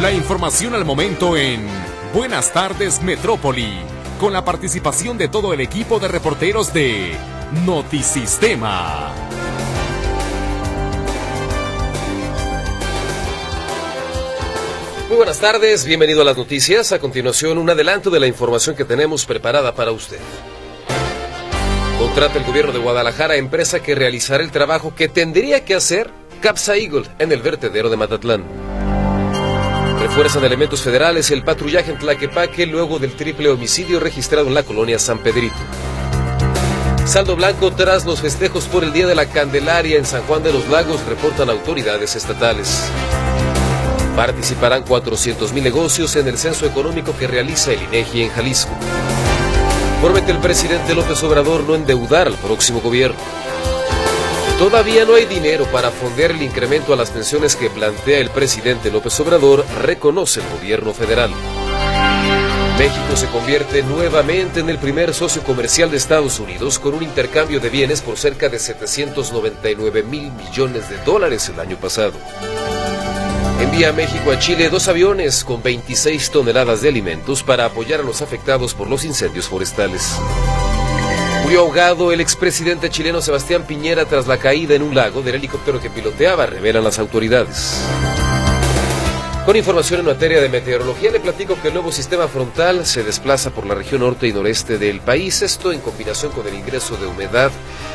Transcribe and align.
La 0.00 0.12
información 0.12 0.76
al 0.76 0.84
momento 0.84 1.36
en 1.36 1.66
Buenas 2.14 2.52
tardes 2.52 3.02
Metrópoli, 3.02 3.80
con 4.20 4.32
la 4.32 4.44
participación 4.44 5.18
de 5.18 5.26
todo 5.26 5.52
el 5.52 5.60
equipo 5.60 5.98
de 5.98 6.06
reporteros 6.06 6.72
de 6.72 7.16
Notisistema. 7.66 9.12
Muy 15.08 15.16
buenas 15.16 15.40
tardes, 15.40 15.84
bienvenido 15.84 16.22
a 16.22 16.24
las 16.24 16.36
noticias. 16.36 16.92
A 16.92 17.00
continuación, 17.00 17.58
un 17.58 17.68
adelanto 17.68 18.08
de 18.08 18.20
la 18.20 18.28
información 18.28 18.76
que 18.76 18.84
tenemos 18.84 19.26
preparada 19.26 19.74
para 19.74 19.90
usted. 19.90 20.20
Contrata 21.98 22.38
el 22.38 22.44
gobierno 22.44 22.70
de 22.70 22.78
Guadalajara 22.78 23.34
empresa 23.34 23.80
que 23.80 23.96
realizará 23.96 24.44
el 24.44 24.52
trabajo 24.52 24.94
que 24.94 25.08
tendría 25.08 25.64
que 25.64 25.74
hacer 25.74 26.08
Capsa 26.40 26.76
Eagle 26.76 27.08
en 27.18 27.32
el 27.32 27.42
vertedero 27.42 27.90
de 27.90 27.96
Matatlán. 27.96 28.67
Refuerzan 30.08 30.44
elementos 30.44 30.82
federales 30.82 31.30
el 31.30 31.44
patrullaje 31.44 31.92
en 31.92 31.98
Tlaquepaque 31.98 32.66
luego 32.66 32.98
del 32.98 33.12
triple 33.12 33.50
homicidio 33.50 34.00
registrado 34.00 34.48
en 34.48 34.54
la 34.54 34.62
colonia 34.62 34.98
San 34.98 35.18
Pedrito. 35.18 35.54
Saldo 37.04 37.36
blanco 37.36 37.70
tras 37.72 38.04
los 38.04 38.20
festejos 38.20 38.64
por 38.64 38.84
el 38.84 38.92
Día 38.92 39.06
de 39.06 39.14
la 39.14 39.26
Candelaria 39.26 39.96
en 39.96 40.04
San 40.06 40.22
Juan 40.22 40.42
de 40.42 40.52
los 40.52 40.66
Lagos, 40.68 41.04
reportan 41.06 41.50
autoridades 41.50 42.16
estatales. 42.16 42.90
Participarán 44.16 44.84
400.000 44.84 45.62
negocios 45.62 46.16
en 46.16 46.26
el 46.26 46.38
censo 46.38 46.66
económico 46.66 47.14
que 47.16 47.28
realiza 47.28 47.72
el 47.72 47.82
INEGI 47.82 48.22
en 48.22 48.30
Jalisco. 48.30 48.72
Promete 50.02 50.32
el 50.32 50.38
presidente 50.38 50.94
López 50.94 51.22
Obrador 51.22 51.62
no 51.64 51.74
endeudar 51.74 52.26
al 52.26 52.34
próximo 52.34 52.80
gobierno. 52.80 53.18
Todavía 54.58 55.04
no 55.04 55.14
hay 55.14 55.24
dinero 55.24 55.66
para 55.70 55.92
fondear 55.92 56.32
el 56.32 56.42
incremento 56.42 56.92
a 56.92 56.96
las 56.96 57.10
pensiones 57.10 57.54
que 57.54 57.70
plantea 57.70 58.18
el 58.18 58.28
presidente 58.30 58.90
López 58.90 59.18
Obrador, 59.20 59.64
reconoce 59.80 60.40
el 60.40 60.48
gobierno 60.48 60.92
federal. 60.92 61.30
México 62.76 63.16
se 63.16 63.28
convierte 63.28 63.84
nuevamente 63.84 64.58
en 64.58 64.68
el 64.68 64.78
primer 64.78 65.14
socio 65.14 65.44
comercial 65.44 65.92
de 65.92 65.96
Estados 65.96 66.40
Unidos 66.40 66.80
con 66.80 66.94
un 66.94 67.04
intercambio 67.04 67.60
de 67.60 67.70
bienes 67.70 68.00
por 68.00 68.18
cerca 68.18 68.48
de 68.48 68.58
799 68.58 70.02
mil 70.02 70.32
millones 70.32 70.90
de 70.90 70.96
dólares 71.04 71.48
el 71.48 71.60
año 71.60 71.76
pasado. 71.76 72.14
Envía 73.60 73.92
México 73.92 74.32
a 74.32 74.40
Chile 74.40 74.70
dos 74.70 74.88
aviones 74.88 75.44
con 75.44 75.62
26 75.62 76.32
toneladas 76.32 76.80
de 76.80 76.88
alimentos 76.88 77.44
para 77.44 77.64
apoyar 77.64 78.00
a 78.00 78.04
los 78.04 78.22
afectados 78.22 78.74
por 78.74 78.88
los 78.90 79.04
incendios 79.04 79.46
forestales. 79.48 80.18
Murió 81.48 81.62
ahogado 81.62 82.12
el 82.12 82.20
expresidente 82.20 82.90
chileno 82.90 83.22
Sebastián 83.22 83.64
Piñera 83.66 84.04
tras 84.04 84.26
la 84.26 84.36
caída 84.36 84.74
en 84.74 84.82
un 84.82 84.94
lago 84.94 85.22
del 85.22 85.36
helicóptero 85.36 85.80
que 85.80 85.88
piloteaba, 85.88 86.44
revelan 86.44 86.84
las 86.84 86.98
autoridades. 86.98 87.80
Con 89.46 89.56
información 89.56 90.00
en 90.00 90.04
materia 90.04 90.42
de 90.42 90.50
meteorología, 90.50 91.10
le 91.10 91.20
platico 91.20 91.58
que 91.58 91.68
el 91.68 91.72
nuevo 91.72 91.90
sistema 91.90 92.28
frontal 92.28 92.84
se 92.84 93.02
desplaza 93.02 93.48
por 93.48 93.64
la 93.64 93.74
región 93.74 94.02
norte 94.02 94.28
y 94.28 94.32
noreste 94.34 94.76
del 94.76 95.00
país. 95.00 95.40
Esto 95.40 95.72
en 95.72 95.80
combinación 95.80 96.32
con 96.32 96.46
el 96.46 96.52
ingreso 96.52 96.98
de 96.98 97.06
humedad 97.06 97.50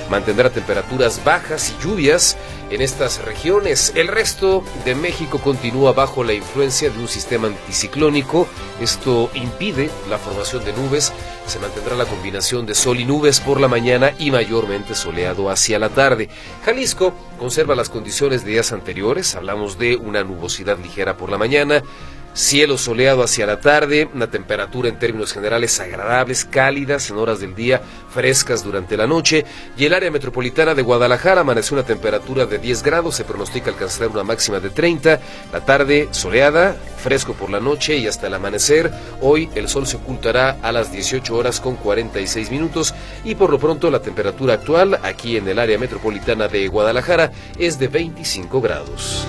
mantendrá 0.09 0.49
temperaturas 0.49 1.23
bajas 1.23 1.69
y 1.69 1.83
lluvias 1.83 2.37
en 2.69 2.81
estas 2.81 3.23
regiones. 3.23 3.93
El 3.95 4.07
resto 4.07 4.63
de 4.85 4.95
México 4.95 5.39
continúa 5.39 5.93
bajo 5.93 6.23
la 6.23 6.33
influencia 6.33 6.89
de 6.89 6.99
un 6.99 7.07
sistema 7.07 7.47
anticiclónico. 7.47 8.47
Esto 8.79 9.29
impide 9.33 9.89
la 10.09 10.17
formación 10.17 10.63
de 10.65 10.73
nubes. 10.73 11.11
Se 11.45 11.59
mantendrá 11.59 11.95
la 11.95 12.05
combinación 12.05 12.65
de 12.65 12.75
sol 12.75 12.99
y 12.99 13.05
nubes 13.05 13.39
por 13.39 13.59
la 13.59 13.67
mañana 13.67 14.13
y 14.17 14.31
mayormente 14.31 14.95
soleado 14.95 15.49
hacia 15.49 15.79
la 15.79 15.89
tarde. 15.89 16.29
Jalisco 16.65 17.13
conserva 17.37 17.75
las 17.75 17.89
condiciones 17.89 18.43
de 18.43 18.51
días 18.51 18.71
anteriores. 18.71 19.35
Hablamos 19.35 19.77
de 19.77 19.95
una 19.95 20.23
nubosidad 20.23 20.77
ligera 20.79 21.17
por 21.17 21.29
la 21.29 21.37
mañana 21.37 21.83
Cielo 22.33 22.79
soleado 22.79 23.21
hacia 23.21 23.45
la 23.45 23.59
tarde, 23.59 24.09
una 24.11 24.25
temperatura 24.25 24.89
en 24.89 24.97
términos 24.97 25.33
generales 25.33 25.79
agradables, 25.79 26.45
cálidas 26.45 27.11
en 27.11 27.17
horas 27.17 27.39
del 27.39 27.53
día, 27.53 27.79
frescas 28.09 28.63
durante 28.63 28.97
la 28.97 29.05
noche. 29.05 29.45
Y 29.77 29.85
el 29.85 29.93
área 29.93 30.09
metropolitana 30.09 30.73
de 30.73 30.81
Guadalajara 30.81 31.41
amaneció 31.41 31.75
una 31.75 31.85
temperatura 31.85 32.47
de 32.47 32.57
10 32.57 32.81
grados, 32.81 33.15
se 33.15 33.23
pronostica 33.23 33.69
alcanzar 33.69 34.07
una 34.07 34.23
máxima 34.23 34.59
de 34.59 34.71
30. 34.71 35.19
La 35.51 35.63
tarde 35.63 36.07
soleada, 36.09 36.75
fresco 36.97 37.33
por 37.33 37.51
la 37.51 37.59
noche 37.59 37.97
y 37.97 38.07
hasta 38.07 38.25
el 38.25 38.33
amanecer. 38.33 38.91
Hoy 39.21 39.49
el 39.53 39.69
sol 39.69 39.85
se 39.85 39.97
ocultará 39.97 40.57
a 40.63 40.71
las 40.71 40.91
18 40.91 41.35
horas 41.35 41.59
con 41.59 41.75
46 41.75 42.49
minutos 42.49 42.95
y 43.23 43.35
por 43.35 43.51
lo 43.51 43.59
pronto 43.59 43.91
la 43.91 44.01
temperatura 44.01 44.55
actual 44.55 44.99
aquí 45.03 45.37
en 45.37 45.47
el 45.47 45.59
área 45.59 45.77
metropolitana 45.77 46.47
de 46.47 46.67
Guadalajara 46.67 47.31
es 47.59 47.77
de 47.77 47.89
25 47.89 48.59
grados. 48.59 49.27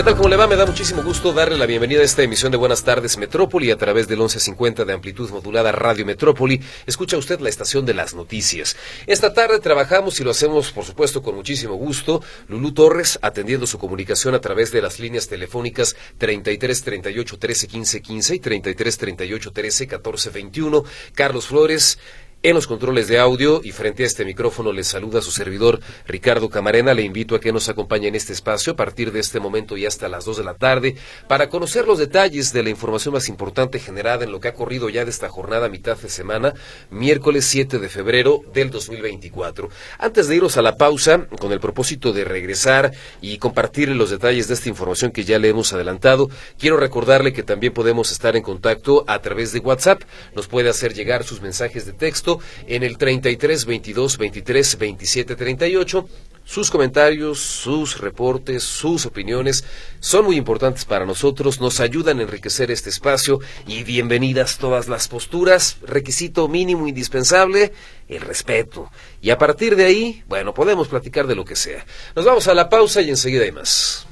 ¿Qué 0.00 0.04
tal? 0.04 0.16
¿Cómo 0.16 0.30
le 0.30 0.36
va? 0.36 0.46
Me 0.46 0.56
da 0.56 0.64
muchísimo 0.64 1.02
gusto 1.02 1.34
darle 1.34 1.58
la 1.58 1.66
bienvenida 1.66 2.00
a 2.00 2.04
esta 2.04 2.22
emisión 2.22 2.50
de 2.50 2.56
Buenas 2.56 2.82
tardes 2.82 3.18
Metrópoli 3.18 3.70
a 3.70 3.76
través 3.76 4.08
del 4.08 4.16
1150 4.16 4.86
de 4.86 4.94
amplitud 4.94 5.28
modulada 5.28 5.72
Radio 5.72 6.06
Metrópoli. 6.06 6.58
Escucha 6.86 7.18
usted 7.18 7.38
la 7.40 7.50
estación 7.50 7.84
de 7.84 7.92
las 7.92 8.14
noticias. 8.14 8.78
Esta 9.06 9.34
tarde 9.34 9.58
trabajamos 9.58 10.18
y 10.18 10.24
lo 10.24 10.30
hacemos, 10.30 10.72
por 10.72 10.86
supuesto, 10.86 11.20
con 11.20 11.34
muchísimo 11.34 11.74
gusto. 11.74 12.22
Lulú 12.48 12.72
Torres 12.72 13.18
atendiendo 13.20 13.66
su 13.66 13.78
comunicación 13.78 14.34
a 14.34 14.40
través 14.40 14.72
de 14.72 14.80
las 14.80 15.00
líneas 15.00 15.28
telefónicas 15.28 15.94
33 16.16 16.82
38 16.82 17.38
13 17.38 17.68
15 17.68 18.00
15 18.00 18.34
y 18.36 18.38
33 18.38 18.96
38 18.96 19.52
13 19.52 19.86
14 19.86 20.30
21. 20.30 20.84
Carlos 21.14 21.46
Flores 21.46 21.98
en 22.42 22.54
los 22.54 22.66
controles 22.66 23.06
de 23.06 23.18
audio 23.18 23.60
y 23.62 23.72
frente 23.72 24.02
a 24.02 24.06
este 24.06 24.24
micrófono 24.24 24.72
les 24.72 24.86
saluda 24.86 25.20
su 25.20 25.30
servidor 25.30 25.80
Ricardo 26.06 26.48
Camarena. 26.48 26.94
Le 26.94 27.02
invito 27.02 27.34
a 27.34 27.40
que 27.40 27.52
nos 27.52 27.68
acompañe 27.68 28.08
en 28.08 28.14
este 28.14 28.32
espacio 28.32 28.72
a 28.72 28.76
partir 28.76 29.12
de 29.12 29.20
este 29.20 29.40
momento 29.40 29.76
y 29.76 29.84
hasta 29.84 30.08
las 30.08 30.24
2 30.24 30.38
de 30.38 30.44
la 30.44 30.54
tarde 30.54 30.96
para 31.28 31.50
conocer 31.50 31.86
los 31.86 31.98
detalles 31.98 32.54
de 32.54 32.62
la 32.62 32.70
información 32.70 33.12
más 33.12 33.28
importante 33.28 33.78
generada 33.78 34.24
en 34.24 34.32
lo 34.32 34.40
que 34.40 34.48
ha 34.48 34.54
corrido 34.54 34.88
ya 34.88 35.04
de 35.04 35.10
esta 35.10 35.28
jornada 35.28 35.68
mitad 35.68 35.98
de 35.98 36.08
semana, 36.08 36.54
miércoles 36.88 37.44
7 37.44 37.78
de 37.78 37.88
febrero 37.90 38.40
del 38.54 38.70
2024. 38.70 39.68
Antes 39.98 40.26
de 40.26 40.36
irnos 40.36 40.56
a 40.56 40.62
la 40.62 40.78
pausa, 40.78 41.26
con 41.38 41.52
el 41.52 41.60
propósito 41.60 42.14
de 42.14 42.24
regresar 42.24 42.92
y 43.20 43.36
compartir 43.36 43.90
los 43.90 44.08
detalles 44.08 44.48
de 44.48 44.54
esta 44.54 44.70
información 44.70 45.10
que 45.10 45.24
ya 45.24 45.38
le 45.38 45.50
hemos 45.50 45.74
adelantado, 45.74 46.30
quiero 46.58 46.78
recordarle 46.78 47.34
que 47.34 47.42
también 47.42 47.74
podemos 47.74 48.10
estar 48.12 48.34
en 48.34 48.42
contacto 48.42 49.04
a 49.06 49.18
través 49.20 49.52
de 49.52 49.58
WhatsApp. 49.58 50.04
Nos 50.34 50.48
puede 50.48 50.70
hacer 50.70 50.94
llegar 50.94 51.24
sus 51.24 51.42
mensajes 51.42 51.84
de 51.84 51.92
texto 51.92 52.29
en 52.66 52.82
el 52.82 52.98
33 52.98 53.64
22 53.64 54.18
23 54.18 54.78
27 54.78 55.36
38. 55.36 56.08
Sus 56.44 56.70
comentarios, 56.70 57.38
sus 57.38 58.00
reportes, 58.00 58.64
sus 58.64 59.06
opiniones 59.06 59.64
son 60.00 60.24
muy 60.24 60.34
importantes 60.34 60.84
para 60.84 61.06
nosotros, 61.06 61.60
nos 61.60 61.78
ayudan 61.78 62.18
a 62.18 62.22
enriquecer 62.22 62.72
este 62.72 62.90
espacio 62.90 63.38
y 63.68 63.84
bienvenidas 63.84 64.58
todas 64.58 64.88
las 64.88 65.06
posturas. 65.06 65.76
Requisito 65.82 66.48
mínimo 66.48 66.88
indispensable, 66.88 67.72
el 68.08 68.20
respeto. 68.22 68.90
Y 69.22 69.30
a 69.30 69.38
partir 69.38 69.76
de 69.76 69.84
ahí, 69.84 70.24
bueno, 70.26 70.52
podemos 70.52 70.88
platicar 70.88 71.28
de 71.28 71.36
lo 71.36 71.44
que 71.44 71.54
sea. 71.54 71.86
Nos 72.16 72.24
vamos 72.24 72.48
a 72.48 72.54
la 72.54 72.68
pausa 72.68 73.00
y 73.00 73.10
enseguida 73.10 73.44
hay 73.44 73.52
más. 73.52 74.08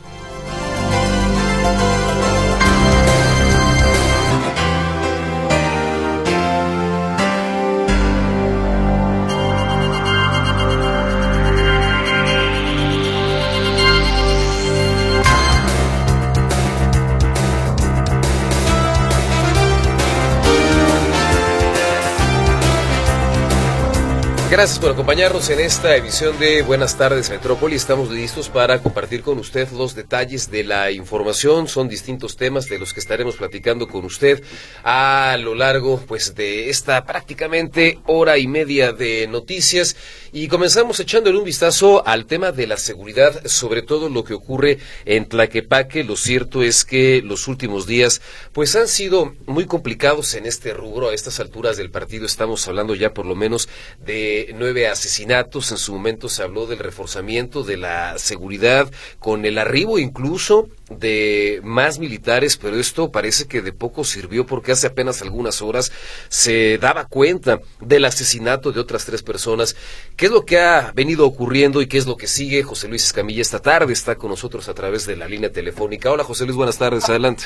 Gracias 24.59 24.81
por 24.81 24.91
acompañarnos 24.91 25.51
en 25.51 25.61
esta 25.61 25.95
emisión 25.95 26.37
de 26.41 26.63
Buenas 26.63 26.99
tardes 26.99 27.31
Metrópoli. 27.31 27.77
Estamos 27.77 28.11
listos 28.11 28.49
para 28.49 28.83
compartir 28.83 29.23
con 29.23 29.39
usted 29.39 29.71
los 29.71 29.95
detalles 29.95 30.51
de 30.51 30.65
la 30.65 30.91
información. 30.91 31.69
Son 31.69 31.89
distintos 31.89 32.37
temas 32.37 32.69
de 32.69 32.81
los 32.81 32.93
que 32.93 32.99
estaremos 32.99 33.37
platicando 33.37 33.87
con 33.87 34.05
usted 34.05 34.43
a 34.83 35.37
lo 35.39 35.55
largo 35.55 36.01
pues 36.09 36.35
de 36.35 36.71
esta 36.71 37.07
prácticamente 37.07 38.01
hora 38.07 38.37
y 38.37 38.49
media 38.49 38.93
de 38.93 39.29
noticias 39.29 39.95
y 40.33 40.49
comenzamos 40.49 40.99
echándole 40.99 41.39
un 41.39 41.45
vistazo 41.45 42.05
al 42.05 42.27
tema 42.27 42.51
de 42.51 42.67
la 42.67 42.79
seguridad, 42.79 43.47
sobre 43.47 43.83
todo 43.83 44.09
lo 44.09 44.25
que 44.25 44.35
ocurre 44.35 44.79
en 45.05 45.29
Tlaquepaque. 45.29 46.03
Lo 46.03 46.17
cierto 46.17 46.65
es 46.65 46.85
que 46.85 47.23
los 47.23 47.47
últimos 47.47 47.87
días 47.87 48.21
pues 48.53 48.75
han 48.75 48.89
sido 48.89 49.37
muy 49.47 49.67
complicados 49.67 50.35
en 50.35 50.47
este 50.47 50.75
rubro. 50.75 51.11
A 51.11 51.15
estas 51.15 51.39
alturas 51.39 51.77
del 51.77 51.93
partido 51.93 52.27
estamos 52.27 52.67
hablando 52.67 52.97
ya 52.97 53.15
por 53.15 53.25
lo 53.25 53.37
menos 53.37 53.69
de 54.05 54.48
nueve 54.55 54.89
asesinatos. 54.89 55.71
En 55.71 55.79
su 55.79 55.93
momento 55.93 56.29
se 56.29 56.43
habló 56.43 56.67
del 56.67 56.79
reforzamiento 56.79 57.63
de 57.63 57.77
la 57.77 58.19
seguridad 58.19 58.91
con 59.19 59.45
el 59.45 59.59
arribo 59.59 59.99
incluso 59.99 60.69
de 60.91 61.61
más 61.63 61.99
militares, 61.99 62.57
pero 62.57 62.77
esto 62.77 63.11
parece 63.11 63.47
que 63.47 63.61
de 63.61 63.73
poco 63.73 64.05
sirvió 64.05 64.47
porque 64.47 64.73
hace 64.73 64.87
apenas 64.87 65.23
algunas 65.23 65.61
horas 65.61 65.93
se 66.29 66.79
daba 66.79 67.05
cuenta 67.05 67.61
del 67.81 68.05
asesinato 68.05 68.73
de 68.73 68.81
otras 68.81 69.05
tres 69.05 69.23
personas. 69.23 69.77
¿Qué 70.17 70.27
es 70.27 70.33
lo 70.33 70.45
que 70.45 70.59
ha 70.59 70.93
venido 70.95 71.27
ocurriendo 71.27 71.83
y 71.83 71.87
qué 71.87 71.99
es 71.99 72.07
lo 72.07 72.17
que 72.17 72.27
sigue? 72.27 72.63
José 72.63 72.89
Luis 72.89 73.05
Escamilla 73.05 73.43
esta 73.43 73.61
tarde 73.61 73.93
está 73.93 74.17
con 74.17 74.31
nosotros 74.31 74.69
a 74.69 74.75
través 74.75 75.07
de 75.07 75.17
la 75.17 75.29
línea 75.29 75.53
telefónica. 75.53 76.11
Hola 76.11 76.25
José 76.25 76.45
Luis, 76.45 76.57
buenas 76.57 76.79
tardes, 76.79 77.09
adelante. 77.09 77.45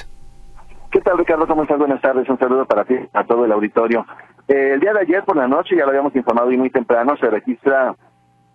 ¿Qué 0.93 1.01
tal 1.01 1.17
Ricardo? 1.17 1.47
¿Cómo 1.47 1.63
estás? 1.63 1.79
Buenas 1.79 2.03
tardes, 2.03 2.29
un 2.29 2.39
saludo 2.39 2.67
para 2.67 2.85
ti, 2.85 2.95
a 3.15 3.25
todo 3.25 3.47
el 3.47 3.53
auditorio. 3.53 4.05
Eh, 4.53 4.75
el 4.75 4.81
día 4.81 4.93
de 4.93 5.01
ayer 5.01 5.25
por 5.25 5.35
la 5.35 5.49
noche, 5.49 5.75
ya 5.75 5.85
lo 5.85 5.89
habíamos 5.89 6.15
informado 6.15 6.53
y 6.53 6.59
muy 6.59 6.69
temprano, 6.69 7.17
se 7.17 7.31
registra 7.31 7.95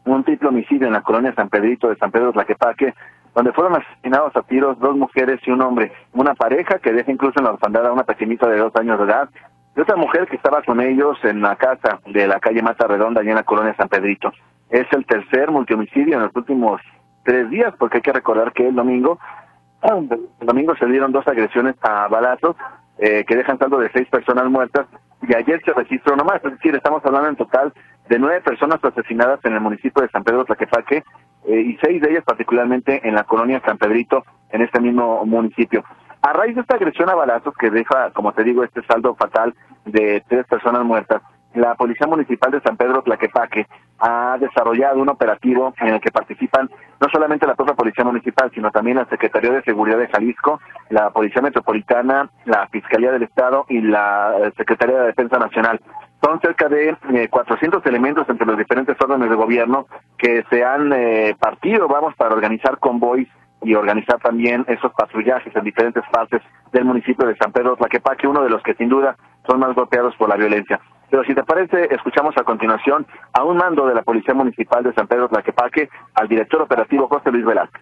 un 0.06 0.24
triple 0.24 0.50
homicidio 0.50 0.86
en 0.86 0.94
la 0.94 1.02
colonia 1.02 1.34
San 1.34 1.50
Pedrito 1.50 1.90
de 1.90 1.96
San 1.96 2.12
Pedro 2.12 2.32
Tlaquepaque, 2.34 2.94
donde 3.34 3.52
fueron 3.52 3.82
asesinados 3.82 4.36
a 4.36 4.44
tiros 4.44 4.78
dos 4.78 4.96
mujeres 4.96 5.40
y 5.48 5.50
un 5.50 5.60
hombre. 5.64 5.92
Una 6.14 6.36
pareja 6.36 6.78
que 6.78 6.94
deja 6.94 7.12
incluso 7.12 7.40
en 7.40 7.46
la 7.46 7.54
orfandad 7.54 7.88
a 7.88 7.94
una 7.94 8.04
pequeñita 8.04 8.48
de 8.48 8.60
dos 8.60 8.76
años 8.76 9.00
de 9.00 9.06
edad 9.06 9.28
y 9.76 9.80
otra 9.82 9.96
mujer 9.96 10.28
que 10.28 10.36
estaba 10.36 10.62
con 10.62 10.82
ellos 10.82 11.18
en 11.24 11.42
la 11.42 11.56
casa 11.56 12.00
de 12.06 12.28
la 12.28 12.40
calle 12.40 12.62
Mata 12.62 12.86
Redonda, 12.86 13.22
allá 13.22 13.32
en 13.32 13.38
la 13.38 13.44
colonia 13.44 13.76
San 13.76 13.90
Pedrito. 13.90 14.32
Es 14.70 14.86
el 14.92 15.04
tercer 15.04 15.50
multihomicidio 15.50 16.18
en 16.18 16.26
los 16.26 16.36
últimos 16.36 16.80
tres 17.24 17.50
días, 17.50 17.74
porque 17.80 17.98
hay 17.98 18.04
que 18.04 18.14
recordar 18.14 18.54
que 18.54 18.68
el 18.68 18.76
domingo, 18.76 19.18
el 19.82 20.46
domingo 20.46 20.76
se 20.76 20.86
dieron 20.86 21.12
dos 21.12 21.28
agresiones 21.28 21.76
a 21.82 22.08
balazos 22.08 22.56
eh, 23.00 23.26
que 23.28 23.36
dejan 23.36 23.58
saldo 23.58 23.80
de 23.80 23.90
seis 23.94 24.08
personas 24.10 24.46
muertas 24.46 24.86
y 25.22 25.34
ayer 25.34 25.62
se 25.64 25.74
registró 25.74 26.16
nomás, 26.16 26.44
es 26.44 26.52
decir, 26.52 26.76
estamos 26.76 27.04
hablando 27.06 27.30
en 27.30 27.36
total 27.36 27.74
de 28.10 28.20
nueve 28.20 28.42
personas 28.42 28.84
asesinadas 28.84 29.40
en 29.44 29.54
el 29.54 29.62
municipio 29.62 30.02
de 30.02 30.10
San 30.10 30.24
Pedro 30.24 30.46
Tlaquepaque 30.46 31.04
eh, 31.48 31.62
y 31.62 31.78
seis 31.82 32.02
de 32.02 32.12
ellas 32.12 32.24
particularmente 32.24 33.08
en 33.08 33.16
la 33.16 33.24
colonia 33.24 33.62
San 33.66 33.78
Pedrito, 33.78 34.24
en 34.52 34.62
este 34.62 34.80
mismo 34.80 35.26
municipio. 35.26 35.84
A 36.22 36.34
raíz 36.34 36.56
de 36.56 36.62
esta 36.62 36.76
agresión 36.76 37.10
a 37.10 37.16
balazos 37.16 37.54
que 37.58 37.70
deja, 37.70 38.12
como 38.12 38.34
te 38.34 38.44
digo, 38.44 38.64
este 38.64 38.84
saldo 38.84 39.16
fatal 39.16 39.54
de 39.86 40.24
tres 40.28 40.46
personas 40.48 40.84
muertas, 40.84 41.22
la 41.54 41.76
Policía 41.76 42.08
Municipal 42.08 42.52
de 42.52 42.62
San 42.62 42.78
Pedro 42.78 43.02
Tlaquepaque 43.02 43.68
ha 44.00 44.38
desarrollado 44.40 45.00
un 45.00 45.10
operativo 45.10 45.74
en 45.80 45.96
el 45.96 46.02
que 46.02 46.12
participan 46.12 46.70
no 47.00 47.08
solamente 47.12 47.48
la 47.48 47.56
propia 47.56 47.74
Policía 47.74 48.06
Municipal, 48.06 48.52
sino 48.54 48.72
también 48.72 48.98
la 48.98 49.06
Secretaría 49.06 49.52
de 49.52 49.64
Seguridad 49.64 49.98
de 49.98 50.08
Jalisco, 50.08 50.60
la 50.90 51.10
Policía 51.10 51.42
Metropolitana, 51.42 52.30
la 52.46 52.68
Fiscalía 52.68 53.12
del 53.12 53.24
Estado 53.24 53.66
y 53.70 53.82
la 53.82 54.52
Secretaría 54.56 55.00
de 55.00 55.08
Defensa 55.08 55.40
Nacional. 55.40 55.80
Son 56.24 56.40
cerca 56.42 56.68
de 56.68 56.96
400 57.30 57.80
eh, 57.86 57.90
elementos 57.90 58.28
entre 58.30 58.46
los 58.46 58.58
diferentes 58.58 58.96
órdenes 59.00 59.30
de 59.30 59.36
gobierno 59.36 59.88
que 60.18 60.44
se 60.50 60.64
han 60.64 60.92
eh, 60.94 61.36
partido, 61.40 61.88
vamos, 61.88 62.16
para 62.16 62.34
organizar 62.34 62.80
convoys 62.80 63.28
y 63.62 63.74
organizar 63.74 64.20
también 64.20 64.66
esos 64.68 64.92
patrullajes 64.94 65.56
en 65.56 65.64
diferentes 65.64 66.04
partes 66.12 66.42
del 66.72 66.86
municipio 66.86 67.28
de 67.28 67.36
San 67.38 67.52
Pedro 67.52 67.76
Tlaquepaque, 67.76 68.28
uno 68.28 68.44
de 68.44 68.50
los 68.50 68.62
que 68.64 68.76
sin 68.76 68.90
duda 68.90 69.16
son 69.48 69.60
más 69.60 69.74
golpeados 69.74 70.16
por 70.16 70.30
la 70.30 70.36
violencia. 70.36 70.80
Pero 71.10 71.24
si 71.24 71.34
te 71.34 71.44
parece, 71.44 71.88
escuchamos 71.94 72.36
a 72.38 72.44
continuación 72.44 73.06
a 73.34 73.44
un 73.44 73.58
mando 73.58 73.86
de 73.86 73.96
la 73.96 74.02
Policía 74.02 74.34
Municipal 74.34 74.84
de 74.84 74.94
San 74.94 75.08
Pedro 75.08 75.30
Tlaquepaque, 75.30 75.90
al 76.14 76.28
director 76.28 76.62
operativo 76.62 77.08
José 77.08 77.32
Luis 77.32 77.46
Velázquez. 77.46 77.82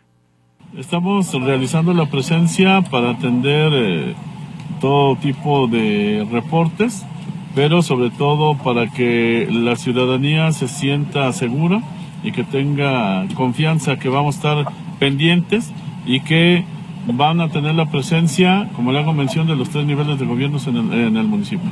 Estamos 0.78 1.34
realizando 1.34 1.94
la 1.94 2.06
presencia 2.06 2.82
para 2.92 3.12
atender 3.12 3.72
eh, 3.74 4.16
todo 4.82 5.16
tipo 5.16 5.68
de 5.68 6.28
reportes, 6.32 7.06
pero 7.56 7.82
sobre 7.82 8.10
todo 8.12 8.58
para 8.58 8.88
que 8.88 9.48
la 9.50 9.76
ciudadanía 9.76 10.52
se 10.52 10.68
sienta 10.68 11.32
segura 11.32 11.80
y 12.24 12.32
que 12.32 12.44
tenga 12.44 13.26
confianza 13.36 13.98
que 13.98 14.10
vamos 14.10 14.36
a 14.36 14.38
estar 14.38 14.74
pendientes 15.00 15.74
y 16.06 16.22
que 16.22 16.66
van 17.08 17.40
a 17.40 17.50
tener 17.50 17.76
la 17.76 17.86
presencia, 17.86 18.70
como 18.76 18.92
le 18.92 19.00
hago 19.00 19.14
mención, 19.14 19.48
de 19.48 19.56
los 19.56 19.70
tres 19.70 19.86
niveles 19.86 20.20
de 20.20 20.26
gobiernos 20.26 20.68
en 20.68 20.78
el, 20.78 20.94
en 20.94 21.18
el 21.18 21.28
municipio. 21.28 21.70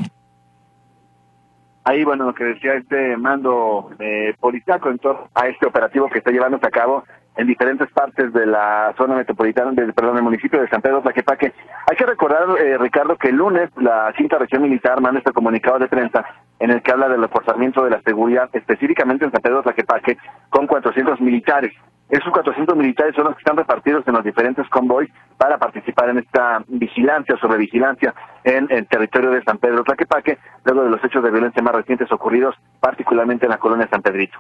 Ahí, 1.86 2.04
bueno, 2.04 2.26
lo 2.26 2.34
que 2.34 2.46
decía 2.46 2.76
este 2.76 3.18
mando 3.18 3.92
eh, 4.00 4.34
policiaco 4.40 4.90
en 4.90 5.00
torno 5.00 5.28
a 5.36 5.48
este 5.48 5.68
operativo 5.68 6.10
que 6.10 6.20
está 6.20 6.32
llevándose 6.32 6.66
a 6.66 6.72
cabo 6.72 7.04
en 7.36 7.48
diferentes 7.48 7.92
partes 7.92 8.32
de 8.32 8.46
la 8.46 8.94
zona 8.96 9.16
metropolitana, 9.16 9.72
del, 9.72 9.94
perdón, 9.94 10.16
del 10.16 10.24
municipio 10.24 10.62
de 10.62 10.70
San 10.70 10.82
Pedro 10.82 11.02
Tlaquepaque. 11.02 11.52
Hay 11.90 11.98
que 11.98 12.06
recordar, 12.06 12.46
eh, 12.60 12.78
Ricardo, 12.78 13.18
que 13.18 13.30
el 13.30 13.36
lunes 13.36 13.70
la 13.76 14.14
quinta 14.16 14.38
región 14.38 14.62
militar 14.62 15.02
manda 15.02 15.20
este 15.20 15.34
comunicado 15.34 15.80
de 15.80 15.88
prensa 15.88 16.24
en 16.60 16.72
el 16.72 16.82
que 16.82 16.92
habla 16.92 17.10
del 17.10 17.22
reforzamiento 17.22 17.84
de 17.84 17.90
la 17.90 18.02
seguridad, 18.02 18.50
específicamente 18.54 19.26
en 19.26 19.32
San 19.32 19.42
Pedro 19.42 19.64
Tlaquepaque, 19.64 20.18
con 20.50 20.68
400 20.68 21.20
militares. 21.22 21.74
Esos 22.10 22.32
400 22.32 22.76
militares 22.76 23.16
son 23.16 23.26
los 23.26 23.36
que 23.36 23.40
están 23.40 23.58
repartidos 23.58 24.08
en 24.08 24.14
los 24.14 24.24
diferentes 24.24 24.68
convoys 24.70 25.10
para 25.38 25.58
participar 25.58 26.10
en 26.10 26.20
esta 26.20 26.64
vigilancia, 26.68 27.38
sobre 27.38 27.58
vigilancia 27.58 28.14
en 28.44 28.68
el 28.70 28.88
territorio 28.88 29.32
de 29.32 29.44
San 29.44 29.58
Pedro 29.58 29.84
Tlaquepaque, 29.84 30.38
luego 30.66 30.84
de 30.84 30.90
los 30.92 31.04
hechos 31.04 31.24
de 31.24 31.32
violencia 31.32 31.64
más 31.64 31.74
recientes 31.74 32.12
ocurridos, 32.12 32.56
particularmente 32.80 33.46
en 33.46 33.52
la 33.52 33.58
colonia 33.58 33.88
San 33.90 34.02
Pedrito. 34.02 34.38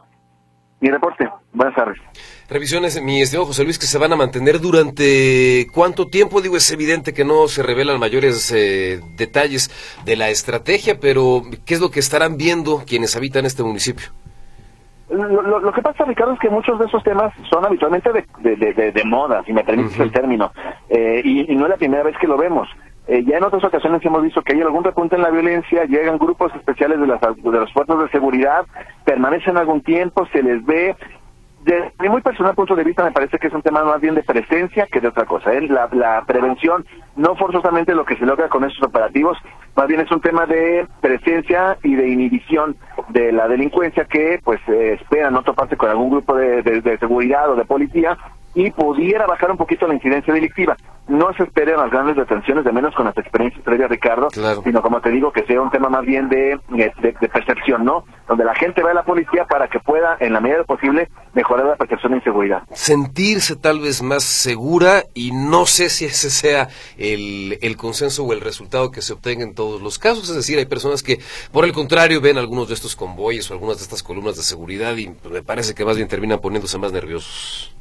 Mi 0.82 0.90
reporte. 0.90 1.30
Buenas 1.54 1.76
tardes. 1.76 1.98
Revisiones, 2.50 3.02
mi 3.02 3.22
estimado 3.22 3.48
José 3.48 3.64
Luis, 3.64 3.80
que 3.80 3.86
se 3.86 3.98
van 3.98 4.12
a 4.12 4.18
mantener 4.18 4.60
durante 4.60 5.66
cuánto 5.74 6.10
tiempo. 6.10 6.42
Digo, 6.42 6.58
es 6.58 6.70
evidente 6.72 7.14
que 7.14 7.24
no 7.24 7.48
se 7.48 7.64
revelan 7.64 8.02
mayores 8.02 8.52
eh, 8.52 9.00
detalles 9.16 9.72
de 10.04 10.18
la 10.18 10.30
estrategia, 10.30 11.00
pero 11.00 11.42
¿qué 11.66 11.76
es 11.76 11.80
lo 11.80 11.90
que 11.90 12.02
estarán 12.02 12.36
viendo 12.36 12.84
quienes 12.86 13.16
habitan 13.16 13.46
este 13.46 13.64
municipio? 13.64 14.08
Lo, 15.14 15.72
que 15.72 15.82
pasa, 15.82 16.06
Ricardo, 16.06 16.34
es 16.34 16.40
que 16.40 16.50
muchos 16.50 16.80
de 16.80 16.86
esos 16.86 17.04
temas 17.04 17.32
son 17.50 17.64
habitualmente 17.66 18.10
de, 18.12 19.04
moda, 19.06 19.44
si 19.46 19.54
me 19.54 19.64
permites 19.64 20.00
el 20.00 20.12
término, 20.12 20.52
eh, 20.90 21.22
y, 21.24 21.56
no 21.56 21.66
es 21.66 21.70
la 21.70 21.78
primera 21.78 22.04
vez 22.04 22.18
que 22.18 22.28
lo 22.28 22.38
vemos. 22.38 22.68
Eh, 23.08 23.24
ya 23.26 23.38
en 23.38 23.44
otras 23.44 23.64
ocasiones 23.64 24.04
hemos 24.06 24.24
visto 24.24 24.42
que 24.42 24.54
hay 24.54 24.62
algún 24.62 24.84
repunte 24.84 25.16
en 25.16 25.22
la 25.22 25.30
violencia, 25.30 25.84
llegan 25.86 26.18
grupos 26.18 26.56
especiales 26.56 27.00
de, 27.00 27.08
las, 27.08 27.20
de 27.22 27.52
los 27.52 27.72
fuerzas 27.74 28.00
de 28.00 28.10
seguridad, 28.10 28.66
permanecen 29.04 29.58
algún 29.58 29.82
tiempo, 29.82 30.26
se 30.32 30.42
les 30.42 30.66
ve. 30.66 30.96
De 31.64 31.94
mi 32.00 32.10
muy 32.10 32.22
personal 32.22 32.56
punto 32.56 32.76
de 32.76 32.84
vista, 32.84 33.04
me 33.04 33.12
parece 33.12 33.40
que 33.40 33.48
es 33.48 33.54
un 33.54 33.62
tema 33.62 33.84
más 33.84 34.02
bien 34.02 34.16
de 34.16 34.24
presencia 34.24 34.88
que 34.92 35.00
de 35.00 35.08
otra 35.08 35.26
cosa. 35.26 35.54
¿eh? 35.54 35.62
La, 35.62 35.88
la 35.94 36.24
prevención, 36.26 36.86
no 37.16 37.36
forzosamente 37.36 37.96
lo 37.96 38.04
que 38.04 38.18
se 38.18 38.26
logra 38.26 38.50
con 38.50 38.66
estos 38.66 38.86
operativos, 38.88 39.38
más 39.76 39.88
bien 39.88 40.02
es 40.02 40.12
un 40.12 40.20
tema 40.20 40.46
de 40.46 40.86
presencia 41.00 41.78
y 41.82 41.96
de 41.96 42.10
inhibición 42.10 42.76
de 43.10 43.32
la 43.32 43.48
delincuencia 43.48 44.06
que 44.06 44.40
pues 44.44 44.60
eh, 44.68 44.98
espera 45.02 45.32
no 45.32 45.42
toparse 45.44 45.78
con 45.78 45.90
algún 45.90 46.10
grupo 46.10 46.36
de 46.36 46.98
seguridad 47.00 47.50
o 47.50 47.56
de 47.56 47.66
policía 47.66 48.18
y 48.56 48.72
pudiera 48.72 49.26
bajar 49.26 49.52
un 49.52 49.58
poquito 49.58 49.88
la 49.88 49.96
incidencia 49.96 50.34
delictiva. 50.34 50.78
No 51.08 51.34
se 51.34 51.44
esperen 51.44 51.76
las 51.76 51.92
grandes 51.92 52.16
detenciones, 52.16 52.64
de 52.64 52.72
menos 52.72 52.96
con 52.96 53.06
las 53.06 53.18
experiencias 53.18 53.62
previas, 53.64 53.90
Ricardo, 53.90 54.30
sino 54.64 54.82
como 54.82 55.02
te 55.02 55.10
digo, 55.10 55.34
que 55.34 55.46
sea 55.46 55.62
un 55.62 55.70
tema 55.70 55.90
más 55.90 56.06
bien 56.06 56.30
de, 56.30 56.58
de, 56.70 57.30
percepción, 57.30 57.84
¿no? 57.84 58.06
Donde 58.26 58.46
la 58.46 58.56
gente 58.56 58.82
ve 58.82 58.92
a 58.92 58.94
la 58.94 59.04
policía 59.04 59.46
para 59.46 59.68
que 59.68 59.80
pueda, 59.80 60.16
en 60.22 60.32
la 60.32 60.40
medida 60.40 60.60
de 60.60 60.64
posible, 60.64 61.10
mejorar 61.34 61.66
la 61.66 61.76
percepción 61.76 62.14
de 62.14 62.20
inseguridad. 62.20 62.64
Sentirse 62.72 63.58
tal 63.58 63.82
vez 63.82 64.02
más 64.02 64.24
segura 64.24 65.04
y 65.14 65.32
no 65.34 65.66
sé 65.66 65.90
si 65.90 66.06
ese 66.06 66.30
sea 66.30 66.70
el, 66.98 67.58
el 67.62 67.76
consenso 67.76 68.24
o 68.24 68.32
el 68.32 68.40
resultado 68.40 68.90
que 68.92 69.02
se 69.02 69.12
obtenga 69.12 69.44
en 69.44 69.56
todos 69.56 69.82
los 69.82 70.00
casos. 70.00 70.30
Es 70.30 70.36
decir, 70.36 70.58
hay 70.58 70.66
personas 70.66 71.04
que, 71.04 71.20
por 71.52 71.66
el 71.66 71.74
contrario, 71.74 72.22
ven 72.22 72.38
algunos 72.38 72.70
de 72.70 72.76
estos 72.76 72.96
convoyes 72.96 73.52
o 73.52 73.54
algunas 73.54 73.78
de 73.78 73.84
estas 73.84 74.04
columnas 74.04 74.38
de 74.38 74.44
seguridad 74.44 74.96
y 74.96 75.14
me 75.30 75.44
parece 75.44 75.76
que 75.76 75.84
más 75.84 75.98
bien 75.98 76.08
terminan 76.08 76.40
poniéndose 76.40 76.78
más 76.78 76.94
nerviosos. 76.94 77.76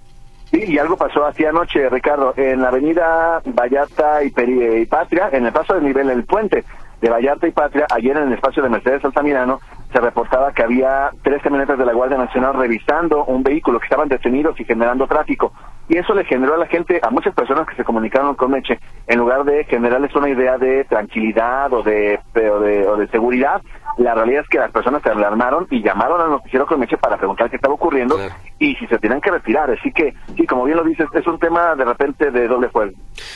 Sí, 0.53 0.65
y 0.69 0.79
algo 0.79 0.99
pasó 0.99 1.25
así 1.25 1.47
anoche, 1.47 1.89
Ricardo, 1.89 2.35
en 2.37 2.61
la 2.61 2.69
avenida 2.69 3.41
Vallarta 3.47 4.23
y, 4.23 4.33
y 4.37 4.85
Patria, 4.87 5.31
en 5.33 5.47
el 5.47 5.53
paso 5.53 5.75
de 5.75 5.81
nivel, 5.81 6.11
en 6.11 6.19
el 6.19 6.25
puente 6.25 6.63
de 7.01 7.09
Vallarta 7.09 7.49
y 7.49 7.53
Patria, 7.53 7.87
ayer 7.91 8.15
en 8.17 8.29
el 8.29 8.35
espacio 8.35 8.63
de 8.63 8.69
Mercedes 8.69 9.03
Altamirano, 9.03 9.61
se 9.93 10.01
reportaba 10.01 10.53
que 10.53 10.63
había 10.63 11.11
tres 11.23 11.43
camionetas 11.43 11.79
de 11.79 11.85
la 11.85 11.93
Guardia 11.93 12.19
Nacional 12.19 12.55
revisando 12.55 13.25
un 13.25 13.43
vehículo 13.43 13.79
que 13.79 13.87
estaban 13.87 14.09
detenidos 14.09 14.59
y 14.59 14.65
generando 14.65 15.07
tráfico. 15.07 15.53
Y 15.89 15.99
eso 15.99 16.15
le 16.15 16.25
generó 16.25 16.55
a 16.55 16.59
la 16.59 16.67
gente, 16.67 17.01
a 17.03 17.11
muchas 17.11 17.35
personas 17.35 17.67
que 17.67 17.77
se 17.77 17.85
comunicaron 17.85 18.35
con 18.35 18.51
Meche, 18.51 18.79
en 19.07 19.19
lugar 19.19 19.45
de 19.45 19.65
generarles 19.65 20.15
una 20.15 20.29
idea 20.29 20.57
de 20.57 20.85
tranquilidad 20.85 21.73
o 21.73 21.83
de, 21.83 22.19
o 22.35 22.61
de, 22.61 22.87
o 22.89 22.97
de 22.97 23.09
seguridad, 23.09 23.61
la 23.99 24.15
realidad 24.15 24.43
es 24.43 24.49
que 24.49 24.59
las 24.59 24.71
personas 24.71 25.03
se 25.03 25.11
alarmaron 25.11 25.67
y 25.71 25.83
llamaron 25.83 26.21
al 26.21 26.31
noticiero 26.31 26.67
Meche 26.79 26.97
para 26.97 27.19
preguntar 27.19 27.51
qué 27.51 27.57
estaba 27.57 27.75
ocurriendo 27.75 28.19
y 28.59 28.75
si 28.77 28.87
se 28.87 28.99
tienen 28.99 29.21
que 29.21 29.31
retirar. 29.31 29.71
Así 29.71 29.93
que, 29.93 30.15
sí, 30.37 30.47
como 30.47 30.65
bien 30.65 30.79
lo 30.79 30.85
dices, 30.85 31.07
es 31.13 31.27
un 31.27 31.39
tema 31.39 31.75
de 31.75 31.85
repente 31.85 32.31
de 32.31 32.49
doble 32.49 32.69
fuego. 32.71 32.93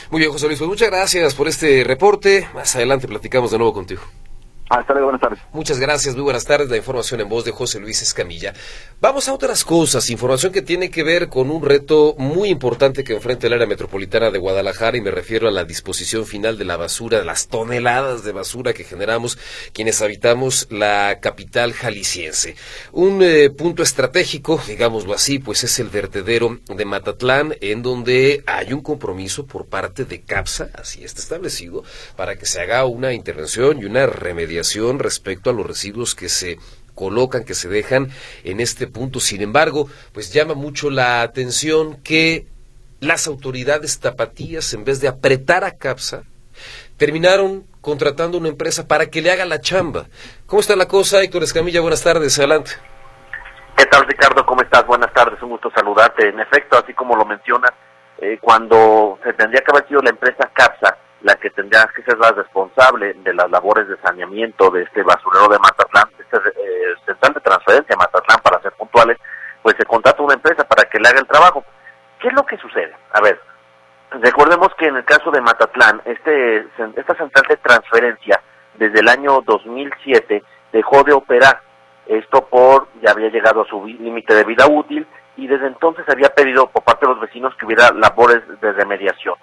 Muy 0.09 0.21
bien, 0.21 0.31
José 0.31 0.47
Luis, 0.47 0.57
pues 0.57 0.69
muchas 0.69 0.89
gracias 0.89 1.35
por 1.35 1.47
este 1.47 1.83
reporte. 1.83 2.47
Más 2.55 2.75
adelante 2.75 3.07
platicamos 3.07 3.51
de 3.51 3.57
nuevo 3.57 3.73
contigo. 3.73 4.01
Hasta 4.69 4.93
luego, 4.93 5.07
buenas 5.07 5.21
tardes. 5.21 5.39
Muchas 5.53 5.79
gracias, 5.79 6.15
muy 6.15 6.23
buenas 6.23 6.43
tardes. 6.43 6.69
La 6.69 6.75
información 6.75 7.21
en 7.21 7.29
voz 7.29 7.45
de 7.45 7.51
José 7.51 7.79
Luis 7.79 8.01
Escamilla. 8.01 8.53
Vamos 8.99 9.29
a 9.29 9.33
otras 9.33 9.63
cosas, 9.63 10.09
información 10.09 10.51
que 10.51 10.61
tiene 10.61 10.89
que 10.89 11.03
ver 11.03 11.29
con 11.29 11.49
un 11.49 11.63
reto 11.63 12.15
muy 12.17 12.49
importante 12.49 13.05
que 13.05 13.13
enfrenta 13.13 13.47
el 13.47 13.53
área 13.53 13.65
metropolitana 13.65 14.29
de 14.29 14.39
Guadalajara 14.39 14.97
y 14.97 15.01
me 15.01 15.11
refiero 15.11 15.47
a 15.47 15.51
la 15.51 15.63
disposición 15.63 16.25
final 16.25 16.57
de 16.57 16.65
la 16.65 16.75
basura, 16.75 17.19
de 17.19 17.25
las 17.25 17.47
toneladas 17.47 18.25
de 18.25 18.33
basura 18.33 18.73
que 18.73 18.83
generamos 18.83 19.37
quienes 19.71 20.01
habitamos 20.01 20.67
la 20.69 21.19
capital 21.21 21.71
jalisciense. 21.71 22.55
Un 22.91 23.21
eh, 23.23 23.49
punto 23.49 23.83
estratégico, 23.83 24.61
digámoslo 24.67 25.13
así, 25.13 25.39
pues 25.39 25.63
es 25.63 25.79
el 25.79 25.87
vertedero 25.87 26.59
de 26.67 26.85
Matatlán, 26.85 27.55
en 27.61 27.83
donde 27.83 28.43
hay 28.45 28.73
un 28.73 28.81
compromiso 28.81 29.45
por 29.45 29.67
parte 29.67 30.03
de 30.03 30.21
CAPSA, 30.21 30.71
así 30.73 31.05
está 31.05 31.21
establecido, 31.21 31.83
para 32.17 32.35
que 32.35 32.45
se 32.45 32.59
haga 32.59 32.85
una 32.85 33.13
intervención 33.13 33.81
y 33.81 33.85
una 33.85 34.07
remediación 34.07 34.56
respecto 34.99 35.49
a 35.49 35.53
los 35.53 35.65
residuos 35.65 36.15
que 36.15 36.29
se 36.29 36.57
colocan, 36.95 37.45
que 37.45 37.53
se 37.53 37.69
dejan 37.69 38.09
en 38.43 38.59
este 38.59 38.87
punto. 38.87 39.19
Sin 39.19 39.41
embargo, 39.41 39.87
pues 40.13 40.33
llama 40.33 40.55
mucho 40.55 40.89
la 40.89 41.21
atención 41.21 41.97
que 42.03 42.47
las 42.99 43.27
autoridades 43.27 43.99
tapatías, 43.99 44.73
en 44.73 44.83
vez 44.83 44.99
de 44.99 45.07
apretar 45.07 45.63
a 45.63 45.77
CAPSA, 45.77 46.23
terminaron 46.97 47.65
contratando 47.81 48.37
una 48.37 48.49
empresa 48.49 48.87
para 48.87 49.05
que 49.05 49.21
le 49.21 49.31
haga 49.31 49.45
la 49.45 49.61
chamba. 49.61 50.07
¿Cómo 50.47 50.59
está 50.59 50.75
la 50.75 50.87
cosa, 50.87 51.21
Héctor 51.21 51.43
Escamilla? 51.43 51.81
Buenas 51.81 52.03
tardes, 52.03 52.37
adelante. 52.39 52.71
¿Qué 53.77 53.85
tal, 53.85 54.05
Ricardo? 54.07 54.43
¿Cómo 54.45 54.63
estás? 54.63 54.85
Buenas 54.87 55.13
tardes, 55.13 55.41
un 55.43 55.49
gusto 55.49 55.69
saludarte. 55.75 56.29
En 56.29 56.39
efecto, 56.39 56.79
así 56.79 56.93
como 56.95 57.15
lo 57.15 57.25
mencionas, 57.25 57.71
eh, 58.17 58.39
cuando 58.41 59.19
se 59.23 59.33
tendría 59.33 59.61
que 59.61 59.71
haber 59.71 59.87
sido 59.87 60.01
la 60.01 60.09
empresa 60.09 60.49
CAPSA 60.51 60.97
la 61.27 61.35
que 61.35 61.49
tendría 61.49 61.85
que 61.93 62.03
ser 62.03 62.17
la 62.17 62.31
responsable 62.31 63.13
de 63.15 63.33
las 63.33 63.51
labores 63.51 63.85
de 63.89 63.97
saneamiento 63.97 64.69
de 64.69 64.83
este 64.83 65.03
basurero 65.03 65.49
de 65.49 65.59
Matatlán, 65.59 66.07
este 66.17 66.37
eh, 66.37 66.95
central 67.05 67.33
de 67.33 67.41
transferencia 67.41 67.93
de 67.93 67.97
Matatlán, 67.97 68.39
para 68.41 68.61
ser 68.61 68.71
puntuales, 68.71 69.17
pues 69.61 69.75
se 69.77 69.85
contrata 69.85 70.23
una 70.23 70.35
empresa 70.35 70.63
para 70.63 70.85
que 70.85 70.97
le 70.99 71.09
haga 71.09 71.19
el 71.19 71.27
trabajo. 71.27 71.65
¿Qué 72.19 72.29
es 72.29 72.33
lo 72.33 72.45
que 72.45 72.55
sucede? 72.57 72.95
A 73.11 73.19
ver, 73.19 73.41
recordemos 74.21 74.69
que 74.75 74.87
en 74.87 74.95
el 74.95 75.03
caso 75.03 75.29
de 75.29 75.41
Matatlán, 75.41 76.01
este, 76.05 76.65
esta 76.95 77.15
central 77.15 77.45
de 77.49 77.57
transferencia 77.57 78.41
desde 78.75 79.01
el 79.01 79.09
año 79.09 79.41
2007 79.41 80.41
dejó 80.71 81.03
de 81.03 81.11
operar. 81.11 81.59
Esto 82.05 82.47
por, 82.47 82.87
ya 83.01 83.11
había 83.11 83.27
llegado 83.27 83.63
a 83.63 83.67
su 83.67 83.85
límite 83.85 84.33
de 84.33 84.45
vida 84.45 84.65
útil 84.65 85.05
y 85.35 85.47
desde 85.47 85.67
entonces 85.67 86.05
había 86.07 86.29
pedido 86.29 86.67
por 86.67 86.83
parte 86.83 87.05
de 87.05 87.11
los 87.11 87.19
vecinos 87.19 87.53
que 87.55 87.65
hubiera 87.65 87.91
labores 87.91 88.41
de 88.61 88.71
remediación. 88.71 89.35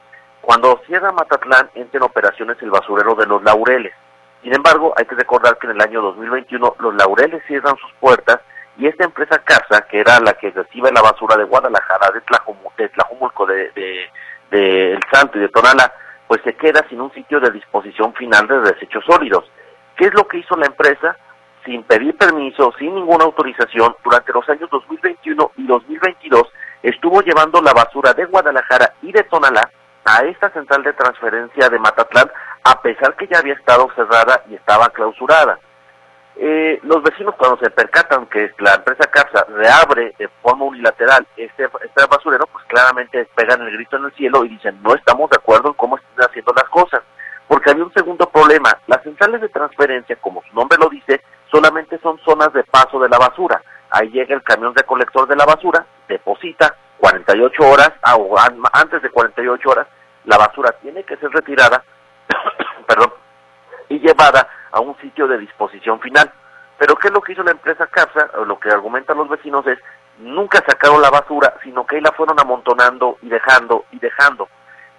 Cuando 0.45 0.79
cierra 0.87 1.11
Matatlán, 1.11 1.71
entra 1.75 1.97
en 1.99 2.03
operaciones 2.03 2.59
el 2.61 2.71
basurero 2.71 3.15
de 3.15 3.25
los 3.25 3.43
Laureles. 3.43 3.95
Sin 4.43 4.55
embargo, 4.55 4.93
hay 4.95 5.07
que 5.07 5.15
recordar 5.15 5.57
que 5.57 5.67
en 5.67 5.73
el 5.73 5.81
año 5.81 6.03
2021 6.03 6.77
los 6.81 6.95
Laureles 6.97 7.43
cierran 7.47 7.77
sus 7.79 7.91
puertas 7.95 8.41
y 8.77 8.87
esta 8.87 9.05
empresa 9.05 9.39
Casa, 9.39 9.87
que 9.89 10.01
era 10.01 10.21
la 10.21 10.35
que 10.35 10.51
recibe 10.51 10.93
la 10.93 11.01
basura 11.01 11.37
de 11.37 11.45
Guadalajara, 11.45 12.11
de, 12.11 12.21
Tlajumulco, 12.21 13.47
de, 13.47 13.71
de, 14.51 14.93
El 14.93 15.01
Santo 15.11 15.39
y 15.39 15.41
de 15.41 15.49
Tonala, 15.49 15.91
pues 16.29 16.43
se 16.45 16.55
queda 16.55 16.85
sin 16.91 17.01
un 17.01 17.13
sitio 17.15 17.41
de 17.41 17.51
disposición 17.51 18.13
final 18.13 18.47
de 18.47 18.61
desechos 18.61 19.03
sólidos. 19.07 19.51
¿Qué 19.97 20.07
es 20.07 20.15
lo 20.15 20.29
que 20.29 20.39
hizo 20.39 20.57
la 20.57 20.67
empresa? 20.67 21.17
Sin 21.65 21.85
pedir 21.85 22.19
permiso, 22.19 22.71
sin 22.79 22.95
ninguna 22.95 23.25
autorización, 23.25 23.97
durante 24.05 24.33
los 24.35 24.47
años 24.51 24.69
2021 24.71 25.53
y 25.57 25.67
2022 25.67 26.43
estuvo 26.83 27.23
llevando 27.23 27.63
la 27.63 27.73
basura 27.73 28.13
de 28.13 28.27
Guadalajara 28.27 28.93
y 29.01 29.11
de 29.11 29.23
Tonalá 29.23 29.71
a 30.05 30.25
esta 30.25 30.51
central 30.51 30.83
de 30.83 30.93
transferencia 30.93 31.69
de 31.69 31.79
Matatlán, 31.79 32.31
a 32.63 32.81
pesar 32.81 33.17
que 33.17 33.27
ya 33.27 33.39
había 33.39 33.55
estado 33.55 33.89
cerrada 33.95 34.43
y 34.49 34.55
estaba 34.55 34.89
clausurada. 34.91 35.59
Eh, 36.37 36.81
los 36.83 37.03
vecinos 37.03 37.37
cuando 37.37 37.59
se 37.59 37.71
percatan 37.71 38.27
que 38.27 38.51
la 38.59 38.75
empresa 38.75 39.09
CAPSA 39.09 39.45
reabre 39.51 40.15
de 40.19 40.29
forma 40.43 40.65
unilateral 40.65 41.25
este, 41.37 41.65
este 41.65 42.07
basurero, 42.11 42.47
pues 42.49 42.65
claramente 42.67 43.29
pegan 43.37 43.63
el 43.63 43.73
grito 43.73 43.97
en 43.97 44.07
el 44.07 44.13
cielo 44.15 44.45
y 44.45 44.49
dicen 44.49 44.83
no 44.83 44.95
estamos 44.95 45.31
de 45.31 45.37
acuerdo 45.37 45.69
en 45.69 45.75
cómo 45.75 45.97
están 45.97 46.29
haciendo 46.29 46.53
las 46.55 46.69
cosas. 46.71 47.03
Porque 47.47 47.71
había 47.71 47.85
un 47.85 47.93
segundo 47.93 48.29
problema, 48.31 48.77
las 48.87 49.03
centrales 49.03 49.41
de 49.43 49.49
transferencia, 49.49 50.17
como 50.17 50.43
su 50.43 50.55
nombre 50.55 50.79
lo 50.79 50.89
dice, 50.89 51.23
solamente 51.53 51.99
son 51.99 52.19
zonas 52.25 52.53
de 52.53 52.65
paso 52.65 52.99
de 52.99 53.09
la 53.09 53.19
basura. 53.19 53.63
Ahí 53.91 54.09
llega 54.11 54.35
el 54.35 54.43
camión 54.43 54.75
recolector 54.75 55.29
de 55.29 55.37
la 55.37 55.45
basura, 55.45 55.87
deposita, 56.09 56.75
48 57.05 57.63
horas, 57.69 57.93
ah, 58.03 58.17
o 58.17 58.35
antes 58.73 59.03
de 59.03 59.11
48 59.11 59.69
horas, 59.69 59.87
la 60.25 60.39
basura 60.39 60.73
tiene 60.81 61.05
que 61.05 61.19
ser 61.19 61.31
retirada, 61.33 61.85
perdón, 62.89 63.13
y 63.91 63.99
llevada 63.99 64.49
a 64.73 64.81
un 64.81 64.97
sitio 64.97 65.29
de 65.29 65.37
disposición 65.37 66.01
final. 66.01 66.33
Pero 66.79 66.97
¿qué 66.97 67.09
es 67.09 67.15
lo 67.15 67.21
que 67.21 67.33
hizo 67.33 67.43
la 67.43 67.51
empresa 67.51 67.87
CAPSA? 67.89 68.31
Lo 68.47 68.59
que 68.59 68.71
argumentan 68.71 69.19
los 69.19 69.29
vecinos 69.29 69.67
es, 69.67 69.79
nunca 70.17 70.65
sacaron 70.67 71.03
la 71.03 71.11
basura, 71.11 71.53
sino 71.63 71.85
que 71.85 71.97
ahí 71.97 72.01
la 72.01 72.13
fueron 72.13 72.41
amontonando 72.41 73.19
y 73.21 73.29
dejando 73.29 73.85
y 73.93 73.99
dejando. 73.99 74.49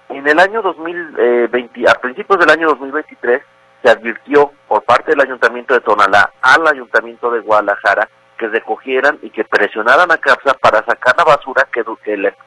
En 0.09 0.27
el 0.27 0.39
año 0.39 0.61
2020, 0.61 1.79
eh, 1.79 1.85
a 1.89 1.95
principios 1.95 2.39
del 2.39 2.51
año 2.51 2.67
2023, 2.67 3.41
se 3.81 3.89
advirtió 3.89 4.51
por 4.67 4.83
parte 4.83 5.09
del 5.09 5.21
Ayuntamiento 5.21 5.73
de 5.73 5.81
Tonalá 5.81 6.31
al 6.43 6.67
Ayuntamiento 6.67 7.31
de 7.31 7.39
Guadalajara 7.39 8.07
que 8.37 8.47
recogieran 8.47 9.19
y 9.21 9.29
que 9.29 9.43
presionaran 9.43 10.11
a 10.11 10.17
CAPSA 10.17 10.53
para 10.55 10.83
sacar 10.85 11.15
la 11.17 11.23
basura 11.23 11.67
que, 11.71 11.83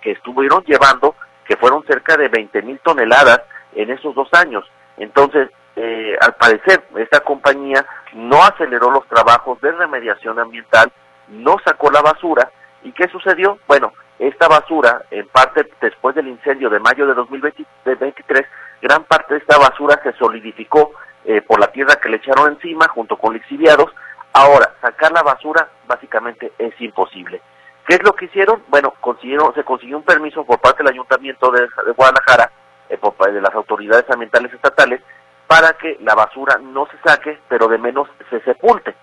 que, 0.00 0.11
estuvieron 0.12 0.62
llevando, 0.64 1.14
que 1.47 1.57
fueron 1.57 1.85
cerca 1.87 2.16
de 2.16 2.28
20 2.28 2.62
mil 2.62 2.78
toneladas 2.80 3.42
en 3.75 3.90
esos 3.90 4.14
dos 4.14 4.28
años. 4.33 4.64
Entonces, 4.97 5.50
eh, 5.76 6.16
al 6.21 6.35
parecer, 6.35 6.83
esta 6.97 7.21
compañía 7.21 7.85
no 8.14 8.42
aceleró 8.42 8.90
los 8.90 9.07
trabajos 9.07 9.61
de 9.61 9.73
remediación 9.73 10.38
ambiental, 10.38 10.92
no 11.28 11.57
sacó 11.64 11.90
la 11.90 12.02
basura. 12.02 12.50
¿Y 12.83 12.92
qué 12.92 13.09
sucedió? 13.09 13.59
Bueno, 13.66 13.92
esta 14.18 14.49
basura, 14.49 15.02
en 15.11 15.28
parte 15.28 15.68
después 15.80 16.14
del 16.14 16.28
incendio 16.28 16.68
de 16.71 16.80
mayo 16.80 17.07
de 17.07 17.14
2023, 17.14 18.47
gran 18.83 19.04
parte 19.04 19.35
de 19.35 19.40
esta 19.40 19.59
basura 19.59 20.00
se 20.02 20.12
solidificó 20.14 20.92
eh, 21.25 21.42
por 21.42 21.61
la 21.61 21.68
tierra 21.68 21.97
que 21.97 22.09
le 22.09 22.16
echaron 22.16 22.52
encima 22.52 22.88
junto 22.88 23.16
con 23.16 23.35
lixiviados 23.35 23.92
Ahora, 24.38 24.73
sacar 24.80 25.11
la 25.11 25.25
basura 25.25 25.68
básicamente 25.88 26.52
es 26.59 26.73
imposible. 26.80 27.42
¿Qué 27.88 27.97
es 27.97 28.02
lo 28.04 28.12
que 28.12 28.26
hicieron? 28.26 28.62
Bueno, 28.68 28.95
consiguieron, 29.00 29.52
se 29.52 29.64
consiguió 29.64 29.97
un 29.97 30.04
permiso 30.04 30.45
por 30.45 30.61
parte 30.61 30.85
del 30.85 30.92
Ayuntamiento 30.92 31.50
de, 31.50 31.66
Guadalajara, 31.97 32.52
eh, 32.88 32.97
por 32.99 33.16
de 33.16 33.40
las 33.40 33.52
autoridades 33.52 34.09
ambientales 34.09 34.54
estatales, 34.54 35.00
para 35.49 35.73
que 35.73 35.97
la 36.02 36.14
basura 36.14 36.57
no 36.62 36.87
se 36.87 36.99
saque, 37.04 37.37
pero 37.49 37.66
de 37.66 37.78
menos 37.78 38.09
se 38.30 38.40
sepulte. 38.42 38.95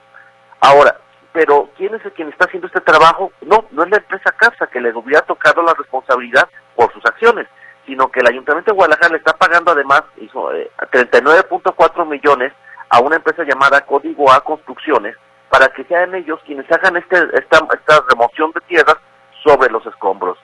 Ahora, 0.61 0.95
pero 1.33 1.69
¿quién 1.75 1.93
es 1.95 2.05
el 2.05 2.13
quien 2.13 2.29
está 2.29 2.45
haciendo 2.45 2.67
este 2.67 2.79
trabajo? 2.79 3.33
No, 3.41 3.65
no 3.71 3.83
es 3.83 3.89
la 3.89 3.97
empresa 3.97 4.31
CAPSA 4.31 4.67
que 4.67 4.79
le 4.79 4.93
hubiera 4.93 5.25
tocado 5.25 5.61
la 5.63 5.73
responsabilidad 5.73 6.47
por 6.77 6.93
sus 6.93 7.05
acciones, 7.05 7.45
sino 7.85 8.09
que 8.09 8.21
el 8.21 8.29
Ayuntamiento 8.29 8.71
de 8.71 8.75
Guadalajara 8.77 9.11
le 9.11 9.17
está 9.17 9.33
pagando 9.33 9.73
además 9.73 10.03
hizo, 10.15 10.53
eh, 10.53 10.71
39.4 10.93 12.05
millones 12.05 12.53
a 12.89 12.99
una 12.99 13.17
empresa 13.17 13.43
llamada 13.43 13.81
Código 13.81 14.31
A 14.31 14.41
Construcciones 14.41 15.15
para 15.49 15.67
que 15.69 15.83
sean 15.85 16.13
ellos 16.15 16.39
quienes 16.45 16.69
hagan 16.71 16.97
este, 16.97 17.17
esta, 17.33 17.59
esta 17.73 18.03
remoción 18.09 18.51
de 18.51 18.61
tierras 18.61 18.97
sobre 19.43 19.69
los 19.69 19.85
escombros. 19.85 20.37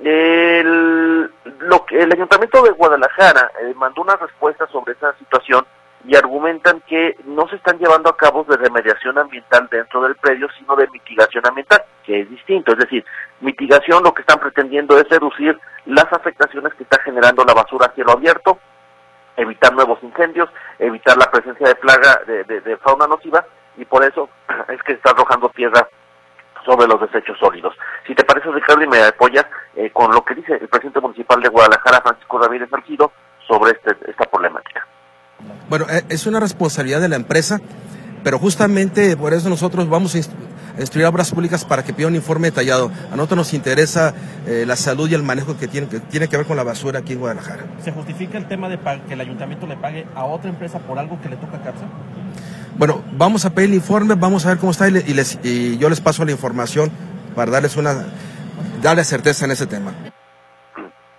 El, 0.00 1.30
lo 1.60 1.86
el 1.90 2.12
Ayuntamiento 2.12 2.62
de 2.62 2.70
Guadalajara 2.70 3.50
eh, 3.62 3.72
mandó 3.76 4.02
una 4.02 4.16
respuesta 4.16 4.66
sobre 4.68 4.92
esa 4.92 5.16
situación 5.18 5.64
y 6.06 6.16
argumentan 6.16 6.82
que 6.86 7.16
no 7.24 7.48
se 7.48 7.56
están 7.56 7.78
llevando 7.78 8.10
a 8.10 8.16
cabo 8.16 8.44
de 8.44 8.56
remediación 8.56 9.16
ambiental 9.18 9.68
dentro 9.70 10.02
del 10.02 10.16
predio, 10.16 10.48
sino 10.58 10.76
de 10.76 10.88
mitigación 10.88 11.46
ambiental, 11.46 11.82
que 12.04 12.20
es 12.20 12.30
distinto. 12.30 12.72
Es 12.72 12.78
decir, 12.78 13.04
mitigación 13.40 14.02
lo 14.02 14.12
que 14.12 14.20
están 14.20 14.38
pretendiendo 14.38 14.98
es 14.98 15.08
reducir 15.08 15.58
las 15.86 16.12
afectaciones 16.12 16.74
que 16.74 16.82
está 16.82 17.00
generando 17.02 17.44
la 17.44 17.54
basura 17.54 17.86
a 17.86 17.94
cielo 17.94 18.12
abierto, 18.12 18.58
evitar 19.36 19.72
nuevos 19.72 19.98
incendios, 20.02 20.48
evitar 20.78 21.16
la 21.16 21.30
presencia 21.30 21.68
de 21.68 21.74
plaga 21.74 22.20
de, 22.26 22.76
fauna 22.82 23.06
nociva 23.06 23.44
y 23.76 23.84
por 23.84 24.04
eso 24.04 24.28
es 24.68 24.82
que 24.82 24.92
está 24.92 25.10
arrojando 25.10 25.48
tierra 25.50 25.86
sobre 26.64 26.86
los 26.86 27.00
desechos 27.00 27.38
sólidos. 27.38 27.74
Si 28.06 28.14
te 28.14 28.24
parece, 28.24 28.50
Ricardo, 28.50 28.82
y 28.82 28.88
me 28.88 29.02
apoyas 29.02 29.44
eh, 29.76 29.90
con 29.90 30.12
lo 30.12 30.24
que 30.24 30.34
dice 30.34 30.54
el 30.54 30.68
presidente 30.68 31.00
municipal 31.00 31.40
de 31.40 31.48
Guadalajara, 31.48 32.00
Francisco 32.00 32.38
Ramírez 32.38 32.70
Salcido, 32.70 33.12
sobre 33.46 33.72
este, 33.72 34.10
esta 34.10 34.24
problemática. 34.24 34.86
Bueno, 35.68 35.86
eh, 35.90 36.02
es 36.08 36.26
una 36.26 36.40
responsabilidad 36.40 37.00
de 37.00 37.08
la 37.08 37.16
empresa, 37.16 37.60
pero 38.22 38.38
justamente 38.38 39.16
por 39.16 39.34
eso 39.34 39.48
nosotros 39.50 39.88
vamos 39.88 40.14
a 40.14 40.18
instruir 40.78 41.06
obras 41.06 41.30
públicas 41.30 41.64
para 41.64 41.82
que 41.84 41.92
pida 41.92 42.06
un 42.06 42.14
informe 42.14 42.48
detallado. 42.48 42.90
A 43.12 43.16
nosotros 43.16 43.38
nos 43.38 43.54
interesa 43.54 44.14
eh, 44.46 44.64
la 44.66 44.76
salud 44.76 45.08
y 45.10 45.14
el 45.14 45.22
manejo 45.22 45.56
que 45.56 45.68
tiene, 45.68 45.88
que 45.88 46.00
tiene 46.00 46.28
que 46.28 46.36
ver 46.36 46.46
con 46.46 46.56
la 46.56 46.64
basura 46.64 47.00
aquí 47.00 47.12
en 47.12 47.20
Guadalajara. 47.20 47.64
¿Se 47.82 47.92
justifica 47.92 48.38
el 48.38 48.46
tema 48.46 48.68
de 48.68 48.78
que 49.06 49.14
el 49.14 49.20
ayuntamiento 49.20 49.66
le 49.66 49.76
pague 49.76 50.06
a 50.14 50.24
otra 50.24 50.50
empresa 50.50 50.78
por 50.78 50.98
algo 50.98 51.20
que 51.20 51.28
le 51.28 51.36
toca 51.36 51.56
a 51.56 51.62
CAPSA? 51.62 51.84
Bueno, 52.76 53.04
vamos 53.12 53.44
a 53.44 53.50
pedir 53.50 53.70
el 53.70 53.76
informe, 53.76 54.14
vamos 54.14 54.44
a 54.46 54.48
ver 54.50 54.58
cómo 54.58 54.72
está 54.72 54.88
y, 54.88 54.90
les, 54.90 55.38
y 55.44 55.78
yo 55.78 55.88
les 55.88 56.00
paso 56.00 56.24
la 56.24 56.32
información 56.32 56.90
para 57.36 57.52
darles 57.52 57.76
una, 57.76 58.06
darle 58.82 59.04
certeza 59.04 59.44
en 59.44 59.52
ese 59.52 59.66
tema. 59.66 59.92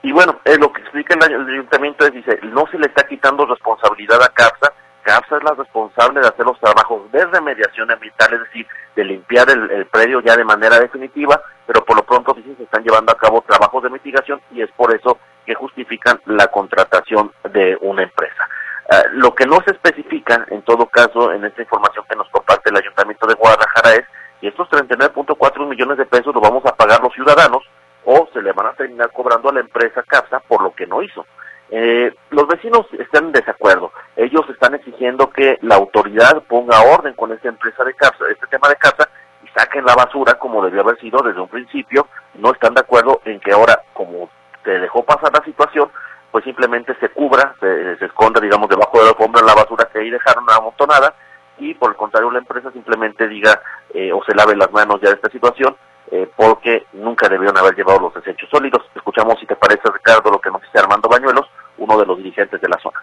Y 0.03 0.12
bueno, 0.12 0.39
lo 0.59 0.71
que 0.71 0.81
explica 0.81 1.15
el, 1.15 1.47
ayuntamiento 1.47 2.05
es, 2.05 2.13
dice, 2.13 2.39
no 2.53 2.65
se 2.71 2.77
le 2.77 2.88
está 2.88 3.07
quitando 3.07 3.45
responsabilidad 3.45 4.21
a 4.21 4.29
CAPSA, 4.29 4.74
CAPSA 5.05 5.38
es 5.38 5.43
la 5.43 5.53
responsable 5.53 6.19
de 6.19 6.27
hacer 6.27 6.45
los 6.45 6.59
trabajos 6.59 7.12
de 7.12 7.25
remediación 7.27 7.91
ambiental, 7.91 8.33
es 8.33 8.39
decir, 8.41 8.67
de 8.95 9.03
limpiar 9.03 9.47
el, 9.50 9.85
predio 9.85 10.19
ya 10.21 10.35
de 10.35 10.43
manera 10.43 10.79
definitiva, 10.79 11.39
pero 11.67 11.85
por 11.85 11.95
lo 11.95 12.03
pronto 12.03 12.33
sí 12.35 12.55
se 12.57 12.63
están 12.63 12.83
llevando 12.83 13.12
a 13.12 13.17
cabo 13.17 13.43
trabajos 13.47 13.83
de 13.83 13.91
mitigación 13.91 14.41
y 14.51 14.62
es 14.62 14.71
por 14.71 14.93
eso 14.95 15.19
que 15.45 15.53
justifican 15.53 16.19
la 16.25 16.47
contratación 16.47 17.31
de 17.51 17.77
una 17.81 18.01
empresa. 18.03 18.50
Eh, 18.89 19.03
lo 19.12 19.35
que 19.35 19.45
no 19.45 19.62
se 19.63 19.71
especifica, 19.71 20.45
en 20.50 20.63
todo 20.63 20.88
caso, 20.88 21.31
en 21.31 21.45
esta 21.45 21.62
información 21.62 22.03
que 22.09 22.15
nos 22.15 22.29
comparte 22.29 22.71
el 22.71 22.77
Ayuntamiento 22.77 23.27
de 23.27 23.35
Guadalajara 23.35 23.93
es 23.93 24.05
si 24.41 24.47
estos 24.47 24.67
39.4 24.69 25.67
millones 25.67 25.97
de 25.97 26.05
pesos 26.05 26.33
los 26.33 26.41
vamos 26.41 26.65
a 26.65 26.75
pagar 26.75 27.01
los 27.01 27.13
ciudadanos 27.13 27.63
o 28.05 28.27
se 28.33 28.41
le 28.41 28.53
van 28.53 28.67
a 28.67 28.74
terminar 28.74 29.12
cobrando 29.12 29.50
a 29.50 29.53
la 29.53 29.59
empresa 29.59 30.01
CAPSA 30.01 30.39
por 30.41 30.63
lo 30.63 30.74
que 30.74 30.88
no 30.88 31.03
hizo. 31.03 31.25
Eh, 31.69 32.13
los 32.29 32.47
vecinos 32.47 32.85
están 33.00 33.25
en 33.25 33.31
desacuerdo. 33.33 33.91
Ellos 34.15 34.45
están 34.50 34.75
exigiendo 34.75 35.29
que 35.29 35.57
la 35.62 35.75
autoridad 35.75 36.43
ponga 36.43 36.81
orden 36.81 37.13
con 37.13 37.31
esta 37.31 37.50
empresa 37.50 37.84
de 37.84 37.93
CAPSA, 37.93 38.25
este 38.31 38.48
tema 38.48 38.69
de 38.69 38.75
CAPSA, 38.75 39.10
y 39.43 39.48
saquen 39.60 39.86
la 39.86 39.95
basura 39.95 40.36
como 40.36 40.63
debió 40.63 40.81
haber 40.81 40.98
sido 41.00 41.22
desde 41.22 41.41
un 41.41 41.50
principio. 41.50 42.07
No 42.36 42.51
están 42.51 42.74
de 42.74 42.81
acuerdo 42.81 43.22
en 43.25 43.39
que 43.39 43.51
ahora, 43.51 43.81
como 43.93 44.29
se 44.63 44.72
dejó 44.72 45.03
pasar 45.03 45.31
la 45.34 45.43
situación, 45.43 45.91
pues 46.31 46.43
simplemente 46.43 46.95
se 47.00 47.10
cubra, 47.10 47.55
se, 47.60 47.98
se 47.98 48.05
esconda, 48.05 48.39
digamos, 48.39 48.69
debajo 48.69 48.98
de 49.00 49.05
la 49.05 49.10
alfombra 49.12 49.41
la 49.41 49.53
basura 49.53 49.89
que 49.91 50.00
ahí 50.00 50.10
dejaron 50.10 50.45
amontonada, 50.50 51.13
y 51.57 51.74
por 51.74 51.91
el 51.91 51.98
contrario 51.98 52.31
la 52.31 52.39
empresa 52.39 52.72
simplemente 52.72 53.27
diga 53.27 53.62
eh, 53.93 54.12
o 54.12 54.24
se 54.25 54.36
lave 54.36 54.55
las 54.55 54.72
manos 54.72 55.00
ya 55.01 55.10
de 55.10 55.15
esta 55.15 55.29
situación 55.29 55.75
eh, 56.12 56.29
porque 56.36 56.86
nunca 56.93 57.27
debieron 57.27 57.57
haber 57.57 57.75
llevado 57.75 58.00
los 58.00 58.13
desechos 58.13 58.50
sólidos. 58.50 58.84
Escuchamos, 58.95 59.39
si 59.39 59.45
te 59.45 59.55
parece, 59.55 59.81
Ricardo, 59.91 60.29
lo 60.29 60.39
que 60.39 60.51
nos 60.51 60.62
dice 60.62 60.79
Armando 60.79 61.10
Bañuelos, 61.10 61.48
uno 61.77 61.98
de 61.98 62.05
los 62.05 62.17
dirigentes 62.17 62.62
de 62.62 62.69
la 62.69 62.77
zona. 62.79 62.94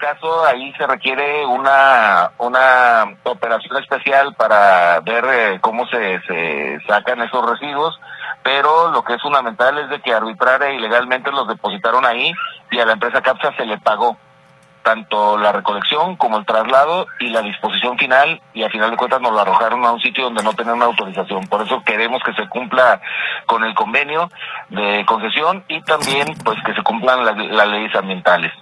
Caso, 0.00 0.46
ahí 0.46 0.72
se 0.78 0.86
requiere 0.86 1.44
una, 1.44 2.30
una 2.38 3.04
operación 3.24 3.76
especial 3.76 4.34
para 4.34 4.98
ver 5.00 5.24
eh, 5.30 5.58
cómo 5.60 5.86
se, 5.88 6.20
se 6.22 6.80
sacan 6.86 7.20
esos 7.20 7.48
residuos, 7.48 8.00
pero 8.42 8.90
lo 8.90 9.04
que 9.04 9.14
es 9.14 9.22
fundamental 9.22 9.78
es 9.78 9.90
de 9.90 10.00
que 10.00 10.14
arbitraria 10.14 10.70
ilegalmente 10.70 11.30
los 11.30 11.46
depositaron 11.46 12.06
ahí 12.06 12.32
y 12.70 12.78
a 12.78 12.86
la 12.86 12.94
empresa 12.94 13.20
CAPSA 13.20 13.54
se 13.56 13.66
le 13.66 13.78
pagó 13.78 14.16
tanto 14.82 15.36
la 15.36 15.52
recolección 15.52 16.16
como 16.16 16.38
el 16.38 16.46
traslado 16.46 17.06
y 17.18 17.28
la 17.28 17.42
disposición 17.42 17.98
final 17.98 18.40
y 18.54 18.62
a 18.62 18.70
final 18.70 18.90
de 18.90 18.96
cuentas 18.96 19.20
nos 19.20 19.32
lo 19.32 19.40
arrojaron 19.40 19.84
a 19.84 19.92
un 19.92 20.00
sitio 20.00 20.24
donde 20.24 20.42
no 20.42 20.54
tenían 20.54 20.76
una 20.76 20.86
autorización. 20.86 21.46
Por 21.48 21.62
eso 21.62 21.82
queremos 21.84 22.22
que 22.24 22.32
se 22.34 22.48
cumpla 22.48 23.00
con 23.46 23.64
el 23.64 23.74
convenio 23.74 24.30
de 24.70 25.04
concesión 25.06 25.64
y 25.68 25.82
también 25.82 26.28
pues 26.44 26.58
que 26.64 26.74
se 26.74 26.82
cumplan 26.82 27.24
las, 27.24 27.68
leyes 27.68 27.94
ambientales. 27.94 28.52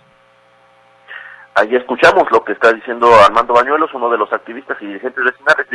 Ahí 1.59 1.75
escuchamos 1.75 2.31
lo 2.31 2.45
que 2.45 2.53
está 2.53 2.73
diciendo 2.73 3.13
Armando 3.15 3.53
Bañuelos, 3.53 3.93
uno 3.93 4.09
de 4.09 4.17
los 4.17 4.33
activistas 4.33 4.77
y 4.81 4.87
dirigentes 4.87 5.25
vecinales. 5.25 5.67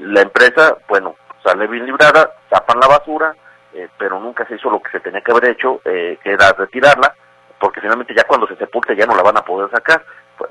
La 0.00 0.20
empresa, 0.20 0.76
bueno, 0.86 1.16
sale 1.42 1.66
bien 1.66 1.86
librada, 1.86 2.30
tapan 2.50 2.78
la 2.78 2.88
basura, 2.88 3.34
eh, 3.72 3.88
pero 3.96 4.20
nunca 4.20 4.46
se 4.46 4.56
hizo 4.56 4.68
lo 4.68 4.82
que 4.82 4.90
se 4.90 5.00
tenía 5.00 5.22
que 5.22 5.32
haber 5.32 5.48
hecho, 5.48 5.80
eh, 5.86 6.18
que 6.22 6.32
era 6.32 6.52
retirarla 6.52 7.14
porque 7.64 7.80
finalmente 7.80 8.14
ya 8.14 8.24
cuando 8.24 8.46
se 8.46 8.56
sepulte 8.56 8.94
ya 8.94 9.06
no 9.06 9.16
la 9.16 9.22
van 9.22 9.38
a 9.38 9.42
poder 9.42 9.70
sacar. 9.70 10.04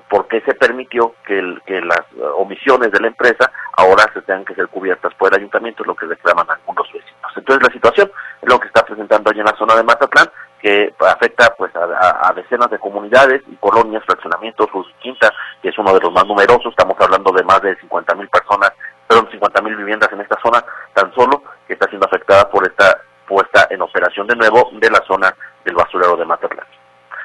¿Por 0.10 0.28
qué 0.28 0.42
se 0.42 0.56
permitió 0.56 1.14
que, 1.24 1.42
las 1.42 2.02
uh, 2.16 2.42
omisiones 2.42 2.92
de 2.92 3.00
la 3.00 3.08
empresa 3.08 3.52
ahora 3.74 4.10
se 4.16 4.24
tengan 4.24 4.46
que 4.46 4.56
ser 4.56 4.68
cubiertas 4.70 5.14
por 5.14 5.32
el 5.32 5.40
ayuntamiento? 5.40 5.84
Es 5.84 5.88
lo 5.88 5.96
que 5.96 6.08
reclaman 6.08 6.50
algunos 6.50 6.92
vecinos. 6.92 7.32
Entonces 7.36 7.68
la 7.68 7.72
situación 7.72 8.12
es 8.42 8.50
lo 8.50 8.60
que 8.60 8.66
está 8.66 8.84
presentando 8.84 9.30
allí 9.30 9.42
en 9.42 9.46
la 9.46 9.56
zona 9.56 9.76
de 9.76 9.84
Mazatlán, 9.84 10.28
que 10.64 10.94
afecta 11.00 11.54
pues 11.58 11.74
a, 11.76 12.32
decenas 12.34 12.72
de 12.72 12.80
comunidades 12.80 13.42
y 13.52 13.56
colonias, 13.58 14.02
fraccionamientos, 14.06 14.70
Luz 14.74 14.88
Quinta, 15.02 15.30
que 15.62 15.68
es 15.68 15.78
uno 15.78 15.94
de 15.94 16.00
los 16.00 16.14
más 16.14 16.26
numerosos, 16.26 16.68
estamos 16.68 16.96
hablando 17.02 17.34
de 17.34 17.44
más 17.44 17.62
de 17.62 17.76
50 17.82 18.16
mil 18.16 18.30
personas, 18.30 18.72
perdón, 19.06 19.28
50 19.30 19.62
mil 19.62 19.76
viviendas 19.76 20.10
en 20.14 20.22
esta 20.22 20.40
zona 20.42 20.64
tan 20.94 21.14
solo, 21.14 21.44
que 21.68 21.74
está 21.74 21.86
siendo 21.90 22.08
afectada 22.08 22.50
por 22.50 22.66
esta 22.66 22.98
puesta 23.28 23.68
en 23.70 23.82
operación 23.82 24.26
de 24.26 24.38
nuevo 24.38 24.70
de 24.72 24.90
la 24.90 25.04
zona 25.06 25.36
del 25.66 25.76
basurero 25.76 26.16
de 26.16 26.26
Mazatlán. 26.26 26.66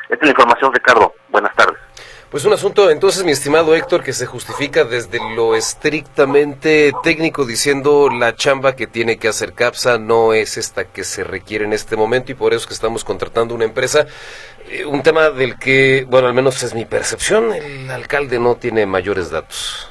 Esta 0.09 0.17
es 0.17 0.23
la 0.23 0.31
información, 0.31 0.75
Ricardo. 0.75 1.15
Buenas 1.29 1.55
tardes. 1.55 1.88
Pues 2.31 2.45
un 2.45 2.53
asunto, 2.53 2.91
entonces, 2.91 3.25
mi 3.25 3.33
estimado 3.33 3.75
Héctor, 3.75 4.03
que 4.03 4.13
se 4.13 4.27
justifica 4.27 4.85
desde 4.85 5.19
lo 5.35 5.55
estrictamente 5.55 6.93
técnico, 7.03 7.47
diciendo 7.47 8.11
la 8.11 8.35
chamba 8.35 8.77
que 8.77 8.87
tiene 8.87 9.17
que 9.17 9.29
hacer 9.29 9.55
CAPSA 9.55 9.97
no 9.97 10.35
es 10.35 10.59
esta 10.59 10.85
que 10.85 11.05
se 11.05 11.25
requiere 11.25 11.65
en 11.65 11.73
este 11.73 11.97
momento 11.97 12.31
y 12.31 12.35
por 12.35 12.53
eso 12.53 12.61
es 12.61 12.67
que 12.67 12.75
estamos 12.75 13.03
contratando 13.03 13.55
una 13.55 13.65
empresa. 13.65 14.07
Eh, 14.69 14.85
un 14.85 15.03
tema 15.03 15.31
del 15.31 15.59
que, 15.59 16.05
bueno, 16.07 16.29
al 16.29 16.35
menos 16.35 16.63
es 16.63 16.75
mi 16.75 16.85
percepción, 16.85 17.51
el 17.55 17.91
alcalde 17.91 18.39
no 18.39 18.57
tiene 18.57 18.85
mayores 18.85 19.31
datos. 19.31 19.91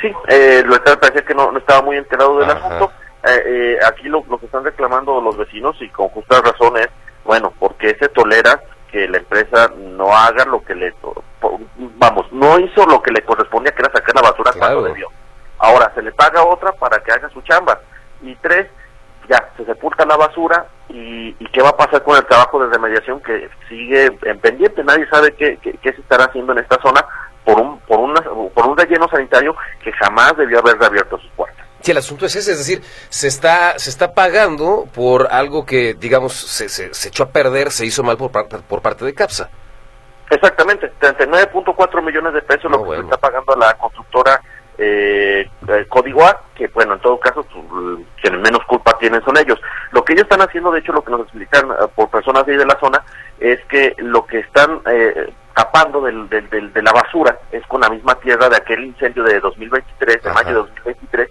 Sí, 0.00 0.10
eh, 0.28 0.62
lo 0.64 0.74
está, 0.74 0.98
parecía 0.98 1.22
que 1.26 1.34
no, 1.34 1.54
estaba 1.58 1.82
muy 1.82 1.98
enterado 1.98 2.38
del 2.38 2.48
asunto. 2.50 2.92
Eh, 3.24 3.42
eh, 3.44 3.78
aquí 3.86 4.08
lo, 4.08 4.24
lo 4.26 4.38
que 4.38 4.46
están 4.46 4.64
reclamando 4.64 5.20
los 5.20 5.36
vecinos 5.36 5.76
y 5.82 5.90
con 5.90 6.08
justa 6.08 6.40
razón 6.40 6.78
es, 6.78 6.88
bueno, 7.26 7.52
porque 7.58 7.94
se 8.00 8.08
tolera 8.08 8.58
que 8.90 9.06
la 9.06 9.18
empresa 9.18 9.70
no 9.76 10.16
haga 10.16 10.46
lo 10.46 10.64
que 10.64 10.74
le 10.74 10.92
vamos 11.98 12.30
no 12.32 12.58
hizo 12.58 12.84
lo 12.86 13.00
que 13.02 13.12
le 13.12 13.22
correspondía 13.22 13.72
que 13.72 13.82
era 13.82 13.92
sacar 13.92 14.14
la 14.14 14.22
basura 14.22 14.52
cuando 14.58 14.82
debió 14.82 15.08
ahora 15.58 15.90
se 15.94 16.02
le 16.02 16.12
paga 16.12 16.44
otra 16.44 16.72
para 16.72 17.00
que 17.00 17.12
haga 17.12 17.28
su 17.30 17.40
chamba. 17.42 17.80
Y 18.22 18.34
tres 18.36 18.66
ya 19.28 19.50
se 19.56 19.64
sepulta 19.64 20.06
la 20.06 20.16
basura 20.16 20.66
y, 20.88 21.34
qué 21.52 21.62
va 21.62 21.70
a 21.70 21.76
pasar 21.76 22.02
con 22.02 22.16
el 22.16 22.24
trabajo 22.26 22.60
de 22.60 22.72
remediación 22.72 23.20
que 23.20 23.48
sigue 23.68 24.10
en 24.22 24.38
pendiente. 24.38 24.84
Nadie 24.84 25.06
sabe 25.08 25.34
qué, 25.34 25.58
qué, 25.62 25.72
qué 25.82 25.92
se 25.92 26.00
estará 26.00 26.24
haciendo 26.24 26.52
en 26.52 26.58
esta 26.58 26.80
zona 26.80 27.04
por 27.44 27.60
un 27.60 27.78
por 27.80 27.98
una 27.98 28.20
por 28.20 28.66
un 28.66 28.76
relleno 28.76 29.08
sanitario 29.08 29.54
que 29.82 29.92
jamás 29.92 30.36
debió 30.36 30.60
haber 30.60 30.78
reabierto 30.78 31.18
sus 31.18 31.30
puertas. 31.32 31.66
Sí, 31.80 31.92
el 31.92 31.98
asunto 31.98 32.26
es 32.26 32.34
ese, 32.36 32.52
es 32.52 32.58
decir, 32.58 32.82
se 33.08 33.28
está, 33.28 33.78
se 33.78 33.90
está 33.90 34.12
pagando 34.12 34.86
por 34.92 35.28
algo 35.30 35.64
que, 35.64 35.94
digamos, 35.94 36.32
se, 36.34 36.68
se, 36.68 37.08
echó 37.08 37.22
a 37.22 37.28
perder, 37.28 37.70
se 37.70 37.86
hizo 37.86 38.02
mal 38.02 38.16
por, 38.16 38.32
por 38.32 38.82
parte 38.82 39.04
de 39.04 39.14
CAPSA. 39.14 39.48
Exactamente, 40.30 40.92
39.4 41.00 42.02
millones 42.02 42.34
de 42.34 42.42
pesos 42.42 42.70
lo 42.70 42.84
que 42.84 42.96
se 42.96 43.02
está 43.02 43.16
pagando 43.16 43.54
a 43.54 43.58
la 43.58 43.74
constructora 43.74 44.40
eh, 44.78 45.48
Codigua, 45.88 46.42
que 46.54 46.68
bueno, 46.68 46.94
en 46.94 47.00
todo 47.00 47.18
caso, 47.18 47.44
pues, 47.44 47.98
quienes 48.20 48.40
menos 48.40 48.64
culpa 48.66 48.96
tienen 48.98 49.22
son 49.24 49.36
ellos. 49.36 49.60
Lo 49.90 50.04
que 50.04 50.12
ellos 50.12 50.24
están 50.24 50.40
haciendo, 50.40 50.70
de 50.70 50.80
hecho, 50.80 50.92
lo 50.92 51.02
que 51.02 51.10
nos 51.10 51.22
explican 51.22 51.70
eh, 51.70 51.86
por 51.94 52.08
personas 52.10 52.46
de 52.46 52.52
ahí 52.52 52.58
de 52.58 52.66
la 52.66 52.78
zona, 52.78 53.02
es 53.40 53.60
que 53.64 53.94
lo 53.98 54.24
que 54.26 54.38
están 54.38 54.80
eh, 54.86 55.32
tapando 55.54 56.00
del, 56.02 56.28
del, 56.28 56.72
de 56.72 56.82
la 56.82 56.92
basura 56.92 57.36
es 57.50 57.66
con 57.66 57.80
la 57.80 57.88
misma 57.88 58.14
tierra 58.16 58.48
de 58.48 58.56
aquel 58.56 58.84
incendio 58.84 59.24
de 59.24 59.40
2023, 59.40 60.22
de 60.22 60.32
mayo 60.32 60.48
de 60.48 60.54
2023, 60.54 61.28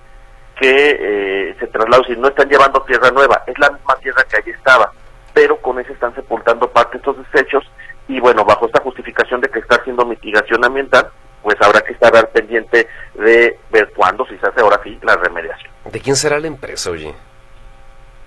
que 0.60 0.98
eh, 1.00 1.56
se 1.60 1.68
trasladó, 1.68 2.04
si 2.04 2.16
no 2.18 2.28
están 2.28 2.50
llevando 2.50 2.82
tierra 2.82 3.12
nueva, 3.12 3.44
es 3.48 3.58
la 3.58 3.70
misma 3.70 3.96
tierra 3.98 4.24
que 4.30 4.38
allí 4.38 4.52
estaba, 4.52 4.92
pero 5.34 5.58
con 5.58 5.80
eso 5.80 5.94
están 5.94 6.14
sepultando 6.16 6.68
parte 6.70 6.94
de 6.94 6.98
estos 6.98 7.18
desechos 7.32 7.64
y 8.08 8.20
bueno, 8.20 8.46
bajo 8.46 8.65
esta 8.67 8.82
justificación 8.82 9.41
de 9.41 9.50
que 9.50 9.60
está 9.60 9.76
haciendo 9.76 10.06
mitigación 10.06 10.63
ambiental, 10.63 11.12
pues 11.43 11.56
habrá 11.62 11.82
que 11.82 11.93
estar 11.93 12.15
al 12.15 12.28
pendiente 12.30 12.88
de 13.15 13.60
ver 13.72 13.91
cuándo, 13.96 14.26
si 14.26 14.38
se 14.38 14.48
hace 14.48 14.62
ahora 14.62 14.80
sí, 14.84 14.98
la 15.02 15.15
remediación. 15.15 15.72
¿De 15.86 16.00
quién 16.00 16.15
será 16.15 16.39
la 16.39 16.48
empresa, 16.48 16.91
oye? 16.91 17.13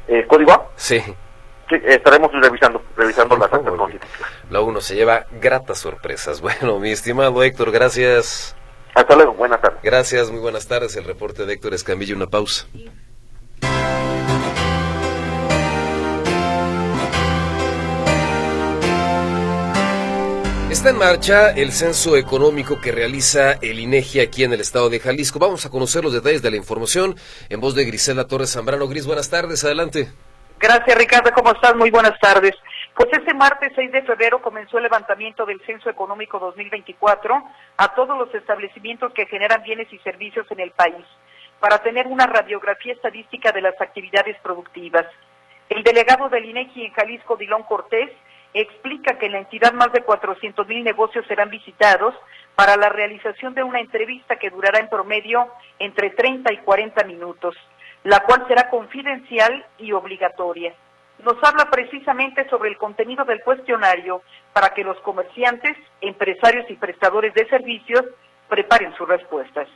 Eh, 0.09 0.27
¿Código? 0.27 0.71
Sí. 0.77 1.01
Sí, 1.69 1.77
estaremos 1.85 2.31
revisando, 2.33 2.83
revisando 2.97 3.37
las 3.37 3.53
actas 3.53 3.73
La 4.51 4.61
uno 4.61 4.81
se 4.81 4.97
lleva 4.97 5.27
gratas 5.41 5.79
sorpresas. 5.79 6.41
Bueno, 6.43 6.79
mi 6.81 6.91
estimado 6.91 7.43
Héctor, 7.43 7.71
gracias. 7.71 8.57
Hasta 8.95 9.15
luego, 9.15 9.35
buenas 9.35 9.61
tardes. 9.61 9.81
Gracias, 9.83 10.31
muy 10.31 10.41
buenas 10.41 10.67
tardes. 10.67 10.97
El 10.97 11.05
reporte 11.05 11.47
de 11.47 11.53
Héctor 11.53 11.75
Escamilla, 11.75 12.17
una 12.17 12.27
pausa. 12.27 12.67
Está 20.81 20.93
en 20.93 20.99
marcha 20.99 21.51
el 21.51 21.73
censo 21.73 22.17
económico 22.17 22.81
que 22.81 22.91
realiza 22.91 23.53
el 23.61 23.81
INEGI 23.81 24.21
aquí 24.21 24.45
en 24.45 24.55
el 24.55 24.63
estado 24.63 24.89
de 24.89 24.99
Jalisco. 24.99 25.39
Vamos 25.39 25.67
a 25.67 25.71
conocer 25.71 26.03
los 26.03 26.15
detalles 26.15 26.41
de 26.41 26.51
la 26.51 26.57
información 26.57 27.17
en 27.51 27.61
voz 27.61 27.75
de 27.75 27.85
Grisela 27.85 28.27
Torres 28.27 28.55
Zambrano. 28.55 28.89
Gris, 28.89 29.07
buenas 29.07 29.29
tardes, 29.29 29.63
adelante. 29.63 30.09
Gracias, 30.59 30.97
Ricardo. 30.97 31.33
¿Cómo 31.35 31.53
estás? 31.53 31.77
Muy 31.77 31.91
buenas 31.91 32.19
tardes. 32.19 32.55
Pues 32.97 33.11
este 33.13 33.35
martes 33.35 33.73
6 33.77 33.93
de 33.93 34.01
febrero 34.05 34.41
comenzó 34.41 34.79
el 34.79 34.85
levantamiento 34.85 35.45
del 35.45 35.61
Censo 35.67 35.91
Económico 35.91 36.39
2024 36.39 37.45
a 37.77 37.95
todos 37.95 38.17
los 38.17 38.35
establecimientos 38.35 39.13
que 39.13 39.27
generan 39.27 39.63
bienes 39.63 39.93
y 39.93 39.99
servicios 39.99 40.47
en 40.51 40.61
el 40.61 40.71
país, 40.71 41.05
para 41.61 41.83
tener 41.83 42.07
una 42.07 42.27
radiografía 42.27 42.95
estadística 42.95 43.53
de 43.53 43.61
las 43.61 43.79
actividades 43.79 44.39
productivas. 44.43 45.05
El 45.69 45.83
delegado 45.83 46.31
del 46.31 46.47
INEGI 46.47 46.87
en 46.87 46.93
Jalisco, 46.95 47.37
Dilón 47.37 47.65
Cortés, 47.65 48.11
explica 48.55 49.19
que 49.19 49.27
en 49.27 49.33
la 49.33 49.39
entidad 49.39 49.73
más 49.73 49.93
de 49.93 50.03
400 50.03 50.67
mil 50.67 50.83
negocios 50.83 51.27
serán 51.27 51.51
visitados 51.51 52.15
para 52.55 52.77
la 52.77 52.89
realización 52.89 53.55
de 53.55 53.63
una 53.63 53.81
entrevista 53.81 54.37
que 54.37 54.51
durará 54.51 54.81
en 54.81 54.89
promedio 54.89 55.49
entre 55.79 56.11
30 56.11 56.53
y 56.53 56.59
40 56.59 57.05
minutos, 57.05 57.57
la 58.05 58.21
cual 58.21 58.45
será 58.49 58.69
confidencial 58.71 59.65
y 59.79 59.93
obligatoria. 59.93 60.75
nos 61.25 61.37
habla 61.45 61.67
precisamente 61.71 62.49
sobre 62.49 62.71
el 62.71 62.79
contenido 62.79 63.27
del 63.27 63.43
cuestionario 63.43 64.23
para 64.55 64.71
que 64.71 64.83
los 64.83 64.99
comerciantes, 65.01 65.77
empresarios 66.01 66.65
y 66.71 66.77
prestadores 66.77 67.35
de 67.35 67.47
servicios 67.47 68.07
preparen 68.49 68.95
sus 68.97 69.07
respuestas. 69.07 69.69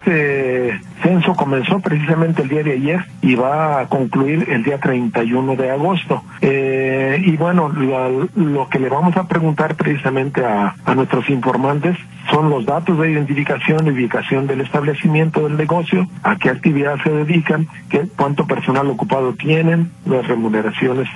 Este 0.00 0.80
censo 1.02 1.34
comenzó 1.34 1.78
precisamente 1.80 2.40
el 2.40 2.48
día 2.48 2.62
de 2.62 2.72
ayer 2.72 3.04
y 3.20 3.34
va 3.34 3.80
a 3.80 3.86
concluir 3.86 4.48
el 4.48 4.62
día 4.62 4.78
31 4.78 5.56
de 5.56 5.70
agosto. 5.70 6.22
Eh, 6.40 7.22
y 7.22 7.36
bueno, 7.36 7.68
lo 7.68 8.68
que 8.70 8.78
le 8.78 8.88
vamos 8.88 9.14
a 9.18 9.28
preguntar 9.28 9.74
precisamente 9.74 10.42
a, 10.42 10.74
nuestros 10.94 11.28
informantes 11.28 11.98
son 12.30 12.48
los 12.48 12.64
datos 12.64 12.98
de 12.98 13.10
identificación 13.10 13.86
y 13.86 13.90
ubicación 13.90 14.46
del 14.46 14.62
establecimiento 14.62 15.46
del 15.46 15.58
negocio, 15.58 16.08
a 16.22 16.36
qué 16.36 16.48
actividad 16.48 16.96
se 17.04 17.10
dedican, 17.10 17.68
qué, 17.90 18.08
cuánto 18.16 18.46
personal 18.46 18.86
ocupado 18.88 19.34
tienen, 19.34 19.90
las 20.06 20.26
remuneraciones 20.26 21.08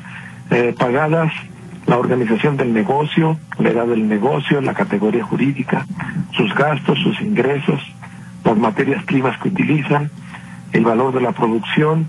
eh, 0.51 0.75
pagadas, 0.79 1.33
la 1.87 1.99
organización 1.99 2.59
del 2.59 2.75
negocio, 2.75 3.39
la 3.59 3.71
edad 3.71 3.87
del 3.87 4.09
negocio, 4.09 4.61
la 4.61 4.75
categoría 4.75 5.25
jurídica, 5.25 5.87
sus 6.33 6.55
gastos, 6.55 6.99
sus 6.99 7.21
ingresos, 7.23 7.81
las 8.45 8.57
materias 8.57 9.03
primas 9.05 9.39
que 9.41 9.49
utilizan, 9.49 10.11
el 10.73 10.85
valor 10.85 11.15
de 11.15 11.21
la 11.21 11.33
producción, 11.33 12.07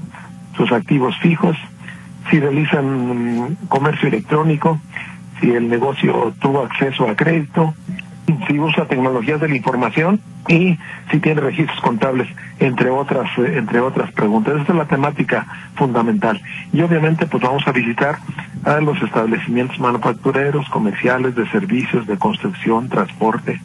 sus 0.58 0.72
activos 0.72 1.18
fijos, 1.20 1.56
si 2.30 2.40
realizan 2.40 3.58
comercio 3.68 4.08
electrónico, 4.08 4.80
si 5.40 5.52
el 5.52 5.70
negocio 5.70 6.34
tuvo 6.40 6.64
acceso 6.64 7.08
a 7.08 7.16
crédito, 7.16 7.74
si 8.48 8.60
usa 8.60 8.88
tecnologías 8.88 9.40
de 9.40 9.50
la 9.50 9.56
información 9.56 10.20
y 10.48 10.78
si 11.12 11.20
tiene 11.20 11.42
registros 11.42 11.80
contables, 11.82 12.28
entre 12.60 12.90
otras, 12.90 13.30
entre 13.38 13.80
otras 13.80 14.12
preguntas. 14.12 14.56
Esta 14.60 14.74
es 14.74 14.78
la 14.78 14.88
temática 14.88 15.46
fundamental. 15.76 16.42
Y 16.74 16.82
obviamente 16.82 17.28
pues 17.28 17.44
vamos 17.44 17.68
a 17.68 17.72
visitar 17.72 18.18
a 18.64 18.80
los 18.82 19.02
establecimientos 19.02 19.80
manufactureros, 19.80 20.68
comerciales, 20.70 21.36
de 21.36 21.48
servicios, 21.50 22.08
de 22.08 22.18
construcción, 22.18 22.90
transporte, 22.90 23.62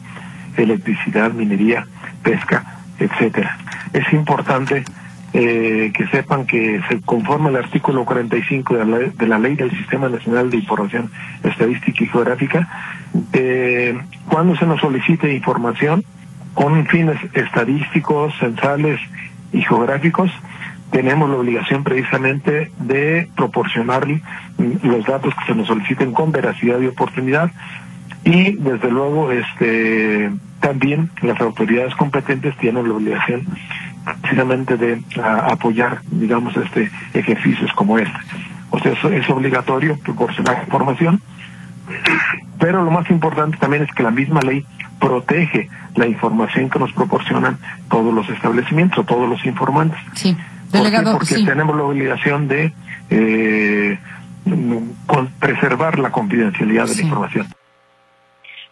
electricidad, 0.57 1.31
minería, 1.31 1.85
pesca, 2.23 2.63
etcétera. 2.99 3.57
Es 3.93 4.11
importante 4.13 4.83
eh, 5.33 5.91
que 5.95 6.07
sepan 6.07 6.45
que 6.45 6.81
se 6.89 6.99
conforma 7.01 7.49
el 7.49 7.55
artículo 7.55 8.03
45 8.03 8.75
de 8.75 8.85
la, 8.85 8.97
de 8.97 9.27
la 9.27 9.39
Ley 9.39 9.55
del 9.55 9.71
Sistema 9.71 10.09
Nacional 10.09 10.49
de 10.49 10.57
Información 10.57 11.09
Estadística 11.43 12.03
y 12.03 12.07
Geográfica, 12.07 12.67
eh, 13.33 13.97
cuando 14.27 14.55
se 14.55 14.65
nos 14.65 14.81
solicite 14.81 15.33
información 15.33 16.03
con 16.53 16.85
fines 16.87 17.17
estadísticos, 17.33 18.33
censales 18.39 18.99
y 19.53 19.61
geográficos, 19.61 20.31
tenemos 20.91 21.29
la 21.29 21.37
obligación 21.37 21.83
precisamente 21.83 22.69
de 22.79 23.29
proporcionar 23.35 24.05
los 24.83 25.05
datos 25.05 25.33
que 25.35 25.45
se 25.45 25.55
nos 25.55 25.67
soliciten 25.67 26.11
con 26.11 26.31
veracidad 26.31 26.79
y 26.81 26.87
oportunidad 26.87 27.51
y 28.23 28.53
desde 28.53 28.91
luego 28.91 29.31
este 29.31 30.31
también 30.59 31.09
las 31.21 31.39
autoridades 31.41 31.95
competentes 31.95 32.55
tienen 32.57 32.87
la 32.87 32.93
obligación 32.93 33.47
precisamente 34.21 34.77
de 34.77 35.01
apoyar 35.15 36.01
digamos 36.11 36.55
este 36.57 36.91
ejercicios 37.13 37.71
como 37.73 37.97
este 37.97 38.19
o 38.69 38.79
sea 38.79 38.93
es, 39.11 39.29
obligatorio 39.29 39.97
proporcionar 39.99 40.63
información 40.63 41.21
pero 42.59 42.83
lo 42.83 42.91
más 42.91 43.09
importante 43.09 43.57
también 43.57 43.83
es 43.83 43.91
que 43.93 44.03
la 44.03 44.11
misma 44.11 44.41
ley 44.41 44.65
protege 44.99 45.67
la 45.95 46.07
información 46.07 46.69
que 46.69 46.79
nos 46.79 46.93
proporcionan 46.93 47.57
todos 47.89 48.13
los 48.13 48.29
establecimientos, 48.29 49.05
todos 49.05 49.27
los 49.27 49.43
informantes. 49.45 49.99
Sí, 50.13 50.37
delegado, 50.71 51.13
Porque 51.13 51.43
tenemos 51.43 51.75
la 51.75 51.83
obligación 51.83 52.47
de 52.47 52.71
eh, 53.09 53.99
preservar 55.39 55.99
la 55.99 56.11
confidencialidad 56.11 56.87
de 56.87 56.95
la 56.95 57.01
información. 57.01 57.47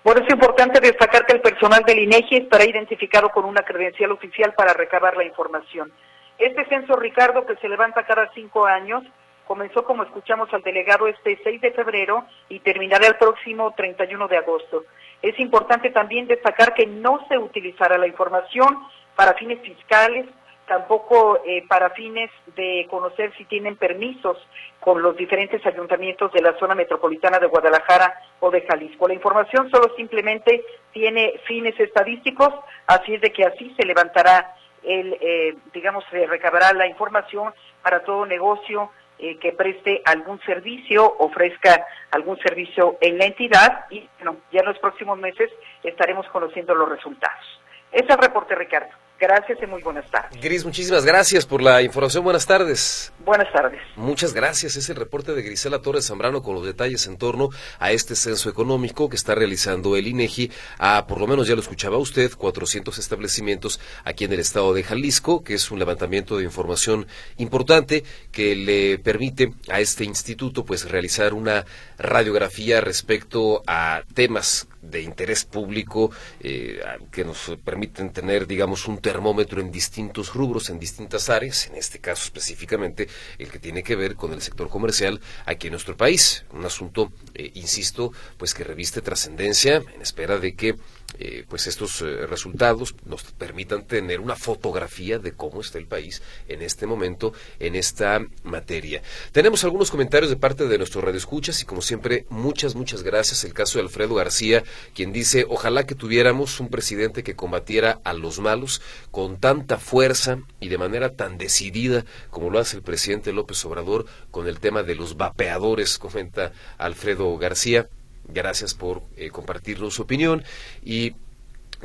Bueno, 0.10 0.26
es 0.26 0.34
importante 0.34 0.80
destacar 0.80 1.24
que 1.28 1.34
el 1.34 1.42
personal 1.42 1.84
del 1.84 2.00
INEGI 2.00 2.38
estará 2.38 2.66
identificado 2.66 3.30
con 3.30 3.46
una 3.46 3.62
credencial 3.62 4.12
oficial 4.12 4.56
para 4.56 4.74
recabar 4.74 5.16
la 5.16 5.24
información. 5.24 5.92
Este 6.40 6.66
censo, 6.66 6.96
Ricardo, 6.96 7.46
que 7.46 7.56
se 7.58 7.70
levanta 7.70 8.08
cada 8.08 8.28
cinco 8.34 8.66
años, 8.66 9.04
comenzó, 9.46 9.84
como 9.84 10.02
escuchamos 10.02 10.52
al 10.52 10.64
delegado, 10.64 11.06
este 11.06 11.40
6 11.44 11.62
de 11.62 11.74
febrero 11.74 12.26
y 12.50 12.58
terminará 12.62 13.06
el 13.06 13.18
próximo 13.18 13.76
31 13.78 14.28
de 14.28 14.38
agosto. 14.38 14.84
Es 15.22 15.40
importante 15.40 15.92
también 15.92 16.26
destacar 16.26 16.74
que 16.74 16.88
no 16.88 17.24
se 17.28 17.38
utilizará 17.38 18.00
la 18.00 18.08
información 18.08 18.80
para 19.16 19.36
fines 19.36 19.60
fiscales, 19.62 20.26
tampoco 20.70 21.40
eh, 21.46 21.66
para 21.68 21.90
fines 21.90 22.30
de 22.56 22.88
conocer 22.90 23.34
si 23.38 23.44
tienen 23.46 23.76
permisos 23.76 24.38
con 24.80 25.02
los 25.02 25.18
diferentes 25.18 25.66
ayuntamientos 25.66 26.32
de 26.32 26.42
la 26.42 26.58
zona 26.60 26.76
metropolitana 26.76 27.40
de 27.40 27.48
Guadalajara 27.48 28.14
o 28.40 28.52
de 28.52 28.62
Jalisco. 28.62 29.08
La 29.08 29.16
información 29.16 29.70
solo 29.72 29.94
simplemente 29.98 30.64
tiene 30.94 31.34
fines 31.46 31.78
estadísticos, 31.80 32.54
así 32.86 33.16
es 33.16 33.22
de 33.22 33.34
que 33.34 33.46
así 33.46 33.74
se 33.78 33.86
levantará 33.86 34.56
el, 34.84 35.18
eh, 35.20 35.58
digamos, 35.74 36.06
se 36.12 36.26
recabará 36.28 36.72
la 36.74 36.88
información 36.88 37.52
para 37.82 38.04
todo 38.04 38.26
negocio 38.28 38.92
eh, 39.18 39.38
que 39.40 39.52
preste 39.52 40.04
algún 40.06 40.40
servicio, 40.42 41.16
ofrezca 41.18 41.84
algún 42.12 42.38
servicio 42.38 42.98
en 43.02 43.18
la 43.18 43.26
entidad 43.26 43.86
y 43.90 44.08
bueno, 44.20 44.38
ya 44.52 44.60
en 44.60 44.68
los 44.68 44.78
próximos 44.78 45.18
meses 45.18 45.50
estaremos 45.84 46.28
conociendo 46.28 46.76
los 46.76 46.88
resultados. 46.88 47.60
Es 47.92 48.08
el 48.08 48.18
reporte, 48.20 48.54
Ricardo. 48.54 49.09
Gracias 49.20 49.60
y 49.62 49.66
muy 49.66 49.82
buenas 49.82 50.10
tardes. 50.10 50.40
Gris, 50.42 50.64
muchísimas 50.64 51.04
gracias 51.04 51.46
por 51.46 51.62
la 51.62 51.82
información. 51.82 52.24
Buenas 52.24 52.46
tardes. 52.46 53.12
Buenas 53.26 53.52
tardes. 53.52 53.82
Muchas 53.98 54.34
gracias. 54.34 54.78
Es 54.78 54.90
el 54.90 54.96
reporte 54.96 55.34
de 55.34 55.42
Grisela 55.42 55.82
Torres 55.82 56.08
Zambrano 56.08 56.42
con 56.42 56.56
los 56.56 56.66
detalles 56.66 57.06
en 57.06 57.18
torno 57.18 57.50
a 57.80 57.92
este 57.92 58.16
censo 58.16 58.50
económico 58.50 59.10
que 59.10 59.18
está 59.18 59.36
realizando 59.36 59.98
el 59.98 60.08
INEGI 60.08 60.52
a, 60.78 61.06
por 61.06 61.20
lo 61.20 61.28
menos 61.28 61.48
ya 61.48 61.56
lo 61.56 61.62
escuchaba 61.62 61.98
usted, 61.98 62.32
400 62.32 62.98
establecimientos 62.98 63.82
aquí 64.06 64.24
en 64.24 64.32
el 64.32 64.40
estado 64.40 64.74
de 64.74 64.84
Jalisco, 64.84 65.44
que 65.44 65.56
es 65.56 65.70
un 65.70 65.80
levantamiento 65.80 66.38
de 66.38 66.46
información 66.46 67.06
importante 67.36 68.06
que 68.32 68.56
le 68.56 69.00
permite 69.00 69.52
a 69.70 69.82
este 69.82 70.06
instituto 70.06 70.64
pues 70.64 70.90
realizar 70.90 71.34
una 71.34 71.66
radiografía 71.98 72.80
respecto 72.80 73.64
a 73.68 74.04
temas 74.14 74.70
de 74.82 75.02
interés 75.02 75.46
público 75.46 76.12
eh, 76.40 76.80
que 77.12 77.26
nos 77.26 77.58
permiten 77.64 78.12
tener, 78.12 78.48
digamos, 78.48 78.88
un 78.88 79.00
termómetro 79.00 79.62
en 79.62 79.72
distintos 79.72 80.34
rubros, 80.34 80.70
en 80.70 80.80
distintas 80.80 81.30
áreas, 81.30 81.68
en 81.68 81.76
este 81.76 82.00
caso 82.00 82.24
específicamente 82.24 83.08
el 83.38 83.52
que 83.52 83.60
tiene 83.60 83.84
que 83.84 83.96
ver 83.96 84.16
con 84.16 84.34
el 84.34 84.42
sector 84.42 84.70
comercial 84.70 85.20
aquí 85.46 85.68
en 85.68 85.72
nuestro 85.72 85.98
país. 85.98 86.46
Un 86.52 86.66
asunto, 86.66 87.12
eh, 87.34 87.52
insisto, 87.56 88.12
pues 88.38 88.54
que 88.54 88.64
reviste 88.64 89.02
trascendencia 89.02 89.84
en 89.94 90.02
espera 90.02 90.38
de 90.38 90.56
que 90.56 90.76
eh, 91.18 91.46
pues 91.50 91.68
estos 91.68 92.02
eh, 92.02 92.28
resultados 92.28 92.96
nos 93.06 93.24
permitan 93.24 93.86
tener 93.86 94.20
una 94.20 94.36
fotografía 94.36 95.20
de 95.20 95.32
cómo 95.32 95.62
está 95.62 95.78
el 95.78 95.88
país 95.88 96.22
en 96.48 96.62
este 96.62 96.86
momento 96.86 97.34
en 97.60 97.76
esta 97.76 98.22
materia. 98.44 99.02
Tenemos 99.32 99.64
algunos 99.64 99.92
comentarios 99.92 100.30
de 100.30 100.38
parte 100.38 100.68
de 100.68 100.78
nuestros 100.78 101.04
radioescuchas 101.04 101.62
y 101.62 101.66
como 101.66 101.82
siempre 101.82 102.26
muchas 102.30 102.76
muchas 102.76 103.04
gracias. 103.04 103.44
El 103.44 103.54
caso 103.54 103.80
de 103.80 103.84
Alfredo 103.84 104.16
García, 104.16 104.64
quien 104.94 105.12
dice, 105.12 105.46
"Ojalá 105.50 105.86
que 105.86 105.96
tuviéramos 105.96 106.60
un 106.60 106.70
presidente 106.70 107.24
que 107.24 107.36
combatiera 107.36 108.00
a 108.04 108.14
los 108.14 108.40
malos 108.40 108.82
con 109.12 109.40
tanta 109.40 109.78
fuerza 109.78 110.40
y 110.60 110.70
de 110.70 110.78
manera 110.78 111.16
tan 111.16 111.38
decidida 111.38 112.06
como 112.30 112.50
lo 112.50 112.60
hace 112.60 112.78
el 112.78 112.84
presidente 112.84 113.34
López 113.34 113.64
Obrador 113.66 114.06
con 114.32 114.48
el 114.48 114.60
tema 114.60 114.84
de 114.84 114.96
los 114.96 115.18
vapeadores", 115.18 115.98
comenta 115.98 116.52
Alfredo 116.78 117.38
García. 117.38 117.90
Gracias 118.34 118.74
por 118.74 119.02
eh, 119.18 119.30
compartirnos 119.30 119.96
su 119.96 120.04
opinión 120.04 120.44
y 120.84 121.14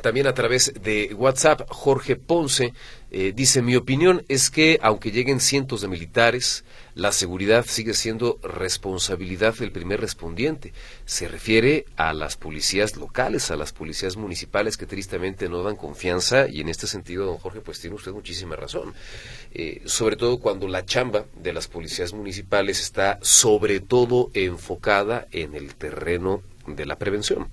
también 0.01 0.27
a 0.27 0.33
través 0.33 0.73
de 0.81 1.13
WhatsApp, 1.13 1.61
Jorge 1.69 2.17
Ponce 2.17 2.73
eh, 3.11 3.31
dice, 3.33 3.61
mi 3.61 3.77
opinión 3.77 4.25
es 4.27 4.49
que 4.49 4.77
aunque 4.81 5.11
lleguen 5.11 5.39
cientos 5.39 5.79
de 5.79 5.87
militares, 5.87 6.65
la 6.95 7.13
seguridad 7.13 7.65
sigue 7.65 7.93
siendo 7.93 8.37
responsabilidad 8.43 9.55
del 9.55 9.71
primer 9.71 10.01
respondiente. 10.01 10.73
Se 11.05 11.29
refiere 11.29 11.85
a 11.95 12.13
las 12.13 12.35
policías 12.35 12.97
locales, 12.97 13.51
a 13.51 13.55
las 13.55 13.71
policías 13.71 14.17
municipales 14.17 14.75
que 14.75 14.85
tristemente 14.85 15.47
no 15.47 15.63
dan 15.63 15.77
confianza 15.77 16.47
y 16.49 16.59
en 16.59 16.67
este 16.67 16.87
sentido, 16.87 17.25
don 17.25 17.37
Jorge, 17.37 17.61
pues 17.61 17.79
tiene 17.79 17.95
usted 17.95 18.11
muchísima 18.11 18.57
razón. 18.57 18.93
Eh, 19.57 19.81
sobre 19.85 20.17
todo 20.17 20.39
cuando 20.41 20.67
la 20.67 20.85
chamba 20.85 21.23
de 21.33 21.53
las 21.53 21.69
policías 21.69 22.11
municipales 22.11 22.81
está 22.81 23.19
sobre 23.21 23.79
todo 23.79 24.29
enfocada 24.33 25.29
en 25.31 25.55
el 25.55 25.75
terreno 25.75 26.43
de 26.67 26.85
la 26.85 26.97
prevención 26.97 27.47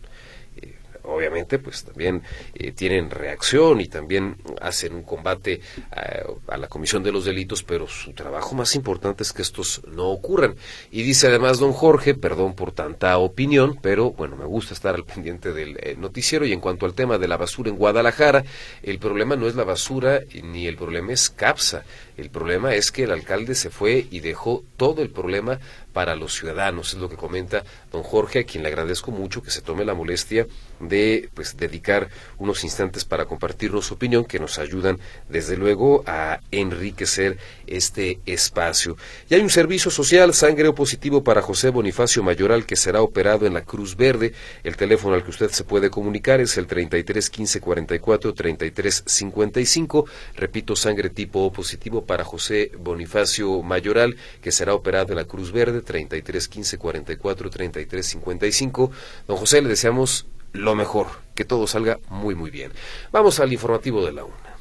obviamente 1.12 1.58
pues 1.58 1.84
también 1.84 2.22
eh, 2.54 2.72
tienen 2.72 3.10
reacción 3.10 3.80
y 3.80 3.88
también 3.88 4.36
hacen 4.60 4.94
un 4.94 5.02
combate 5.02 5.60
eh, 5.96 6.24
a, 6.48 6.56
la 6.56 6.68
comisión 6.68 7.02
de 7.02 7.12
los 7.12 7.24
delitos, 7.24 7.62
pero 7.62 7.86
su 7.88 8.12
trabajo 8.12 8.54
más 8.54 8.74
importante 8.74 9.22
es 9.22 9.32
que 9.32 9.42
estos 9.42 9.82
no 9.88 10.08
ocurran. 10.08 10.54
Y 10.90 11.02
dice 11.02 11.28
además 11.28 11.58
don 11.58 11.72
Jorge, 11.72 12.14
perdón 12.14 12.54
por 12.54 12.72
tanta 12.72 13.16
opinión, 13.18 13.78
pero 13.80 14.10
bueno, 14.12 14.36
me 14.36 14.44
gusta 14.44 14.74
estar 14.74 14.94
al 14.94 15.04
pendiente 15.04 15.52
del 15.52 15.76
eh, 15.80 15.96
noticiero 15.98 16.44
y 16.46 16.52
en 16.52 16.60
cuanto 16.60 16.86
al 16.86 16.94
tema 16.94 17.18
de 17.18 17.28
la 17.28 17.36
basura 17.36 17.70
en 17.70 17.76
Guadalajara, 17.76 18.44
el 18.82 18.98
problema 18.98 19.36
no 19.36 19.46
es 19.46 19.54
la 19.54 19.64
basura 19.64 20.20
ni 20.42 20.66
el 20.66 20.76
problema 20.76 21.12
es 21.12 21.30
CAPSA. 21.30 21.84
El 22.16 22.30
problema 22.30 22.74
es 22.74 22.92
que 22.92 23.04
el 23.04 23.10
alcalde 23.10 23.54
se 23.54 23.70
fue 23.70 24.06
y 24.10 24.20
dejó 24.20 24.64
todo 24.76 25.02
el 25.02 25.10
problema 25.10 25.58
para 25.92 26.14
los 26.14 26.34
ciudadanos, 26.34 26.94
es 26.94 26.98
lo 26.98 27.08
que 27.08 27.16
comenta 27.16 27.64
don 27.90 28.02
Jorge, 28.02 28.40
a 28.40 28.44
quien 28.44 28.62
le 28.62 28.68
agradezco 28.68 29.10
mucho 29.10 29.42
que 29.42 29.50
se 29.50 29.60
tome 29.60 29.84
la 29.84 29.94
molestia 29.94 30.46
de 30.88 31.30
pues 31.34 31.56
dedicar 31.56 32.08
unos 32.38 32.64
instantes 32.64 33.04
para 33.04 33.26
compartirnos 33.26 33.86
su 33.86 33.94
opinión, 33.94 34.24
que 34.24 34.38
nos 34.38 34.58
ayudan 34.58 34.98
desde 35.28 35.56
luego 35.56 36.02
a 36.06 36.40
enriquecer 36.50 37.38
este 37.66 38.18
espacio. 38.26 38.96
Y 39.28 39.34
hay 39.34 39.40
un 39.40 39.50
servicio 39.50 39.90
social, 39.90 40.34
sangre 40.34 40.72
positivo 40.72 41.22
para 41.24 41.42
José 41.42 41.70
Bonifacio 41.70 42.22
Mayoral, 42.22 42.66
que 42.66 42.76
será 42.76 43.02
operado 43.02 43.46
en 43.46 43.54
la 43.54 43.62
Cruz 43.62 43.96
Verde. 43.96 44.32
El 44.62 44.76
teléfono 44.76 45.14
al 45.14 45.24
que 45.24 45.30
usted 45.30 45.50
se 45.50 45.64
puede 45.64 45.90
comunicar 45.90 46.40
es 46.40 46.56
el 46.56 46.66
33 46.66 47.30
15 47.30 47.60
44 47.60 48.34
33 48.34 49.02
55. 49.06 50.06
Repito, 50.36 50.76
sangre 50.76 51.10
tipo 51.10 51.52
positivo 51.52 52.04
para 52.04 52.24
José 52.24 52.72
Bonifacio 52.78 53.62
Mayoral, 53.62 54.16
que 54.40 54.52
será 54.52 54.74
operado 54.74 55.12
en 55.12 55.16
la 55.16 55.24
Cruz 55.24 55.52
Verde, 55.52 55.82
33 55.82 56.48
15 56.48 56.78
44 56.78 57.50
33 57.50 58.06
55. 58.06 58.90
Don 59.26 59.36
José, 59.36 59.62
le 59.62 59.68
deseamos 59.68 60.26
lo 60.52 60.74
mejor, 60.74 61.06
que 61.34 61.44
todo 61.44 61.66
salga 61.66 61.98
muy 62.08 62.34
muy 62.34 62.50
bien. 62.50 62.72
Vamos 63.10 63.40
al 63.40 63.52
informativo 63.52 64.04
de 64.04 64.12
la 64.12 64.24
una. 64.24 64.52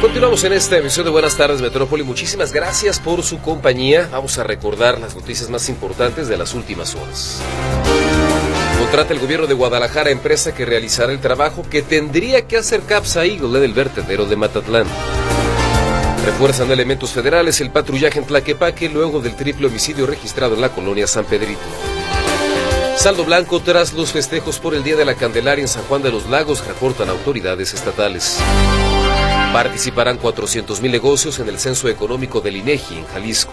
Continuamos 0.00 0.44
en 0.44 0.52
esta 0.52 0.76
emisión 0.76 1.06
de 1.06 1.10
Buenas 1.10 1.34
tardes 1.34 1.62
Metrópoli. 1.62 2.02
Muchísimas 2.02 2.52
gracias 2.52 3.00
por 3.00 3.22
su 3.22 3.40
compañía. 3.40 4.06
Vamos 4.12 4.38
a 4.38 4.44
recordar 4.44 5.00
las 5.00 5.16
noticias 5.16 5.48
más 5.48 5.70
importantes 5.70 6.28
de 6.28 6.36
las 6.36 6.52
últimas 6.52 6.94
horas. 6.94 7.40
Contrata 8.78 9.14
el 9.14 9.18
gobierno 9.18 9.46
de 9.46 9.54
Guadalajara 9.54 10.10
empresa 10.10 10.54
que 10.54 10.66
realizará 10.66 11.10
el 11.10 11.20
trabajo 11.20 11.62
que 11.68 11.80
tendría 11.80 12.46
que 12.46 12.58
hacer 12.58 12.82
Capsa 12.82 13.24
Eagle 13.24 13.60
del 13.60 13.72
vertedero 13.72 14.26
de 14.26 14.36
Matatlán. 14.36 14.86
Refuerzan 16.24 16.70
elementos 16.70 17.12
federales 17.12 17.60
el 17.60 17.70
patrullaje 17.70 18.18
en 18.18 18.24
Tlaquepaque 18.24 18.88
luego 18.88 19.20
del 19.20 19.36
triple 19.36 19.66
homicidio 19.66 20.06
registrado 20.06 20.54
en 20.54 20.62
la 20.62 20.70
colonia 20.70 21.06
San 21.06 21.26
Pedrito. 21.26 21.60
Saldo 22.96 23.26
blanco 23.26 23.60
tras 23.60 23.92
los 23.92 24.12
festejos 24.12 24.58
por 24.58 24.74
el 24.74 24.82
Día 24.82 24.96
de 24.96 25.04
la 25.04 25.16
Candelaria 25.16 25.60
en 25.60 25.68
San 25.68 25.84
Juan 25.84 26.02
de 26.02 26.10
los 26.10 26.30
Lagos, 26.30 26.66
reportan 26.66 27.10
autoridades 27.10 27.74
estatales. 27.74 28.38
Participarán 29.52 30.18
400.000 30.18 30.90
negocios 30.90 31.38
en 31.40 31.48
el 31.48 31.58
censo 31.58 31.88
económico 31.88 32.40
del 32.40 32.56
INEGI 32.56 32.98
en 32.98 33.06
Jalisco. 33.06 33.52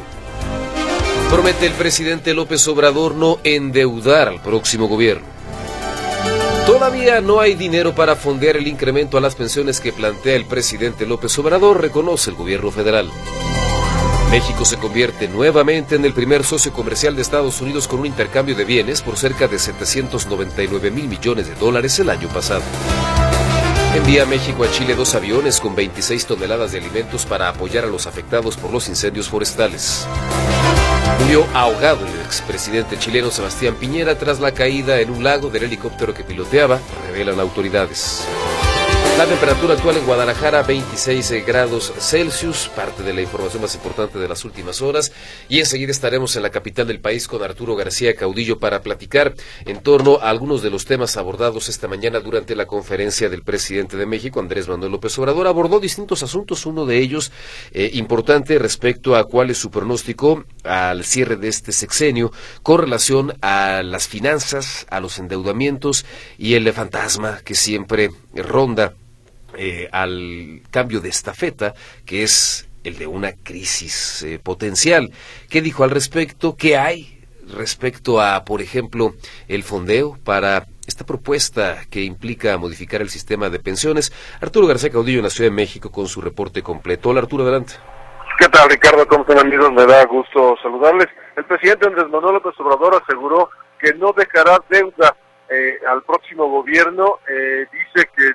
Promete 1.29 1.65
el 1.65 1.73
presidente 1.73 2.33
López 2.33 2.65
Obrador 2.69 3.15
no 3.15 3.39
endeudar 3.43 4.29
al 4.29 4.41
próximo 4.41 4.87
gobierno. 4.87 5.30
Todavía 6.71 7.19
no 7.19 7.41
hay 7.41 7.55
dinero 7.55 7.93
para 7.93 8.15
fondear 8.15 8.55
el 8.55 8.65
incremento 8.65 9.17
a 9.17 9.21
las 9.21 9.35
pensiones 9.35 9.81
que 9.81 9.91
plantea 9.91 10.37
el 10.37 10.45
presidente 10.45 11.05
López 11.05 11.37
Obrador, 11.37 11.81
reconoce 11.81 12.29
el 12.29 12.37
gobierno 12.37 12.71
federal. 12.71 13.11
México 14.31 14.63
se 14.63 14.77
convierte 14.77 15.27
nuevamente 15.27 15.95
en 15.95 16.05
el 16.05 16.13
primer 16.13 16.45
socio 16.45 16.71
comercial 16.71 17.13
de 17.13 17.23
Estados 17.23 17.59
Unidos 17.59 17.89
con 17.89 17.99
un 17.99 18.05
intercambio 18.05 18.55
de 18.55 18.63
bienes 18.63 19.01
por 19.01 19.17
cerca 19.17 19.49
de 19.49 19.59
799 19.59 20.91
mil 20.91 21.09
millones 21.09 21.49
de 21.49 21.55
dólares 21.55 21.99
el 21.99 22.09
año 22.09 22.29
pasado. 22.29 22.63
Envía 23.93 24.25
México 24.25 24.63
a 24.63 24.71
Chile 24.71 24.95
dos 24.95 25.13
aviones 25.13 25.59
con 25.59 25.75
26 25.75 26.25
toneladas 26.25 26.71
de 26.71 26.77
alimentos 26.77 27.25
para 27.25 27.49
apoyar 27.49 27.83
a 27.83 27.87
los 27.87 28.07
afectados 28.07 28.55
por 28.55 28.71
los 28.71 28.87
incendios 28.87 29.27
forestales. 29.27 30.07
Murió 31.19 31.45
ahogado 31.53 32.05
el 32.05 32.19
expresidente 32.21 32.97
chileno 32.97 33.31
Sebastián 33.31 33.75
Piñera 33.75 34.17
tras 34.17 34.39
la 34.39 34.53
caída 34.53 34.99
en 34.99 35.11
un 35.11 35.23
lago 35.23 35.49
del 35.49 35.63
helicóptero 35.63 36.13
que 36.13 36.23
piloteaba, 36.23 36.79
revelan 37.07 37.39
autoridades. 37.39 38.25
La 39.21 39.27
temperatura 39.27 39.75
actual 39.75 39.97
en 39.97 40.05
Guadalajara 40.07 40.63
26 40.63 41.45
grados 41.45 41.93
Celsius, 41.99 42.71
parte 42.75 43.03
de 43.03 43.13
la 43.13 43.21
información 43.21 43.61
más 43.61 43.75
importante 43.75 44.17
de 44.17 44.27
las 44.27 44.43
últimas 44.45 44.81
horas. 44.81 45.11
Y 45.47 45.59
enseguida 45.59 45.91
estaremos 45.91 46.35
en 46.35 46.41
la 46.41 46.49
capital 46.49 46.87
del 46.87 47.01
país 47.01 47.27
con 47.27 47.43
Arturo 47.43 47.75
García 47.75 48.15
Caudillo 48.15 48.57
para 48.57 48.81
platicar 48.81 49.35
en 49.67 49.83
torno 49.83 50.17
a 50.19 50.31
algunos 50.31 50.63
de 50.63 50.71
los 50.71 50.85
temas 50.85 51.17
abordados 51.17 51.69
esta 51.69 51.87
mañana 51.87 52.19
durante 52.19 52.55
la 52.55 52.65
conferencia 52.65 53.29
del 53.29 53.43
presidente 53.43 53.95
de 53.95 54.07
México, 54.07 54.39
Andrés 54.39 54.67
Manuel 54.67 54.93
López 54.93 55.15
Obrador. 55.19 55.45
Abordó 55.45 55.79
distintos 55.79 56.23
asuntos, 56.23 56.65
uno 56.65 56.87
de 56.87 56.97
ellos 56.97 57.31
eh, 57.73 57.91
importante 57.93 58.57
respecto 58.57 59.15
a 59.15 59.25
cuál 59.25 59.51
es 59.51 59.59
su 59.59 59.69
pronóstico 59.69 60.45
al 60.63 61.03
cierre 61.03 61.35
de 61.35 61.47
este 61.47 61.73
sexenio 61.73 62.31
con 62.63 62.79
relación 62.79 63.37
a 63.41 63.83
las 63.83 64.07
finanzas, 64.07 64.87
a 64.89 64.99
los 64.99 65.19
endeudamientos 65.19 66.07
y 66.39 66.55
el 66.55 66.73
fantasma 66.73 67.41
que 67.45 67.53
siempre 67.53 68.09
ronda 68.33 68.95
eh, 69.57 69.89
al 69.91 70.61
cambio 70.71 71.01
de 71.01 71.09
estafeta, 71.09 71.73
que 72.05 72.23
es 72.23 72.69
el 72.83 72.97
de 72.97 73.07
una 73.07 73.33
crisis 73.33 74.23
eh, 74.23 74.39
potencial. 74.39 75.11
¿Qué 75.49 75.61
dijo 75.61 75.83
al 75.83 75.91
respecto? 75.91 76.55
¿Qué 76.55 76.77
hay 76.77 77.19
respecto 77.47 78.21
a, 78.21 78.45
por 78.45 78.61
ejemplo, 78.61 79.13
el 79.47 79.63
fondeo 79.63 80.17
para 80.23 80.65
esta 80.87 81.05
propuesta 81.05 81.81
que 81.89 82.01
implica 82.01 82.57
modificar 82.57 83.01
el 83.01 83.09
sistema 83.09 83.49
de 83.49 83.59
pensiones? 83.59 84.11
Arturo 84.41 84.67
García 84.67 84.89
Caudillo 84.89 85.19
en 85.19 85.25
la 85.25 85.29
Ciudad 85.29 85.49
de 85.49 85.55
México 85.55 85.91
con 85.91 86.07
su 86.07 86.21
reporte 86.21 86.63
completo. 86.63 87.09
Hola 87.09 87.21
Arturo, 87.21 87.43
adelante. 87.43 87.73
¿Qué 88.39 88.47
tal 88.47 88.69
Ricardo? 88.69 89.05
¿Cómo 89.07 89.21
están 89.21 89.39
amigos? 89.39 89.71
Me 89.73 89.85
da 89.85 90.05
gusto 90.05 90.55
saludarles. 90.63 91.07
El 91.35 91.45
presidente 91.45 91.87
Andrés 91.87 92.07
Manuel 92.09 92.35
López 92.35 92.59
Obrador 92.59 93.01
aseguró 93.03 93.49
que 93.79 93.93
no 93.95 94.13
dejará 94.13 94.57
deuda 94.69 95.15
eh, 95.49 95.77
al 95.87 96.01
próximo 96.03 96.47
gobierno. 96.49 97.19
dice 97.27 98.09
que 98.15 98.31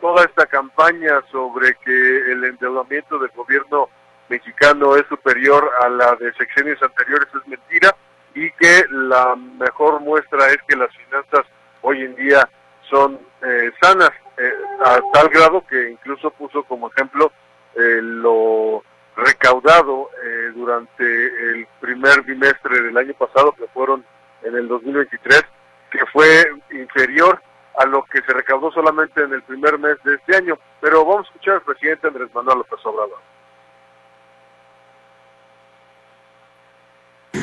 toda 0.00 0.24
esta 0.24 0.46
campaña 0.46 1.22
sobre 1.30 1.74
que 1.84 2.32
el 2.32 2.44
endeudamiento 2.44 3.18
del 3.18 3.30
gobierno 3.30 3.88
mexicano 4.28 4.96
es 4.96 5.06
superior 5.08 5.70
a 5.82 5.88
la 5.88 6.14
de 6.16 6.32
sexenios 6.34 6.82
anteriores 6.82 7.28
es 7.34 7.48
mentira 7.48 7.94
y 8.34 8.50
que 8.52 8.84
la 8.90 9.34
mejor 9.36 10.00
muestra 10.00 10.48
es 10.48 10.58
que 10.68 10.76
las 10.76 10.94
finanzas 10.96 11.46
hoy 11.82 12.02
en 12.02 12.14
día 12.14 12.48
son 12.88 13.18
eh, 13.42 13.70
sanas 13.80 14.10
eh, 14.36 14.52
a 14.84 15.00
tal 15.12 15.28
grado 15.28 15.64
que 15.66 15.90
incluso 15.90 16.30
puso 16.30 16.62
como 16.64 16.90
ejemplo 16.90 17.32
eh, 17.74 18.00
lo 18.02 18.82
recaudado 19.16 20.10
durante 20.54 21.04
el 21.04 21.66
primer 21.80 22.22
bimestre 22.22 22.82
del 22.82 22.96
año 22.96 23.14
pasado 23.14 23.52
que 23.52 23.66
fueron 23.68 24.04
en 24.42 24.54
el 24.54 24.68
2023 24.68 25.44
que 25.90 26.06
fue 26.12 26.52
inferior 26.70 27.42
a 27.78 27.86
lo 27.86 28.04
que 28.04 28.20
se 28.22 28.32
recaudó 28.32 28.72
solamente 28.72 29.22
en 29.22 29.32
el 29.32 29.42
primer 29.42 29.78
mes 29.78 29.96
de 30.04 30.14
este 30.14 30.36
año. 30.36 30.58
Pero 30.80 31.04
vamos 31.04 31.26
a 31.26 31.28
escuchar 31.28 31.54
al 31.54 31.62
presidente 31.62 32.08
Andrés 32.08 32.28
Manuel 32.34 32.58
López 32.58 32.84
Obrador. 32.84 33.18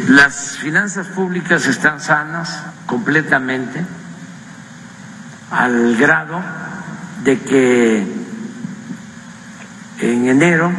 Las 0.09 0.57
finanzas 0.57 1.07
públicas 1.07 1.65
están 1.67 1.99
sanas 2.01 2.65
completamente 2.85 3.85
al 5.51 5.95
grado 5.95 6.41
de 7.23 7.39
que 7.39 7.97
en 10.01 10.27
enero 10.27 10.71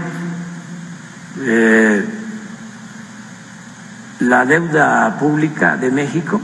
eh, 1.40 2.04
la 4.20 4.44
deuda 4.44 5.16
pública 5.18 5.76
de 5.76 5.90
México 5.90 6.40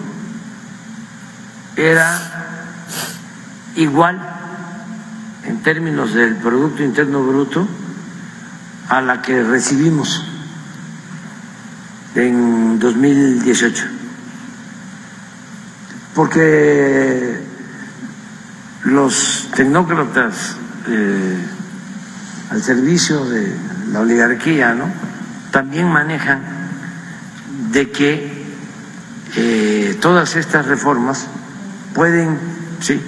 era 1.76 2.51
igual 3.76 4.20
en 5.44 5.62
términos 5.62 6.14
del 6.14 6.36
Producto 6.36 6.82
Interno 6.82 7.22
Bruto 7.22 7.66
a 8.88 9.00
la 9.00 9.22
que 9.22 9.42
recibimos 9.42 10.24
en 12.14 12.78
2018. 12.78 13.84
Porque 16.14 17.40
los 18.84 19.48
tecnócratas 19.54 20.56
eh, 20.88 21.38
al 22.50 22.62
servicio 22.62 23.24
de 23.24 23.56
la 23.92 24.00
oligarquía 24.00 24.74
¿no? 24.74 24.86
también 25.50 25.88
manejan 25.88 26.42
de 27.70 27.90
que 27.90 28.42
eh, 29.36 29.98
todas 30.00 30.36
estas 30.36 30.66
reformas 30.66 31.26
pueden, 31.94 32.38
sí, 32.80 33.00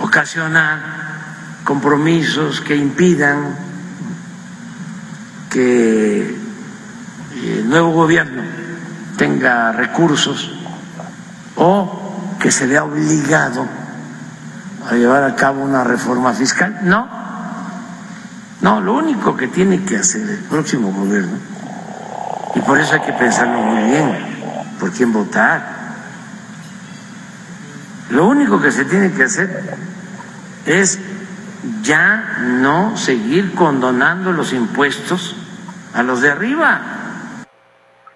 ocasionar 0.00 0.78
compromisos 1.64 2.60
que 2.60 2.76
impidan 2.76 3.56
que 5.50 6.36
el 7.42 7.68
nuevo 7.68 7.92
gobierno 7.92 8.42
tenga 9.16 9.72
recursos 9.72 10.52
o 11.56 12.36
que 12.38 12.50
se 12.50 12.66
vea 12.66 12.84
obligado 12.84 13.66
a 14.88 14.94
llevar 14.94 15.24
a 15.24 15.34
cabo 15.34 15.62
una 15.62 15.82
reforma 15.82 16.32
fiscal. 16.32 16.80
No, 16.82 17.08
no, 18.60 18.80
lo 18.80 18.94
único 18.94 19.36
que 19.36 19.48
tiene 19.48 19.84
que 19.84 19.96
hacer 19.96 20.28
el 20.28 20.44
próximo 20.44 20.92
gobierno, 20.92 21.38
y 22.54 22.60
por 22.60 22.78
eso 22.78 22.94
hay 22.94 23.00
que 23.00 23.12
pensarlo 23.12 23.58
muy 23.58 23.90
bien, 23.90 24.18
por 24.78 24.92
quién 24.92 25.12
votar, 25.12 25.75
Lo 28.10 28.26
único 28.26 28.60
que 28.60 28.70
se 28.70 28.84
tiene 28.84 29.12
que 29.12 29.24
hacer 29.24 29.48
es 30.66 31.00
ya 31.82 32.38
no 32.40 32.96
seguir 32.96 33.54
condonando 33.54 34.32
los 34.32 34.52
impuestos 34.52 35.34
a 35.94 36.02
los 36.02 36.20
de 36.20 36.30
arriba. 36.30 36.80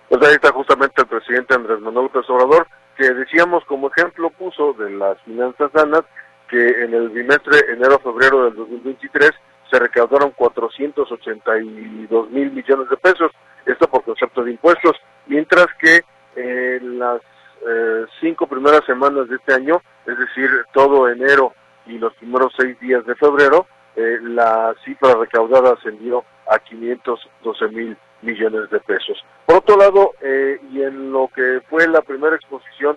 Pues 0.09 0.22
ahí 0.26 0.35
está 0.35 0.53
justamente 0.53 1.03
el 1.03 1.09
presidente 1.09 1.55
Andrés 1.55 1.81
Manuel 1.81 2.07
López 2.07 2.29
Obrador, 2.29 2.66
que 2.96 3.12
decíamos 3.14 3.64
como 3.64 3.90
ejemplo 3.90 4.31
puso 4.31 4.72
de 4.74 4.90
las 4.90 5.20
finanzas 5.22 5.70
sanas 5.72 6.03
que 6.48 6.83
en 6.83 6.94
el 6.94 7.09
bimestre 7.11 7.59
enero-febrero 7.72 8.44
del 8.44 8.57
2023 8.57 9.31
se 9.70 9.79
recaudaron 9.79 10.33
482 10.33 12.31
mil 12.31 12.50
millones 12.50 12.88
de 12.90 12.96
pesos, 12.96 13.31
esto 13.64 13.88
por 13.88 14.03
concepto 14.03 14.42
de 14.42 14.50
impuestos, 14.50 14.96
mientras 15.26 15.68
que 15.81 16.05
en 16.35 16.98
las 16.98 17.20
eh, 17.66 18.06
cinco 18.20 18.46
primeras 18.46 18.84
semanas 18.86 19.28
de 19.28 19.36
este 19.36 19.54
año, 19.54 19.80
es 20.06 20.18
decir, 20.18 20.50
todo 20.72 21.08
enero 21.08 21.54
y 21.86 21.98
los 21.98 22.14
primeros 22.14 22.52
seis 22.56 22.78
días 22.80 23.04
de 23.06 23.14
febrero, 23.16 23.66
eh, 23.96 24.18
la 24.22 24.74
cifra 24.84 25.14
recaudada 25.14 25.74
ascendió 25.74 26.24
a 26.48 26.58
512 26.58 27.68
mil 27.68 27.96
millones 28.22 28.70
de 28.70 28.80
pesos. 28.80 29.22
Por 29.46 29.56
otro 29.56 29.76
lado, 29.76 30.12
eh, 30.20 30.60
y 30.70 30.82
en 30.82 31.12
lo 31.12 31.28
que 31.34 31.60
fue 31.68 31.86
la 31.88 32.02
primera 32.02 32.36
exposición, 32.36 32.96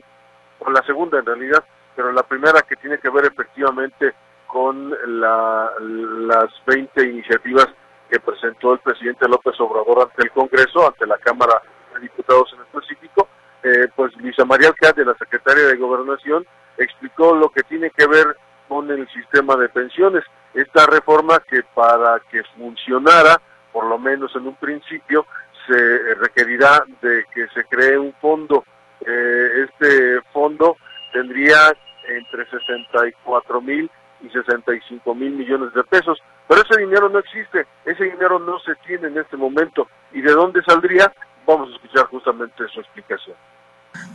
o 0.60 0.70
la 0.72 0.84
segunda 0.86 1.20
en 1.20 1.26
realidad, 1.26 1.64
pero 1.96 2.12
la 2.12 2.24
primera 2.24 2.62
que 2.62 2.76
tiene 2.76 2.98
que 2.98 3.10
ver 3.10 3.26
efectivamente 3.26 4.14
con 4.48 4.94
las 5.20 6.50
20 6.66 7.04
iniciativas 7.04 7.68
que 8.10 8.20
presentó 8.20 8.74
el 8.74 8.80
presidente 8.80 9.28
López 9.28 9.60
Obrador 9.60 10.04
ante 10.04 10.24
el 10.24 10.32
Congreso, 10.32 10.86
ante 10.86 11.08
la 11.08 11.18
Cámara 11.18 11.62
de 11.94 12.02
Diputados 12.02 12.54
en 12.54 12.62
específico, 12.62 13.28
eh, 13.64 13.88
pues 13.96 14.16
Luisa 14.18 14.46
María 14.46 14.70
Alcalde, 14.70 15.06
la 15.06 15.16
secretaria 15.16 15.66
de 15.66 15.78
Gobernación, 15.78 16.46
explicó 16.78 17.34
lo 17.36 17.50
que 17.50 17.64
tiene 17.64 17.90
que 17.92 18.08
ver 18.08 18.36
con 18.68 18.90
el 18.92 19.08
sistema 19.10 19.56
de 19.56 19.70
pensiones. 19.70 20.24
Esta 20.54 20.86
reforma 20.86 21.40
que 21.40 21.64
para 21.74 22.20
que 22.32 22.44
funcionara, 22.58 23.42
por 23.72 23.86
lo 23.86 23.98
menos 23.98 24.36
en 24.36 24.48
un 24.48 24.56
principio, 24.56 25.26
se 25.68 26.16
requerirá 26.16 26.84
de 27.02 27.26
que 27.34 27.48
se 27.54 27.64
cree 27.66 27.98
un 27.98 28.14
fondo. 28.14 28.66
Eh, 29.06 29.66
este 29.68 30.22
fondo 30.34 30.78
tendría 31.12 31.74
entre 32.08 32.46
64 32.50 33.62
mil 33.62 33.90
y 34.22 34.30
65 34.30 35.16
mil 35.16 35.32
millones 35.32 35.74
de 35.74 35.84
pesos. 35.84 36.20
Pero 36.48 36.62
ese 36.62 36.80
dinero 36.80 37.10
no 37.10 37.20
existe, 37.20 37.66
ese 37.86 38.04
dinero 38.06 38.40
no 38.40 38.60
se 38.60 38.76
tiene 38.86 39.08
en 39.08 39.18
este 39.18 39.38
momento. 39.38 39.88
¿Y 40.12 40.22
de 40.22 40.32
dónde 40.32 40.62
saldría? 40.64 41.14
Vamos 41.46 41.70
a 41.70 41.76
escuchar 41.76 42.08
justamente 42.08 42.68
su 42.68 42.80
explicación. 42.80 43.36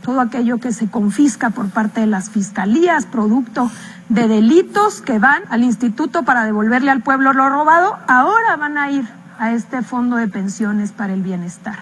Todo 0.01 0.21
aquello 0.21 0.59
que 0.59 0.71
se 0.71 0.89
confisca 0.89 1.49
por 1.49 1.69
parte 1.69 2.01
de 2.01 2.07
las 2.07 2.29
fiscalías, 2.29 3.05
producto 3.05 3.71
de 4.09 4.27
delitos 4.27 5.01
que 5.01 5.19
van 5.19 5.43
al 5.49 5.63
instituto 5.63 6.23
para 6.23 6.45
devolverle 6.45 6.91
al 6.91 7.01
pueblo 7.01 7.33
lo 7.33 7.49
robado, 7.49 7.97
ahora 8.07 8.55
van 8.57 8.77
a 8.77 8.89
ir 8.91 9.07
a 9.37 9.51
este 9.51 9.81
fondo 9.81 10.15
de 10.15 10.27
pensiones 10.27 10.91
para 10.91 11.13
el 11.13 11.21
bienestar. 11.21 11.79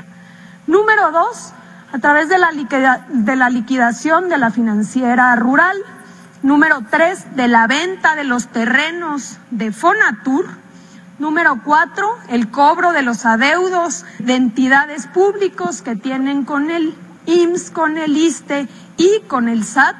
Número 0.67 1.11
dos, 1.11 1.53
a 1.93 1.99
través 1.99 2.29
de 2.29 2.37
la, 2.37 2.51
de 3.09 3.35
la 3.35 3.49
liquidación 3.49 4.29
de 4.29 4.37
la 4.37 4.51
financiera 4.51 5.35
rural, 5.35 5.77
Número 6.43 6.83
tres, 6.89 7.35
de 7.35 7.47
la 7.47 7.65
venta 7.65 8.15
de 8.15 8.23
los 8.23 8.47
terrenos 8.47 9.39
de 9.49 9.71
Fonatur. 9.71 10.45
Número 11.17 11.61
cuatro, 11.63 12.07
el 12.29 12.51
cobro 12.51 12.91
de 12.91 13.01
los 13.01 13.25
adeudos 13.25 14.05
de 14.19 14.35
entidades 14.35 15.07
públicos 15.07 15.81
que 15.81 15.95
tienen 15.95 16.45
con 16.45 16.69
el 16.69 16.95
IMSS, 17.27 17.71
con 17.71 17.97
el 17.97 18.17
ISTE 18.17 18.67
y 18.97 19.21
con 19.27 19.47
el 19.47 19.63
SAT. 19.63 19.95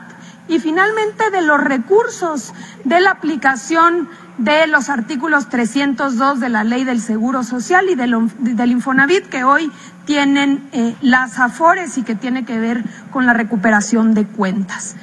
Y 0.48 0.60
finalmente 0.60 1.30
de 1.30 1.42
los 1.42 1.62
recursos 1.62 2.54
de 2.86 3.02
la 3.02 3.12
aplicación 3.12 4.10
de 4.38 4.68
los 4.68 4.90
artículos 4.90 5.50
302 5.50 6.40
de 6.40 6.50
la 6.50 6.64
Ley 6.64 6.84
del 6.84 7.00
Seguro 7.00 7.44
Social 7.44 7.90
y 7.90 7.96
del, 7.96 8.72
Infonavit 8.72 9.30
que 9.30 9.44
hoy 9.44 9.72
tienen 10.06 10.70
eh, 10.74 10.96
las 11.02 11.40
AFORES 11.40 11.98
y 11.98 12.06
que 12.06 12.16
tiene 12.16 12.46
que 12.46 12.60
ver 12.60 12.78
con 13.12 13.26
la 13.26 13.34
recuperación 13.34 14.14
de 14.14 14.26
cuentas. 14.26 14.96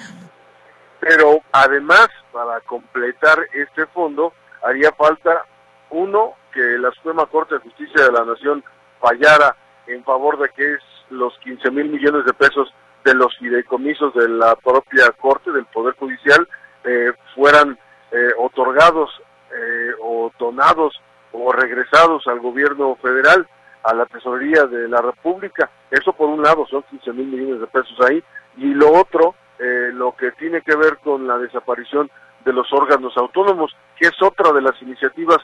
Pero 1.01 1.41
además, 1.53 2.09
para 2.33 2.61
completar 2.61 3.39
este 3.53 3.87
fondo, 3.87 4.33
haría 4.65 4.91
falta, 4.93 5.45
uno, 5.91 6.35
que 6.53 6.79
la 6.79 6.91
Suprema 6.93 7.27
Corte 7.27 7.57
de 7.57 7.61
Justicia 7.61 8.05
de 8.05 8.13
la 8.13 8.25
Nación 8.25 8.65
fallara 9.01 9.57
en 9.87 10.03
favor 10.05 10.39
de 10.39 10.49
que 10.51 10.75
es 10.75 10.81
los 11.11 11.37
15 11.39 11.71
mil 11.71 11.89
millones 11.89 12.25
de 12.25 12.33
pesos 12.33 12.73
de 13.05 13.15
los 13.15 13.37
fideicomisos 13.39 14.15
de 14.15 14.29
la 14.29 14.57
propia 14.57 15.11
Corte, 15.13 15.53
del 15.53 15.67
Poder 15.67 15.95
Judicial, 15.97 16.49
eh, 16.85 17.13
fueran 17.35 17.79
eh, 18.11 18.31
otorgados 18.39 19.11
eh, 19.53 19.93
o 20.03 20.31
donados 20.39 21.01
o 21.33 21.53
regresados 21.53 22.27
al 22.27 22.41
gobierno 22.41 22.97
federal, 23.03 23.47
a 23.83 23.95
la 23.95 24.07
tesorería 24.07 24.65
de 24.65 24.89
la 24.89 25.03
República. 25.03 25.71
Eso 25.91 26.13
por 26.13 26.29
un 26.29 26.43
lado 26.43 26.67
son 26.69 26.83
15 26.91 27.13
mil 27.13 27.27
millones 27.27 27.61
de 27.61 27.67
pesos 27.67 27.97
ahí. 28.01 28.23
Y 28.57 28.73
lo 28.73 28.93
otro 28.93 29.35
eh, 29.59 29.91
lo 29.93 30.17
que 30.17 30.33
tiene 30.33 30.63
que 30.63 30.75
ver 30.75 30.99
con 30.99 31.27
la 31.27 31.39
desaparición 31.39 32.11
de 32.45 32.53
los 32.53 32.73
órganos 32.73 33.17
autónomos, 33.17 33.75
que 33.97 34.09
es 34.09 34.23
otra 34.23 34.53
de 34.53 34.61
las 34.61 34.81
iniciativas 34.83 35.39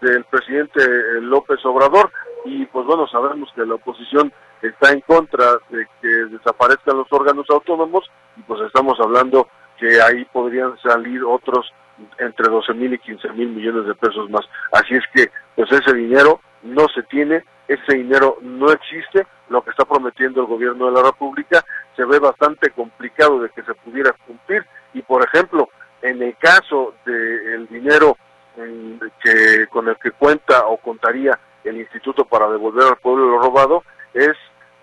del 0.00 0.24
presidente 0.24 0.82
eh, 0.82 1.20
López 1.20 1.64
Obrador. 1.64 2.10
Y 2.44 2.66
pues 2.66 2.84
bueno, 2.86 3.06
sabemos 3.08 3.50
que 3.54 3.64
la 3.64 3.74
oposición 3.74 4.32
está 4.68 4.92
en 4.92 5.00
contra 5.00 5.58
de 5.68 5.86
que 6.00 6.08
desaparezcan 6.08 6.96
los 6.96 7.06
órganos 7.10 7.46
autónomos 7.50 8.10
y 8.36 8.42
pues 8.42 8.60
estamos 8.62 8.98
hablando 9.00 9.48
que 9.78 10.00
ahí 10.00 10.24
podrían 10.26 10.76
salir 10.78 11.22
otros 11.24 11.72
entre 12.18 12.48
12 12.48 12.74
mil 12.74 12.92
y 12.92 12.98
15 12.98 13.28
mil 13.30 13.48
millones 13.48 13.86
de 13.86 13.94
pesos 13.94 14.28
más. 14.30 14.42
Así 14.72 14.94
es 14.94 15.04
que 15.12 15.30
pues 15.54 15.70
ese 15.70 15.94
dinero 15.94 16.40
no 16.62 16.86
se 16.88 17.02
tiene, 17.04 17.44
ese 17.68 17.94
dinero 17.94 18.38
no 18.40 18.70
existe, 18.70 19.26
lo 19.48 19.62
que 19.62 19.70
está 19.70 19.84
prometiendo 19.84 20.40
el 20.40 20.46
gobierno 20.46 20.86
de 20.86 20.92
la 20.92 21.02
República 21.02 21.64
se 21.96 22.04
ve 22.04 22.18
bastante 22.18 22.70
complicado 22.70 23.40
de 23.40 23.50
que 23.50 23.62
se 23.62 23.74
pudiera 23.74 24.12
cumplir 24.26 24.64
y 24.94 25.02
por 25.02 25.24
ejemplo 25.24 25.68
en 26.02 26.22
el 26.22 26.36
caso 26.36 26.94
del 27.04 27.66
dinero 27.68 28.16
mm, 28.56 28.94
que 29.22 29.66
con 29.68 29.88
el 29.88 29.96
que 29.96 30.12
cuenta 30.12 30.66
o 30.66 30.78
contaría 30.78 31.38
el 31.62 31.78
instituto 31.78 32.24
para 32.24 32.48
devolver 32.50 32.84
al 32.88 32.96
pueblo 32.96 33.28
lo 33.28 33.38
robado 33.38 33.84
es 34.14 34.34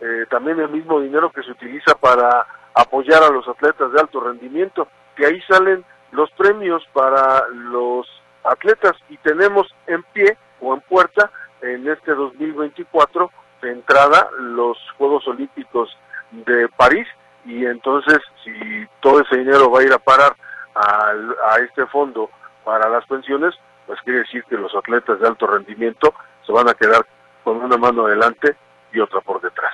eh, 0.02 0.26
también 0.30 0.60
el 0.60 0.70
mismo 0.70 1.00
dinero 1.00 1.32
que 1.32 1.44
se 1.44 1.52
utiliza 1.52 1.96
para 1.96 2.46
apoyar 2.74 3.24
a 3.24 3.30
los 3.30 3.48
atletas 3.48 3.92
de 3.92 4.00
alto 4.00 4.20
rendimiento 4.20 4.88
que 5.16 5.26
ahí 5.26 5.42
salen 5.42 5.86
los 6.12 6.30
premios 6.32 6.84
para 6.94 7.48
los 7.50 8.08
atletas 8.44 8.94
y 9.10 9.18
tenemos 9.18 9.68
en 9.88 10.04
pie 10.14 10.38
o 10.60 10.74
en 10.74 10.82
puerta 10.82 11.32
en 11.62 11.88
este 11.88 12.14
2024 12.14 13.32
de 13.62 13.72
entrada 13.72 14.30
los 14.40 14.78
Juegos 14.98 15.28
Olímpicos 15.28 15.96
de 16.32 16.68
París 16.70 17.08
y 17.46 17.66
entonces 17.66 18.20
si 18.44 18.88
todo 19.00 19.22
ese 19.22 19.38
dinero 19.38 19.70
va 19.70 19.80
a 19.80 19.84
ir 19.84 19.94
a 19.94 20.00
parar 20.00 20.36
a, 20.76 21.58
este 21.60 21.86
fondo 21.88 22.30
para 22.64 22.90
las 22.90 23.06
pensiones, 23.06 23.54
pues 23.86 24.00
quiere 24.02 24.20
decir 24.20 24.44
que 24.46 24.58
los 24.58 24.74
atletas 24.76 25.20
de 25.20 25.28
alto 25.28 25.48
rendimiento 25.48 26.14
se 26.46 26.52
van 26.52 26.70
a 26.70 26.74
quedar 26.74 27.06
con 27.44 27.58
una 27.58 27.78
mano 27.78 28.06
adelante 28.06 28.56
y 28.94 29.00
otra 29.00 29.22
por 29.22 29.42
detrás. 29.42 29.74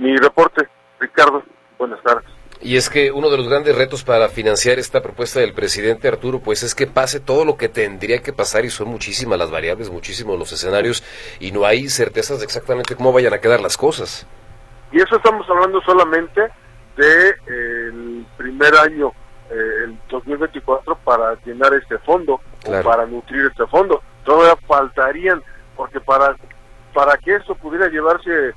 Mi 0.00 0.16
reporte, 0.16 0.66
Ricardo, 0.98 1.42
buenas 1.78 2.02
tardes. 2.02 2.24
Y 2.62 2.78
es 2.78 2.88
que 2.88 3.12
uno 3.12 3.28
de 3.28 3.36
los 3.36 3.48
grandes 3.48 3.76
retos 3.76 4.02
para 4.02 4.30
financiar 4.30 4.78
esta 4.78 5.02
propuesta 5.02 5.40
del 5.40 5.52
presidente 5.52 6.08
Arturo, 6.08 6.40
pues 6.40 6.62
es 6.62 6.74
que 6.74 6.86
pase 6.86 7.20
todo 7.20 7.44
lo 7.44 7.58
que 7.58 7.68
tendría 7.68 8.22
que 8.22 8.32
pasar 8.32 8.64
y 8.64 8.70
son 8.70 8.88
muchísimas 8.88 9.38
las 9.38 9.50
variables, 9.50 9.90
muchísimos 9.90 10.38
los 10.38 10.52
escenarios 10.52 11.04
y 11.38 11.52
no 11.52 11.66
hay 11.66 11.90
certezas 11.90 12.38
de 12.38 12.46
exactamente 12.46 12.96
cómo 12.96 13.12
vayan 13.12 13.34
a 13.34 13.40
quedar 13.40 13.60
las 13.60 13.76
cosas. 13.76 14.26
Y 14.90 15.02
eso 15.02 15.16
estamos 15.16 15.46
hablando 15.50 15.82
solamente 15.82 16.40
del 16.96 17.44
de, 17.46 18.24
primer 18.38 18.74
año, 18.76 19.12
eh, 19.50 19.84
el 19.84 19.98
2024, 20.08 20.96
para 21.04 21.34
llenar 21.44 21.74
este 21.74 21.98
fondo 21.98 22.40
o 22.66 22.82
para 22.82 23.04
nutrir 23.04 23.46
este 23.50 23.66
fondo. 23.66 24.02
Todavía 24.24 24.56
faltarían, 24.66 25.42
porque 25.76 26.00
para, 26.00 26.34
para 26.94 27.18
que 27.18 27.36
eso 27.36 27.54
pudiera 27.54 27.88
llevarse 27.88 28.54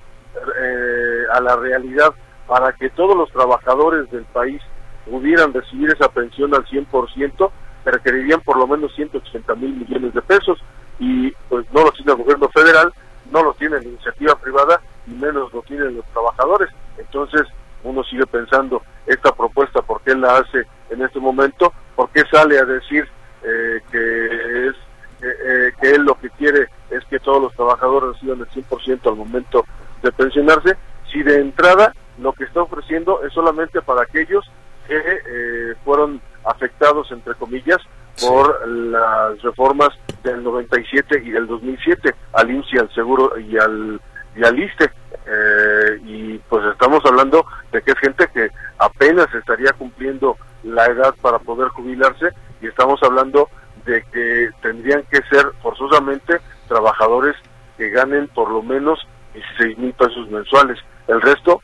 eh, 0.59 1.23
a 1.31 1.41
la 1.41 1.55
realidad 1.55 2.13
para 2.47 2.73
que 2.73 2.89
todos 2.89 3.15
los 3.15 3.31
trabajadores 3.31 4.09
del 4.11 4.25
país 4.25 4.61
pudieran 5.09 5.53
recibir 5.53 5.89
esa 5.91 6.09
pensión 6.09 6.53
al 6.53 6.65
100%, 6.65 7.51
requerirían 7.85 8.41
por 8.41 8.57
lo 8.57 8.67
menos 8.67 8.93
180 8.95 9.55
mil 9.55 9.75
millones 9.75 10.13
de 10.13 10.21
pesos 10.21 10.59
y 10.99 11.31
pues 11.49 11.65
no 11.73 11.83
lo 11.83 11.91
tiene 11.91 12.11
el 12.13 12.17
gobierno 12.17 12.49
federal, 12.49 12.93
no 13.31 13.43
lo 13.43 13.53
tiene 13.53 13.77
la 13.77 13.83
iniciativa 13.83 14.35
privada 14.35 14.81
y 15.07 15.11
menos 15.11 15.51
lo 15.53 15.61
tienen 15.63 15.97
los 15.97 16.05
trabajadores. 16.07 16.69
Entonces 16.97 17.41
uno 17.83 18.03
sigue 18.03 18.25
pensando 18.25 18.81
esta 19.05 19.33
propuesta, 19.33 19.81
¿por 19.81 20.01
qué 20.01 20.15
la 20.15 20.37
hace 20.37 20.65
en 20.89 21.01
este 21.01 21.19
momento? 21.19 21.73
¿Por 21.95 22.09
qué 22.09 22.23
sale 22.31 22.57
a 22.57 22.65
decir 22.65 23.07
eh, 23.43 23.81
que 23.91 24.67
es 24.67 24.75
eh, 25.21 25.71
que 25.79 25.91
él 25.91 26.03
lo 26.03 26.15
que 26.15 26.29
quiere 26.31 26.67
es 26.89 27.03
que 27.05 27.19
todos 27.19 27.41
los 27.41 27.53
trabajadores 27.53 28.13
reciban 28.13 28.39
el 28.39 28.47
100% 28.49 29.09
al 29.09 29.15
momento 29.15 29.65
de 30.03 30.11
pensionarse? 30.11 30.77
Si 31.11 31.23
de 31.23 31.39
entrada 31.39 31.93
lo 32.19 32.33
que 32.33 32.43
está 32.43 32.61
ofreciendo 32.61 33.23
es 33.23 33.33
solamente 33.33 33.81
para 33.81 34.03
aquellos 34.03 34.45
que 34.87 34.97
eh, 34.97 35.75
fueron 35.83 36.21
afectados, 36.45 37.11
entre 37.11 37.33
comillas, 37.35 37.77
por 38.21 38.67
las 38.67 39.41
reformas 39.41 39.89
del 40.23 40.43
97 40.43 41.21
y 41.23 41.31
del 41.31 41.47
2007 41.47 42.13
al 42.33 42.51
IMSS 42.51 42.73
y 42.73 42.77
al 42.77 42.93
Seguro 42.93 43.39
y 43.39 43.57
al, 43.57 43.99
y 44.35 44.43
al 44.43 44.59
ISTE. 44.59 44.91
Eh, 45.25 45.99
y 46.03 46.37
pues 46.49 46.65
estamos 46.65 46.99
hablando 47.05 47.45
de 47.71 47.81
que 47.81 47.91
es 47.91 47.99
gente 47.99 48.27
que 48.33 48.49
apenas 48.77 49.33
estaría 49.33 49.71
cumpliendo 49.73 50.37
la 50.63 50.85
edad 50.85 51.15
para 51.21 51.39
poder 51.39 51.69
jubilarse 51.69 52.29
y 52.61 52.67
estamos 52.67 53.01
hablando 53.03 53.49
de 53.85 54.03
que 54.11 54.49
tendrían 54.61 55.03
que 55.03 55.21
ser 55.29 55.45
forzosamente 55.61 56.39
trabajadores 56.67 57.35
que 57.77 57.89
ganen 57.89 58.27
por 58.29 58.49
lo 58.49 58.61
menos 58.61 58.99
16 59.33 59.77
mil 59.77 59.93
pesos 59.93 60.29
mensuales. 60.29 60.79
El 61.07 61.21
resto 61.21 61.61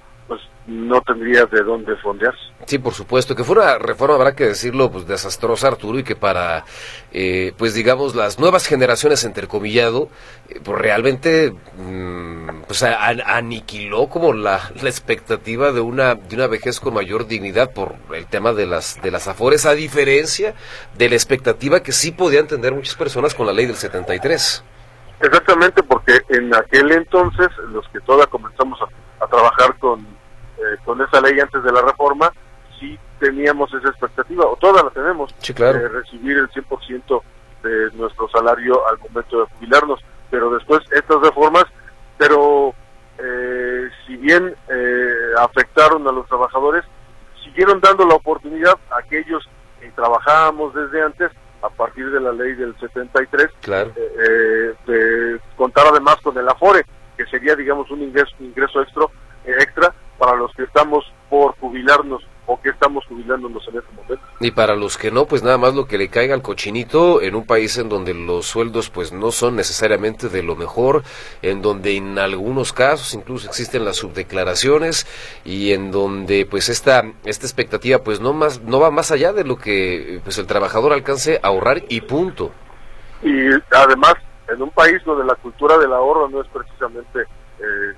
no 0.69 1.01
tendría 1.01 1.45
de 1.45 1.63
dónde 1.63 1.95
fondearse. 1.97 2.39
Sí, 2.65 2.77
por 2.77 2.93
supuesto, 2.93 3.35
que 3.35 3.43
fue 3.43 3.57
una 3.57 3.79
reforma, 3.79 4.15
habrá 4.15 4.35
que 4.35 4.45
decirlo, 4.45 4.91
pues 4.91 5.07
desastrosa, 5.07 5.67
Arturo, 5.67 5.97
y 5.97 6.03
que 6.03 6.15
para, 6.15 6.63
eh, 7.11 7.53
pues 7.57 7.73
digamos, 7.73 8.15
las 8.15 8.39
nuevas 8.39 8.67
generaciones, 8.67 9.23
intercomillado, 9.23 10.09
eh, 10.47 10.59
pues 10.63 10.77
realmente, 10.77 11.51
mm, 11.77 12.63
pues 12.67 12.83
aniquiló 12.83 14.07
como 14.09 14.33
la, 14.33 14.71
la, 14.81 14.89
expectativa 14.89 15.71
de 15.71 15.81
una, 15.81 16.15
de 16.15 16.35
una 16.35 16.47
vejez 16.47 16.79
con 16.79 16.93
mayor 16.93 17.25
dignidad 17.27 17.71
por 17.71 17.95
el 18.13 18.27
tema 18.27 18.53
de 18.53 18.67
las, 18.67 19.01
de 19.01 19.09
las 19.09 19.27
afores, 19.27 19.65
a 19.65 19.73
diferencia 19.73 20.53
de 20.95 21.09
la 21.09 21.15
expectativa 21.15 21.81
que 21.81 21.91
sí 21.91 22.11
podían 22.11 22.47
tener 22.47 22.73
muchas 22.73 22.95
personas 22.95 23.33
con 23.33 23.47
la 23.47 23.53
ley 23.53 23.65
del 23.65 23.75
73. 23.75 24.63
Exactamente, 25.21 25.83
porque 25.83 26.21
en 26.29 26.55
aquel 26.55 26.91
entonces, 26.91 27.49
los 27.71 27.87
que 27.89 27.99
todas 28.01 28.27
comenzamos 28.27 28.79
a 29.19 29.27
trabajar 29.27 29.77
con 29.77 30.05
eh, 30.59 30.77
con 30.83 30.99
esa 31.01 31.21
ley 31.21 31.39
antes 31.39 31.63
de 31.63 31.71
la 31.71 31.81
reforma, 31.81 32.33
sí 32.79 32.99
teníamos 33.17 33.73
esa 33.73 33.89
expectativa, 33.89 34.45
o 34.45 34.57
toda 34.57 34.83
la 34.83 34.89
tenemos, 34.89 35.33
de 35.41 35.87
recibir 35.87 36.37
el 36.37 36.49
100% 36.49 37.21
de 37.63 37.91
nuestro 37.93 38.27
salario 38.29 38.85
al 38.89 38.99
momento 38.99 39.39
de 39.39 39.45
jubilarnos. 39.55 40.01
Pero 40.29 40.51
después 40.51 40.81
estas 40.91 41.21
reformas, 41.21 41.63
pero 42.17 42.73
eh, 43.19 43.89
si 44.05 44.17
bien 44.17 44.53
eh, 44.69 45.31
afectaron 45.39 46.05
a 46.09 46.11
los 46.11 46.27
trabajadores, 46.27 46.83
siguieron 47.43 47.79
dando 47.79 48.05
la 48.05 48.15
oportunidad 48.15 48.77
a 48.91 48.99
aquellos 48.99 49.47
que 49.79 49.89
trabajábamos 49.91 50.73
desde 50.73 51.03
antes, 51.03 51.31
a 51.61 51.69
partir 51.69 52.09
de 52.09 52.19
la 52.19 52.31
ley 52.31 52.53
del 52.53 52.77
73, 52.79 53.47
claro. 53.61 53.91
de 53.95 55.39
contar 55.55 55.87
además 55.87 56.17
con 56.23 56.37
el 56.37 56.47
Afore, 56.47 56.85
que 57.17 57.25
sería, 57.25 57.55
digamos, 57.55 57.91
un 57.91 58.01
ingreso, 58.01 58.35
ingreso 58.39 58.81
extra, 58.81 59.05
extra 59.45 59.93
para 60.17 60.35
los 60.35 60.53
que 60.53 60.63
estamos 60.63 61.05
por 61.29 61.55
jubilarnos 61.59 62.23
o 62.49 62.59
que 62.59 62.69
estamos 62.69 63.05
jubilándonos 63.05 63.65
en 63.67 63.77
este 63.77 63.91
momento. 63.93 64.25
Y 64.39 64.49
para 64.49 64.75
los 64.75 64.97
que 64.97 65.11
no, 65.11 65.25
pues 65.25 65.43
nada 65.43 65.59
más 65.59 65.75
lo 65.75 65.85
que 65.85 65.99
le 65.99 66.09
caiga 66.09 66.33
al 66.33 66.41
cochinito 66.41 67.21
en 67.21 67.35
un 67.35 67.45
país 67.45 67.77
en 67.77 67.89
donde 67.89 68.15
los 68.15 68.47
sueldos 68.47 68.89
pues 68.89 69.13
no 69.13 69.31
son 69.31 69.55
necesariamente 69.55 70.29
de 70.29 70.41
lo 70.41 70.55
mejor, 70.55 71.03
en 71.43 71.61
donde 71.61 71.95
en 71.95 72.17
algunos 72.17 72.73
casos 72.73 73.13
incluso 73.13 73.47
existen 73.47 73.85
las 73.85 73.97
subdeclaraciones 73.97 75.05
y 75.45 75.73
en 75.73 75.91
donde 75.91 76.47
pues 76.49 76.69
esta 76.69 77.03
esta 77.23 77.45
expectativa 77.45 77.99
pues 77.99 78.19
no 78.19 78.33
más 78.33 78.61
no 78.61 78.79
va 78.79 78.89
más 78.89 79.11
allá 79.11 79.31
de 79.31 79.43
lo 79.43 79.57
que 79.57 80.19
pues 80.23 80.39
el 80.39 80.47
trabajador 80.47 80.91
alcance 80.91 81.39
a 81.43 81.47
ahorrar 81.49 81.83
y 81.87 82.01
punto. 82.01 82.51
Y 83.21 83.31
además 83.69 84.15
en 84.47 84.59
un 84.63 84.71
país 84.71 85.03
donde 85.05 85.23
la 85.23 85.35
cultura 85.35 85.77
del 85.77 85.93
ahorro 85.93 86.27
no 86.29 86.41
es 86.41 86.47
precisamente 86.47 87.21
eh, 87.59 87.93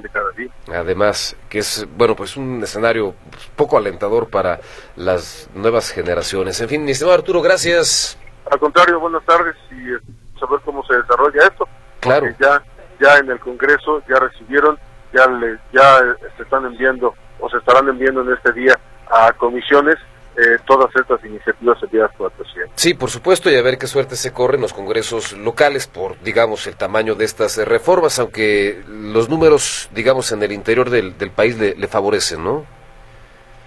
de 0.00 0.08
cada 0.08 0.30
día. 0.30 0.50
Además, 0.72 1.36
que 1.48 1.58
es, 1.58 1.86
bueno, 1.96 2.16
pues 2.16 2.36
un 2.36 2.62
escenario 2.62 3.14
poco 3.56 3.76
alentador 3.76 4.30
para 4.30 4.60
las 4.96 5.50
nuevas 5.54 5.90
generaciones. 5.90 6.60
En 6.60 6.68
fin, 6.68 6.84
mi 6.84 6.92
estimado 6.92 7.18
Arturo, 7.18 7.42
gracias. 7.42 8.18
Al 8.50 8.58
contrario, 8.58 9.00
buenas 9.00 9.24
tardes 9.24 9.56
y 9.70 9.92
eh, 9.92 9.98
saber 10.38 10.60
cómo 10.64 10.84
se 10.86 10.96
desarrolla 10.96 11.42
esto. 11.46 11.68
Claro. 12.00 12.26
Ya, 12.40 12.62
ya 13.00 13.18
en 13.18 13.30
el 13.30 13.40
Congreso 13.40 14.02
ya 14.08 14.18
recibieron, 14.18 14.78
ya, 15.12 15.26
le, 15.26 15.58
ya 15.72 15.98
eh, 15.98 16.30
se 16.36 16.44
están 16.44 16.64
enviando 16.64 17.14
o 17.40 17.50
se 17.50 17.58
estarán 17.58 17.88
enviando 17.88 18.22
en 18.22 18.32
este 18.32 18.52
día 18.52 18.78
a 19.10 19.32
comisiones 19.32 19.96
eh, 20.34 20.58
todas 20.64 20.88
estas 20.96 21.22
iniciativas 21.24 21.82
enviadas 21.82 22.10
por. 22.16 22.32
Sí, 22.74 22.94
por 22.94 23.10
supuesto, 23.10 23.50
y 23.50 23.56
a 23.56 23.62
ver 23.62 23.76
qué 23.76 23.86
suerte 23.86 24.16
se 24.16 24.32
corre 24.32 24.56
en 24.56 24.62
los 24.62 24.72
congresos 24.72 25.34
locales 25.34 25.86
por, 25.86 26.18
digamos, 26.20 26.66
el 26.66 26.74
tamaño 26.74 27.14
de 27.14 27.26
estas 27.26 27.58
eh, 27.58 27.66
reformas, 27.66 28.18
aunque 28.18 28.82
los 28.88 29.28
números, 29.28 29.90
digamos, 29.92 30.32
en 30.32 30.42
el 30.42 30.52
interior 30.52 30.88
del, 30.88 31.12
país 31.36 31.58
le, 31.58 31.86
favorecen, 31.86 32.42
¿no? 32.42 32.64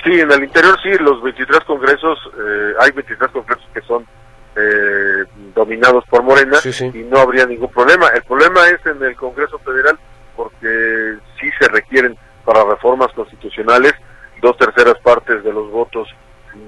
Sí, 0.04 0.20
en 0.20 0.32
el 0.32 0.44
interior 0.44 0.76
sí, 0.82 0.90
los 1.00 1.22
23 1.22 1.60
congresos, 1.66 2.18
eh, 2.36 2.74
hay 2.80 2.92
23 2.92 3.32
congresos 3.32 3.66
que 3.74 3.82
son 3.82 4.06
dominados 5.54 6.06
por 6.10 6.24
Morena 6.24 6.58
y 6.64 7.00
no 7.00 7.20
habría 7.20 7.46
ningún 7.46 7.70
problema. 7.70 8.08
El 8.08 8.24
problema 8.24 8.66
es 8.70 8.84
en 8.86 9.04
el 9.04 9.16
Congreso 9.18 9.60
Federal 9.60 10.00
porque 10.36 11.18
sí 11.40 11.50
se 11.60 11.68
requieren 11.68 12.18
para 12.46 12.64
reformas 12.64 13.12
constitucionales 13.12 13.94
dos 14.42 14.58
terceras 14.58 14.98
partes 15.04 15.44
de 15.44 15.52
los 15.52 15.70
votos 15.72 16.08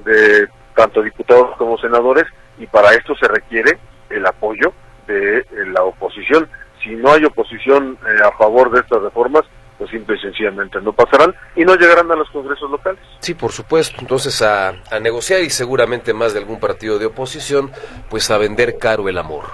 de 0.05 0.47
tanto 0.75 1.01
diputados 1.01 1.55
como 1.57 1.77
senadores 1.77 2.25
y 2.57 2.67
para 2.67 2.93
esto 2.93 3.15
se 3.15 3.27
requiere 3.27 3.77
el 4.09 4.25
apoyo 4.25 4.73
de 5.07 5.45
la 5.73 5.83
oposición. 5.83 6.47
Si 6.83 6.95
no 6.95 7.11
hay 7.11 7.25
oposición 7.25 7.97
eh, 8.07 8.23
a 8.23 8.31
favor 8.38 8.71
de 8.71 8.81
estas 8.81 9.01
reformas, 9.01 9.43
pues 9.77 9.89
simple 9.91 10.15
y 10.15 10.19
sencillamente 10.19 10.81
no 10.81 10.93
pasarán 10.93 11.35
y 11.55 11.63
no 11.63 11.75
llegarán 11.75 12.11
a 12.11 12.15
los 12.15 12.29
congresos 12.29 12.69
locales. 12.69 13.01
Sí, 13.19 13.33
por 13.33 13.51
supuesto. 13.51 13.97
Entonces 13.99 14.41
a, 14.41 14.69
a 14.69 14.99
negociar 14.99 15.41
y 15.41 15.49
seguramente 15.49 16.13
más 16.13 16.33
de 16.33 16.39
algún 16.39 16.59
partido 16.59 16.99
de 16.99 17.07
oposición, 17.07 17.71
pues 18.09 18.29
a 18.31 18.38
vender 18.38 18.77
caro 18.77 19.07
el 19.09 19.17
amor. 19.17 19.45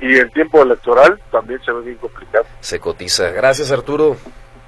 Y 0.00 0.14
el 0.14 0.30
tiempo 0.32 0.62
electoral 0.62 1.20
también 1.30 1.60
se 1.62 1.72
ve 1.72 1.82
bien 1.82 1.96
complicado. 1.98 2.46
Se 2.60 2.80
cotiza. 2.80 3.30
Gracias, 3.30 3.70
Arturo. 3.70 4.16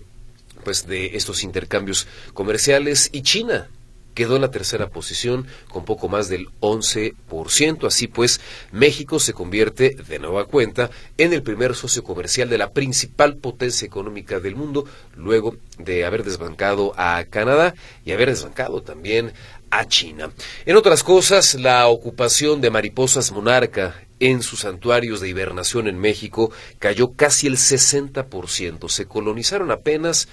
pues 0.65 0.87
de 0.87 1.17
estos 1.17 1.45
intercambios 1.45 2.07
comerciales 2.35 3.11
y 3.13 3.23
China 3.23 3.69
quedó 4.19 4.35
en 4.35 4.43
la 4.43 4.51
tercera 4.51 4.89
posición 4.89 5.47
con 5.69 5.85
poco 5.85 6.09
más 6.09 6.29
del 6.29 6.49
11%. 6.59 7.87
Así 7.87 8.09
pues, 8.09 8.41
México 8.73 9.21
se 9.21 9.33
convierte 9.33 9.95
de 9.95 10.19
nueva 10.19 10.47
cuenta 10.47 10.91
en 11.19 11.33
el 11.33 11.45
primer 11.45 11.77
socio 11.77 12.03
comercial 12.03 12.49
de 12.49 12.59
la 12.59 12.73
principal 12.73 13.37
potencia 13.37 13.87
económica 13.87 14.41
del 14.41 14.57
mundo, 14.57 14.87
luego 15.15 15.55
de 15.79 16.05
haber 16.05 16.25
desbancado 16.25 16.95
a 16.97 17.27
Canadá 17.31 17.77
y 18.05 18.11
haber 18.11 18.31
desbancado 18.31 18.83
también 18.83 19.33
a 19.71 19.87
China. 19.87 20.33
En 20.67 20.75
otras 20.75 21.05
cosas, 21.05 21.55
la 21.55 21.87
ocupación 21.87 22.61
de 22.61 22.71
mariposas 22.71 23.31
monarca 23.31 24.03
en 24.19 24.43
sus 24.43 24.61
santuarios 24.61 25.21
de 25.21 25.29
hibernación 25.29 25.87
en 25.87 25.97
México 25.97 26.51
cayó 26.81 27.13
casi 27.13 27.47
el 27.47 27.55
60%. 27.55 28.89
Se 28.89 29.07
colonizaron 29.07 29.71
apenas 29.71 30.27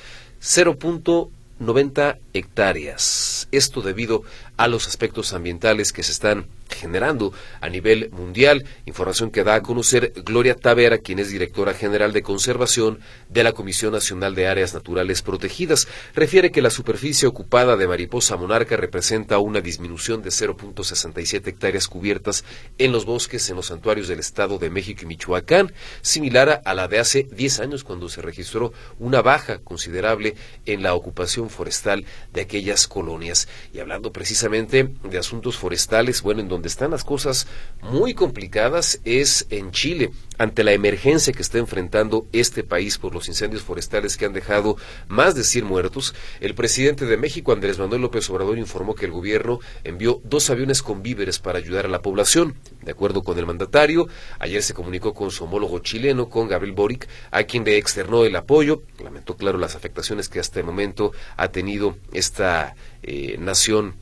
0.90 1.60 2.20
hectáreas. 2.34 3.48
Esto 3.52 3.82
debido 3.82 4.24
a 4.58 4.68
los 4.68 4.88
aspectos 4.88 5.34
ambientales 5.34 5.94
que 5.94 6.04
se 6.04 6.12
están 6.12 6.48
generando 6.76 7.34
a 7.62 7.70
nivel 7.70 8.10
mundial. 8.12 8.66
Información 8.86 9.32
que 9.32 9.44
da 9.44 9.56
a 9.56 9.62
conocer 9.62 10.14
Gloria 10.24 10.56
Tavera, 10.56 11.00
quien 11.00 11.20
es 11.20 11.30
directora 11.30 11.74
general 11.74 12.14
de 12.14 12.22
conservación 12.22 13.00
de 13.30 13.44
la 13.44 13.54
Comisión 13.54 13.94
Nacional 13.94 14.36
de 14.36 14.48
Áreas 14.48 14.74
Naturales 14.74 15.22
Protegidas. 15.22 15.88
Refiere 16.14 16.52
que 16.52 16.62
la 16.62 16.70
superficie 16.70 17.28
ocupada 17.28 17.78
de 17.78 17.88
mariposa 17.88 18.38
monarca 18.38 18.78
representa 18.78 19.40
una 19.40 19.62
disminución 19.62 20.22
de 20.22 20.30
0.67 20.30 21.48
hectáreas 21.48 21.88
cubiertas 21.88 22.44
en 22.78 22.92
los 22.92 23.06
bosques 23.06 23.50
en 23.50 23.56
los 23.56 23.68
santuarios 23.68 24.08
del 24.08 24.20
Estado 24.20 24.58
de 24.58 24.70
México 24.70 25.02
y 25.04 25.06
Michoacán, 25.08 25.74
similar 26.02 26.62
a 26.66 26.74
la 26.74 26.88
de 26.88 27.00
hace 27.00 27.24
10 27.32 27.60
años 27.62 27.84
cuando 27.84 28.10
se 28.10 28.22
registró 28.22 28.74
una 29.00 29.22
baja 29.22 29.60
considerable 29.60 30.36
en 30.66 30.84
la 30.84 30.94
ocupación 30.94 31.50
forestal 31.50 32.06
de 32.34 32.42
aquellas 32.42 32.88
colonias. 32.88 33.48
Y 33.74 33.80
hablando 33.80 34.12
precisamente 34.12 34.90
de 35.04 35.18
asuntos 35.18 35.58
forestales, 35.58 36.22
bueno, 36.22 36.42
en 36.42 36.48
donde 36.48 36.65
están 36.68 36.92
las 36.92 37.04
cosas 37.04 37.48
muy 37.82 38.14
complicadas 38.14 39.00
es 39.04 39.48
en 39.50 39.72
Chile, 39.72 40.12
ante 40.38 40.64
la 40.64 40.74
emergencia 40.74 41.34
que 41.34 41.42
está 41.42 41.58
enfrentando 41.58 42.28
este 42.32 42.64
país 42.64 42.98
por 42.98 43.14
los 43.14 43.28
incendios 43.28 43.62
forestales 43.64 44.18
que 44.18 44.26
han 44.26 44.34
dejado 44.34 44.78
más 45.08 45.36
de 45.36 45.44
100 45.44 45.66
muertos. 45.66 46.14
El 46.40 46.56
presidente 46.56 47.06
de 47.06 47.18
México, 47.18 47.52
Andrés 47.52 47.80
Manuel 47.80 48.02
López 48.02 48.30
Obrador, 48.30 48.58
informó 48.58 48.96
que 48.96 49.06
el 49.06 49.12
gobierno 49.12 49.60
envió 49.84 50.22
dos 50.24 50.50
aviones 50.50 50.82
con 50.82 51.04
víveres 51.04 51.40
para 51.40 51.60
ayudar 51.60 51.86
a 51.86 51.90
la 51.90 52.02
población. 52.02 52.56
De 52.82 52.92
acuerdo 52.92 53.24
con 53.24 53.38
el 53.38 53.46
mandatario, 53.46 54.08
ayer 54.40 54.62
se 54.62 54.74
comunicó 54.74 55.14
con 55.14 55.32
su 55.32 55.46
homólogo 55.46 55.80
chileno, 55.80 56.30
con 56.30 56.48
Gabriel 56.48 56.76
Boric, 56.76 57.08
a 57.32 57.44
quien 57.44 57.64
le 57.64 57.78
externó 57.78 58.26
el 58.26 58.36
apoyo. 58.36 58.84
Lamentó, 59.04 59.36
claro, 59.36 59.58
las 59.58 59.76
afectaciones 59.76 60.30
que 60.30 60.40
hasta 60.40 60.60
el 60.60 60.66
momento 60.66 61.12
ha 61.38 61.50
tenido 61.50 61.98
esta 62.12 62.76
eh, 63.04 63.38
nación 63.40 63.96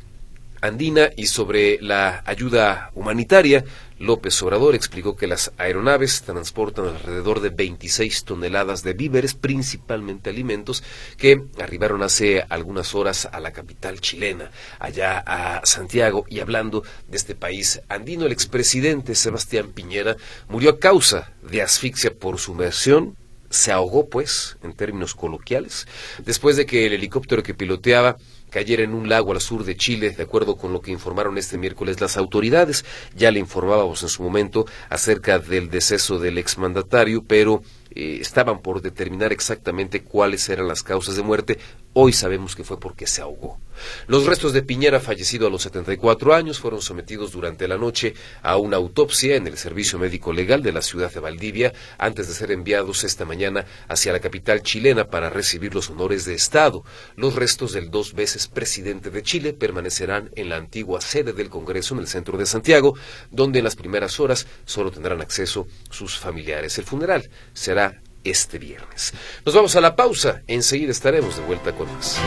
andina 0.64 1.10
y 1.18 1.26
sobre 1.26 1.78
la 1.82 2.24
ayuda 2.26 2.92
humanitaria, 2.96 3.66
López 4.00 4.42
Obrador 4.42 4.76
explicó 4.76 5.16
que 5.16 5.28
las 5.28 5.52
aeronaves 5.58 6.22
transportan 6.24 6.88
alrededor 6.88 7.42
de 7.42 7.50
26 7.50 8.24
toneladas 8.24 8.82
de 8.82 8.94
víveres, 8.94 9.34
principalmente 9.34 10.30
alimentos, 10.30 10.82
que 11.18 11.44
arribaron 11.60 12.02
hace 12.02 12.46
algunas 12.48 12.96
horas 12.96 13.28
a 13.32 13.42
la 13.42 13.52
capital 13.52 14.00
chilena, 14.00 14.52
allá 14.80 15.20
a 15.20 15.66
Santiago. 15.66 16.26
Y 16.30 16.40
hablando 16.40 16.84
de 17.10 17.18
este 17.18 17.36
país 17.36 17.82
andino, 17.90 18.26
el 18.26 18.32
expresidente 18.32 19.16
Sebastián 19.16 19.70
Piñera 19.74 20.16
murió 20.48 20.72
a 20.72 20.80
causa 20.80 21.34
de 21.42 21.62
asfixia 21.62 22.14
por 22.14 22.40
sumersión 22.40 23.18
se 23.50 23.72
ahogó, 23.72 24.10
pues, 24.10 24.58
en 24.64 24.74
términos 24.74 25.14
coloquiales, 25.14 25.88
después 26.26 26.58
de 26.58 26.66
que 26.66 26.88
el 26.88 26.94
helicóptero 26.94 27.44
que 27.44 27.54
piloteaba 27.54 28.18
cayera 28.54 28.84
en 28.84 28.94
un 28.94 29.10
lago 29.10 29.32
al 29.32 29.42
sur 29.42 29.66
de 29.66 29.76
Chile, 29.76 30.12
de 30.12 30.24
acuerdo 30.24 30.56
con 30.56 30.72
lo 30.72 30.82
que 30.82 30.92
informaron 30.92 31.38
este 31.40 31.58
miércoles 31.58 32.00
las 32.00 32.18
autoridades. 32.18 32.86
Ya 33.16 33.32
le 33.32 33.40
informábamos 33.40 34.04
en 34.04 34.10
su 34.10 34.22
momento 34.22 34.66
acerca 34.90 35.40
del 35.40 35.72
deceso 35.72 36.20
del 36.20 36.38
exmandatario, 36.38 37.24
pero 37.24 37.64
eh, 37.96 38.18
estaban 38.22 38.62
por 38.62 38.82
determinar 38.82 39.32
exactamente 39.32 40.04
cuáles 40.04 40.48
eran 40.50 40.68
las 40.68 40.84
causas 40.84 41.16
de 41.16 41.24
muerte. 41.24 41.60
Hoy 41.94 42.12
sabemos 42.12 42.56
que 42.56 42.64
fue 42.64 42.80
porque 42.80 43.06
se 43.06 43.22
ahogó. 43.22 43.60
Los 44.08 44.26
restos 44.26 44.54
de 44.54 44.64
Piñera, 44.64 45.00
fallecido 45.00 45.48
a 45.48 45.50
los 45.50 45.64
74 45.64 46.34
años, 46.34 46.60
fueron 46.60 46.82
sometidos 46.82 47.32
durante 47.32 47.68
la 47.68 47.78
noche 47.78 48.14
a 48.42 48.58
una 48.58 48.78
autopsia 48.78 49.36
en 49.36 49.48
el 49.48 49.58
Servicio 49.58 50.00
Médico 50.00 50.34
Legal 50.34 50.64
de 50.64 50.72
la 50.72 50.82
ciudad 50.82 51.12
de 51.12 51.20
Valdivia, 51.20 51.74
antes 51.98 52.28
de 52.28 52.34
ser 52.34 52.52
enviados 52.52 53.04
esta 53.04 53.26
mañana 53.26 53.66
hacia 53.88 54.14
la 54.14 54.20
capital 54.20 54.62
chilena 54.62 55.06
para 55.06 55.30
recibir 55.30 55.76
los 55.76 55.90
honores 55.90 56.26
de 56.26 56.34
Estado. 56.34 56.84
Los 57.16 57.36
restos 57.36 57.74
del 57.74 57.92
dos 57.92 58.14
veces 58.14 58.48
presidente 58.48 59.10
de 59.10 59.24
Chile 59.24 59.54
permanecerán 59.54 60.32
en 60.36 60.50
la 60.50 60.58
antigua 60.58 61.02
sede 61.02 61.34
del 61.34 61.50
Congreso 61.50 61.94
en 61.94 62.02
el 62.02 62.08
centro 62.08 62.38
de 62.38 62.46
Santiago, 62.46 62.96
donde 63.32 63.60
en 63.60 63.66
las 63.66 63.76
primeras 63.76 64.20
horas 64.20 64.48
solo 64.66 64.92
tendrán 64.92 65.22
acceso 65.22 65.68
sus 65.90 66.18
familiares. 66.18 66.78
El 66.78 66.86
funeral 66.86 67.30
será 67.54 67.83
este 68.24 68.60
viernes. 68.60 69.14
Nos 69.46 69.56
vamos 69.56 69.76
a 69.76 69.82
la 69.82 69.96
pausa, 69.96 70.42
enseguida 70.48 70.92
estaremos 70.92 71.38
de 71.38 71.44
vuelta 71.44 71.74
con 71.74 71.92
más. 71.94 72.20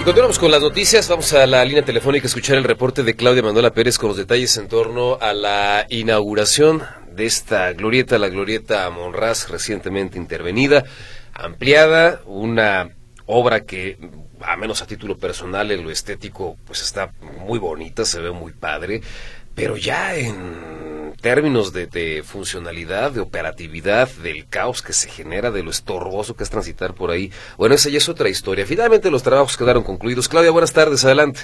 Y 0.00 0.04
continuamos 0.04 0.38
con 0.38 0.50
las 0.50 0.60
noticias. 0.60 1.08
Vamos 1.08 1.32
a 1.32 1.46
la 1.46 1.64
línea 1.64 1.82
telefónica 1.82 2.26
a 2.26 2.28
escuchar 2.28 2.58
el 2.58 2.64
reporte 2.64 3.02
de 3.02 3.16
Claudia 3.16 3.42
Manuela 3.42 3.72
Pérez 3.72 3.96
con 3.96 4.08
los 4.08 4.18
detalles 4.18 4.54
en 4.58 4.68
torno 4.68 5.16
a 5.18 5.32
la 5.32 5.86
inauguración 5.88 6.82
de 7.10 7.24
esta 7.24 7.72
glorieta, 7.72 8.18
la 8.18 8.28
glorieta 8.28 8.90
Monraz, 8.90 9.48
recientemente 9.48 10.18
intervenida, 10.18 10.84
ampliada, 11.32 12.20
una 12.26 12.90
obra 13.26 13.64
que 13.64 13.96
a 14.46 14.56
menos 14.56 14.82
a 14.82 14.86
título 14.86 15.16
personal, 15.16 15.70
en 15.70 15.84
lo 15.84 15.90
estético, 15.90 16.56
pues 16.66 16.82
está 16.82 17.10
muy 17.40 17.58
bonita, 17.58 18.04
se 18.04 18.20
ve 18.20 18.30
muy 18.30 18.52
padre, 18.52 19.00
pero 19.54 19.76
ya 19.76 20.14
en 20.16 21.14
términos 21.20 21.72
de, 21.72 22.22
funcionalidad, 22.24 23.12
de 23.12 23.20
operatividad, 23.20 24.08
del 24.22 24.48
caos 24.48 24.82
que 24.82 24.92
se 24.92 25.08
genera, 25.08 25.50
de 25.50 25.62
lo 25.62 25.70
estorboso 25.70 26.36
que 26.36 26.42
es 26.42 26.50
transitar 26.50 26.94
por 26.94 27.10
ahí, 27.10 27.30
bueno, 27.56 27.74
esa 27.74 27.88
ya 27.88 27.98
es 27.98 28.08
otra 28.08 28.28
historia. 28.28 28.66
Finalmente 28.66 29.10
los 29.10 29.22
trabajos 29.22 29.56
quedaron 29.56 29.84
concluidos. 29.84 30.28
Claudia, 30.28 30.50
buenas 30.50 30.72
tardes, 30.72 31.04
adelante. 31.04 31.40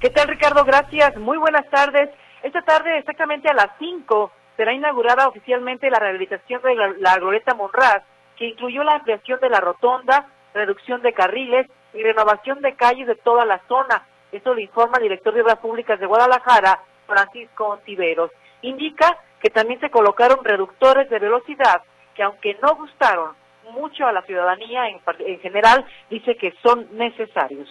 ¿Qué 0.00 0.10
tal, 0.10 0.28
Ricardo? 0.28 0.64
Gracias. 0.64 1.16
Muy 1.16 1.38
buenas 1.38 1.68
tardes. 1.70 2.10
Esta 2.42 2.62
tarde, 2.62 2.98
exactamente 2.98 3.48
a 3.48 3.54
las 3.54 3.68
5, 3.78 4.32
será 4.56 4.72
inaugurada 4.72 5.28
oficialmente 5.28 5.90
la 5.90 5.98
rehabilitación 5.98 6.62
de 6.62 6.74
la, 6.74 6.94
la 6.98 7.16
Glorieta 7.16 7.54
Monraz, 7.54 8.02
que 8.36 8.48
incluyó 8.48 8.82
la 8.82 8.96
ampliación 8.96 9.38
de 9.40 9.50
la 9.50 9.60
rotonda, 9.60 10.26
reducción 10.54 11.02
de 11.02 11.12
carriles 11.12 11.66
y 11.92 12.02
renovación 12.02 12.60
de 12.60 12.74
calles 12.74 13.06
de 13.06 13.16
toda 13.16 13.44
la 13.44 13.60
zona. 13.68 14.06
Eso 14.32 14.54
lo 14.54 14.60
informa 14.60 14.98
el 14.98 15.04
director 15.04 15.34
de 15.34 15.42
Obras 15.42 15.58
Públicas 15.58 15.98
de 15.98 16.06
Guadalajara, 16.06 16.80
Francisco 17.06 17.78
Tiveros. 17.84 18.30
Indica 18.62 19.18
que 19.40 19.50
también 19.50 19.80
se 19.80 19.90
colocaron 19.90 20.44
reductores 20.44 21.08
de 21.10 21.18
velocidad 21.18 21.82
que 22.14 22.22
aunque 22.22 22.58
no 22.62 22.74
gustaron 22.76 23.34
mucho 23.72 24.06
a 24.06 24.12
la 24.12 24.22
ciudadanía 24.22 24.88
en 24.88 25.40
general, 25.40 25.84
dice 26.10 26.36
que 26.36 26.52
son 26.62 26.88
necesarios. 26.92 27.68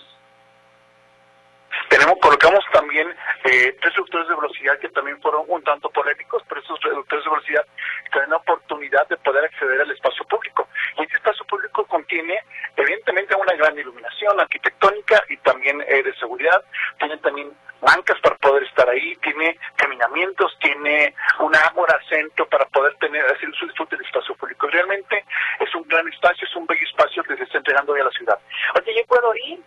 Tenemos, 1.90 2.16
colocamos 2.22 2.64
también 2.72 3.10
eh, 3.46 3.76
tres 3.82 3.94
reductores 3.96 4.28
de 4.28 4.36
velocidad 4.36 4.80
que 4.80 4.90
también 4.90 5.22
fueron 5.22 5.44
un 5.48 5.64
tanto 5.64 5.90
polémicos, 5.90 6.44
pero 6.48 6.62
esos 6.62 6.80
reductores 6.82 7.24
de 7.24 7.32
velocidad 7.32 7.66
tienen 8.12 8.30
la 8.32 8.38
oportunidad 8.38 9.08
de 9.08 9.18
poder 9.18 9.46
acceder 9.46 9.82
al 9.82 9.92
espacio 9.92 10.26
público. 10.26 10.68
Y 10.98 11.04
este 11.04 11.16
espacio 11.16 11.46
público 11.46 11.86
contiene, 11.86 12.40
evidentemente, 12.76 13.36
una 13.36 13.54
gran 13.54 13.78
iluminación 13.78 14.40
arquitectónica 14.40 15.24
y 15.30 15.38
también 15.38 15.82
eh, 15.88 16.04
de 16.04 16.14
seguridad. 16.16 16.64
Tiene 16.98 17.18
también 17.18 17.52
bancas 17.82 18.20
para 18.22 18.36
poder 18.38 18.64
estar 18.64 18.90
ahí, 18.90 19.16
tiene 19.18 19.58
caminamientos, 19.76 20.58
tiene 20.60 21.14
un 21.40 21.56
ágora 21.56 22.00
centro 22.10 22.48
para 22.48 22.66
poder 22.66 22.96
tener, 22.96 23.26
hacer 23.26 23.50
su 23.56 23.66
disfrute 23.66 23.96
del 23.96 24.06
espacio 24.06 24.36
público. 24.36 24.68
Realmente 24.68 25.26
es 25.60 25.74
un 25.76 25.88
gran 25.88 26.08
espacio, 26.08 26.48
es 26.48 26.56
un 26.56 26.66
bello 26.68 26.86
espacio 26.86 27.24
que 27.24 27.38
se 27.38 27.44
está 27.44 27.58
entregando 27.58 27.94
hoy 27.94 28.02
a 28.02 28.06
la 28.06 28.12
ciudad. 28.12 28.40
Oye, 28.76 28.96
¿yo 28.96 29.06
puedo 29.08 29.34
ir? 29.36 29.60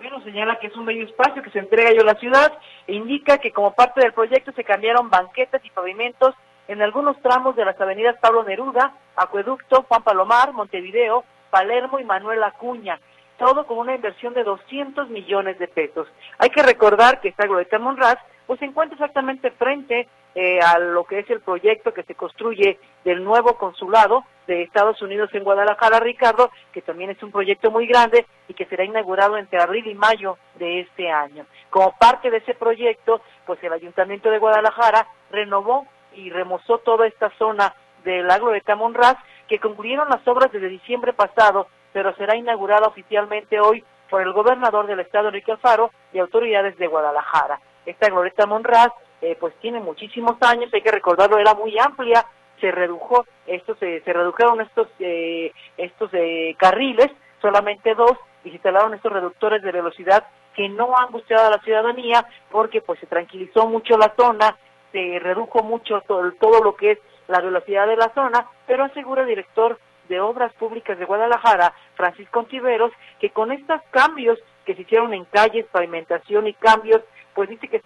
Bueno, 0.00 0.22
señala 0.22 0.58
que 0.58 0.68
es 0.68 0.76
un 0.76 0.86
bello 0.86 1.04
espacio 1.04 1.42
que 1.42 1.50
se 1.50 1.58
entrega 1.58 1.92
yo 1.92 2.00
a 2.00 2.06
la 2.06 2.14
ciudad 2.14 2.54
e 2.86 2.94
indica 2.94 3.36
que 3.36 3.52
como 3.52 3.74
parte 3.74 4.00
del 4.00 4.14
proyecto 4.14 4.50
se 4.52 4.64
cambiaron 4.64 5.10
banquetas 5.10 5.62
y 5.62 5.68
pavimentos 5.68 6.34
en 6.68 6.80
algunos 6.80 7.20
tramos 7.20 7.54
de 7.54 7.66
las 7.66 7.78
avenidas 7.78 8.16
Pablo 8.18 8.42
Neruda, 8.42 8.94
Acueducto, 9.14 9.84
Juan 9.86 10.02
Palomar, 10.02 10.54
Montevideo, 10.54 11.24
Palermo 11.50 11.98
y 11.98 12.04
Manuel 12.04 12.42
Acuña, 12.42 12.98
todo 13.38 13.66
con 13.66 13.76
una 13.76 13.94
inversión 13.94 14.32
de 14.32 14.42
200 14.42 15.10
millones 15.10 15.58
de 15.58 15.68
pesos. 15.68 16.08
Hay 16.38 16.48
que 16.48 16.62
recordar 16.62 17.20
que 17.20 17.28
esta 17.28 17.46
glorieta 17.46 17.78
Monraz 17.78 18.16
pues 18.50 18.58
se 18.58 18.66
encuentra 18.66 18.96
exactamente 18.96 19.52
frente 19.52 20.08
eh, 20.34 20.58
a 20.58 20.80
lo 20.80 21.04
que 21.04 21.20
es 21.20 21.30
el 21.30 21.38
proyecto 21.38 21.94
que 21.94 22.02
se 22.02 22.16
construye 22.16 22.80
del 23.04 23.22
nuevo 23.22 23.54
consulado 23.54 24.24
de 24.48 24.62
Estados 24.62 25.00
Unidos 25.02 25.30
en 25.34 25.44
Guadalajara, 25.44 26.00
Ricardo, 26.00 26.50
que 26.72 26.82
también 26.82 27.10
es 27.10 27.22
un 27.22 27.30
proyecto 27.30 27.70
muy 27.70 27.86
grande 27.86 28.26
y 28.48 28.54
que 28.54 28.66
será 28.66 28.82
inaugurado 28.84 29.36
entre 29.36 29.62
abril 29.62 29.86
y 29.86 29.94
mayo 29.94 30.36
de 30.56 30.80
este 30.80 31.08
año. 31.12 31.46
Como 31.70 31.96
parte 31.96 32.28
de 32.28 32.38
ese 32.38 32.54
proyecto, 32.54 33.20
pues 33.46 33.62
el 33.62 33.72
Ayuntamiento 33.72 34.32
de 34.32 34.40
Guadalajara 34.40 35.06
renovó 35.30 35.86
y 36.16 36.30
remozó 36.30 36.78
toda 36.78 37.06
esta 37.06 37.30
zona 37.38 37.72
del 38.02 38.26
lago 38.26 38.50
de 38.50 38.62
Tamonraz, 38.62 39.14
que 39.46 39.60
concluyeron 39.60 40.08
las 40.08 40.26
obras 40.26 40.50
desde 40.50 40.66
diciembre 40.68 41.12
pasado, 41.12 41.68
pero 41.92 42.16
será 42.16 42.34
inaugurada 42.34 42.88
oficialmente 42.88 43.60
hoy 43.60 43.84
por 44.10 44.22
el 44.22 44.32
gobernador 44.32 44.88
del 44.88 44.98
estado, 44.98 45.28
Enrique 45.28 45.52
Alfaro, 45.52 45.92
y 46.12 46.18
autoridades 46.18 46.76
de 46.78 46.88
Guadalajara. 46.88 47.60
Esta 47.90 48.08
glorieta 48.08 48.46
Monraz, 48.46 48.92
eh, 49.20 49.36
pues 49.38 49.54
tiene 49.60 49.80
muchísimos 49.80 50.36
años, 50.40 50.72
hay 50.72 50.82
que 50.82 50.90
recordarlo, 50.90 51.38
era 51.38 51.54
muy 51.54 51.76
amplia, 51.78 52.24
se 52.60 52.70
redujo, 52.70 53.26
estos, 53.46 53.78
se 53.78 54.00
redujeron 54.04 54.60
estos, 54.60 54.88
eh, 55.00 55.52
estos 55.76 56.10
eh, 56.12 56.54
carriles, 56.58 57.10
solamente 57.40 57.94
dos, 57.94 58.12
y 58.44 58.48
se 58.48 58.54
instalaron 58.54 58.94
estos 58.94 59.12
reductores 59.12 59.62
de 59.62 59.72
velocidad 59.72 60.26
que 60.54 60.68
no 60.68 60.96
han 60.96 61.10
gustado 61.10 61.46
a 61.46 61.50
la 61.50 61.62
ciudadanía 61.62 62.26
porque 62.50 62.80
pues 62.80 63.00
se 63.00 63.06
tranquilizó 63.06 63.66
mucho 63.66 63.96
la 63.96 64.14
zona, 64.16 64.56
se 64.92 65.18
redujo 65.18 65.62
mucho 65.62 66.00
todo, 66.06 66.30
todo 66.40 66.62
lo 66.62 66.76
que 66.76 66.92
es 66.92 66.98
la 67.28 67.40
velocidad 67.40 67.86
de 67.86 67.96
la 67.96 68.12
zona, 68.14 68.46
pero 68.66 68.84
asegura 68.84 69.22
el 69.22 69.28
director 69.28 69.78
de 70.08 70.20
Obras 70.20 70.52
Públicas 70.54 70.98
de 70.98 71.04
Guadalajara, 71.04 71.72
Francisco 71.94 72.40
Ontiveros, 72.40 72.92
que 73.20 73.30
con 73.30 73.52
estos 73.52 73.80
cambios 73.90 74.38
que 74.64 74.74
se 74.74 74.82
hicieron 74.82 75.14
en 75.14 75.24
calles, 75.26 75.66
pavimentación 75.70 76.46
y 76.48 76.54
cambios, 76.54 77.02
pues 77.40 77.48
dice 77.48 77.68
que 77.68 77.80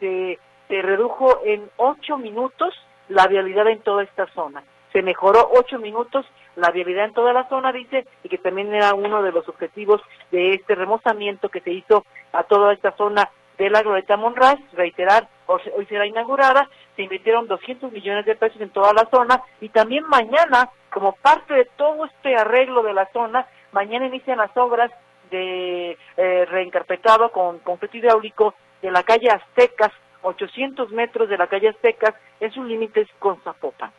se, 0.68 0.82
redujo 0.82 1.44
en 1.44 1.70
ocho 1.76 2.18
minutos 2.18 2.74
la 3.08 3.28
vialidad 3.28 3.68
en 3.68 3.78
toda 3.82 4.02
esta 4.02 4.26
zona. 4.34 4.64
Se 4.92 5.00
mejoró 5.00 5.48
ocho 5.56 5.78
minutos 5.78 6.26
la 6.56 6.72
vialidad 6.72 7.04
en 7.04 7.14
toda 7.14 7.32
la 7.32 7.48
zona, 7.48 7.70
dice, 7.70 8.04
y 8.24 8.28
que 8.28 8.38
también 8.38 8.74
era 8.74 8.94
uno 8.94 9.22
de 9.22 9.30
los 9.30 9.48
objetivos 9.48 10.00
de 10.32 10.54
este 10.54 10.74
remozamiento 10.74 11.50
que 11.50 11.60
se 11.60 11.70
hizo 11.70 12.04
a 12.32 12.42
toda 12.42 12.72
esta 12.72 12.96
zona 12.96 13.30
de 13.56 13.70
la 13.70 13.82
Glorieta 13.82 14.16
Monraz, 14.16 14.58
reiterar, 14.72 15.28
hoy 15.46 15.86
será 15.86 16.04
inaugurada, 16.04 16.68
se 16.96 17.02
invirtieron 17.02 17.46
200 17.46 17.92
millones 17.92 18.26
de 18.26 18.34
pesos 18.34 18.60
en 18.60 18.70
toda 18.70 18.92
la 18.92 19.08
zona 19.08 19.40
y 19.60 19.68
también 19.68 20.02
mañana, 20.08 20.68
como 20.90 21.12
parte 21.12 21.54
de 21.54 21.66
todo 21.76 22.06
este 22.06 22.34
arreglo 22.34 22.82
de 22.82 22.92
la 22.92 23.08
zona, 23.12 23.46
mañana 23.70 24.06
inician 24.06 24.38
las 24.38 24.56
obras 24.56 24.90
de 25.30 25.96
eh, 26.16 26.44
reencarpetado 26.46 27.30
con 27.30 27.60
concreto 27.60 27.96
hidráulico 27.96 28.54
de 28.84 28.90
la 28.90 29.02
calle 29.02 29.30
Aztecas, 29.30 29.92
800 30.22 30.90
metros 30.90 31.30
de 31.30 31.38
la 31.38 31.46
calle 31.46 31.70
Aztecas, 31.70 32.14
en 32.38 32.52
sus 32.52 32.66
límites 32.66 33.08
con 33.18 33.40
Zapopan. 33.42 33.90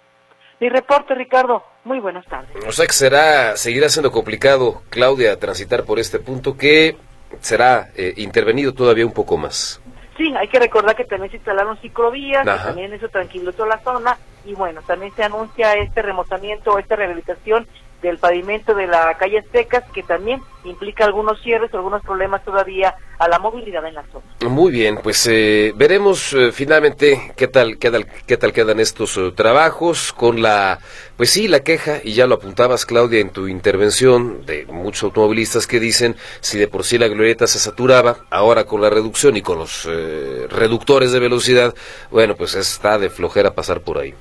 Mi 0.59 0.69
reporte, 0.69 1.15
Ricardo. 1.15 1.63
Muy 1.83 1.99
buenas 1.99 2.25
tardes. 2.27 2.55
O 2.67 2.71
sea 2.71 2.85
que 2.85 2.93
será, 2.93 3.57
seguirá 3.57 3.89
siendo 3.89 4.11
complicado, 4.11 4.83
Claudia, 4.89 5.39
transitar 5.39 5.85
por 5.85 5.99
este 5.99 6.19
punto 6.19 6.55
que 6.55 6.97
será 7.39 7.89
eh, 7.95 8.13
intervenido 8.17 8.73
todavía 8.73 9.05
un 9.05 9.13
poco 9.13 9.37
más. 9.37 9.81
Sí, 10.17 10.33
hay 10.37 10.47
que 10.47 10.59
recordar 10.59 10.95
que 10.95 11.03
también 11.03 11.31
se 11.31 11.37
instalaron 11.37 11.77
ciclovías, 11.79 12.45
también 12.45 12.93
eso 12.93 13.09
tranquilizó 13.09 13.65
la 13.65 13.79
zona 13.79 14.17
y 14.45 14.53
bueno, 14.53 14.81
también 14.87 15.13
se 15.13 15.23
anuncia 15.23 15.73
este 15.73 16.01
remozamiento, 16.01 16.79
esta 16.79 16.95
rehabilitación 16.95 17.67
del 18.05 18.17
pavimento 18.17 18.73
de 18.73 18.87
la 18.87 19.15
calle 19.17 19.43
Secas, 19.51 19.83
que 19.93 20.03
también 20.03 20.41
implica 20.63 21.05
algunos 21.05 21.41
cierres 21.41 21.73
algunos 21.73 22.01
problemas 22.01 22.43
todavía 22.43 22.95
a 23.19 23.27
la 23.27 23.39
movilidad 23.39 23.85
en 23.85 23.95
la 23.95 24.03
zona. 24.11 24.25
Muy 24.49 24.71
bien, 24.71 24.99
pues 25.01 25.25
eh, 25.27 25.73
veremos 25.75 26.33
eh, 26.33 26.51
finalmente 26.51 27.33
qué 27.35 27.47
tal, 27.47 27.77
qué 27.77 27.91
tal, 27.91 28.07
qué 28.25 28.37
tal 28.37 28.51
quedan 28.51 28.79
estos 28.79 29.17
eh, 29.17 29.31
trabajos 29.35 30.11
con 30.11 30.41
la, 30.41 30.79
pues 31.17 31.29
sí, 31.29 31.47
la 31.47 31.61
queja, 31.61 31.99
y 32.03 32.13
ya 32.13 32.27
lo 32.27 32.35
apuntabas 32.35 32.85
Claudia 32.85 33.19
en 33.19 33.29
tu 33.29 33.47
intervención, 33.47 34.45
de 34.45 34.65
muchos 34.65 35.03
automovilistas 35.03 35.67
que 35.67 35.79
dicen, 35.79 36.15
si 36.41 36.57
de 36.57 36.67
por 36.67 36.83
sí 36.83 36.97
la 36.97 37.07
glorieta 37.07 37.47
se 37.47 37.59
saturaba, 37.59 38.17
ahora 38.29 38.65
con 38.65 38.81
la 38.81 38.89
reducción 38.89 39.37
y 39.37 39.41
con 39.41 39.59
los 39.59 39.85
reductores 39.85 41.11
de 41.11 41.19
velocidad, 41.19 41.73
bueno, 42.11 42.35
pues 42.35 42.55
está 42.55 42.97
de 42.97 43.09
flojera 43.09 43.53
pasar 43.53 43.81
por 43.81 43.97
ahí. 43.97 44.13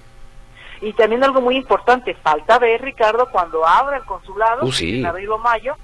Y 0.85 0.93
también 0.93 1.24
algo 1.24 1.41
muy 1.41 1.57
importante, 1.57 2.14
falta 2.14 2.59
ver, 2.59 2.82
Ricardo, 2.82 3.28
cuando 3.32 3.66
abra 3.66 3.97
el 3.97 4.05
consulado, 4.05 4.66
uh, 4.66 4.70
en 4.80 5.07
abril 5.07 5.30
o 5.30 5.39
mayo, 5.39 5.76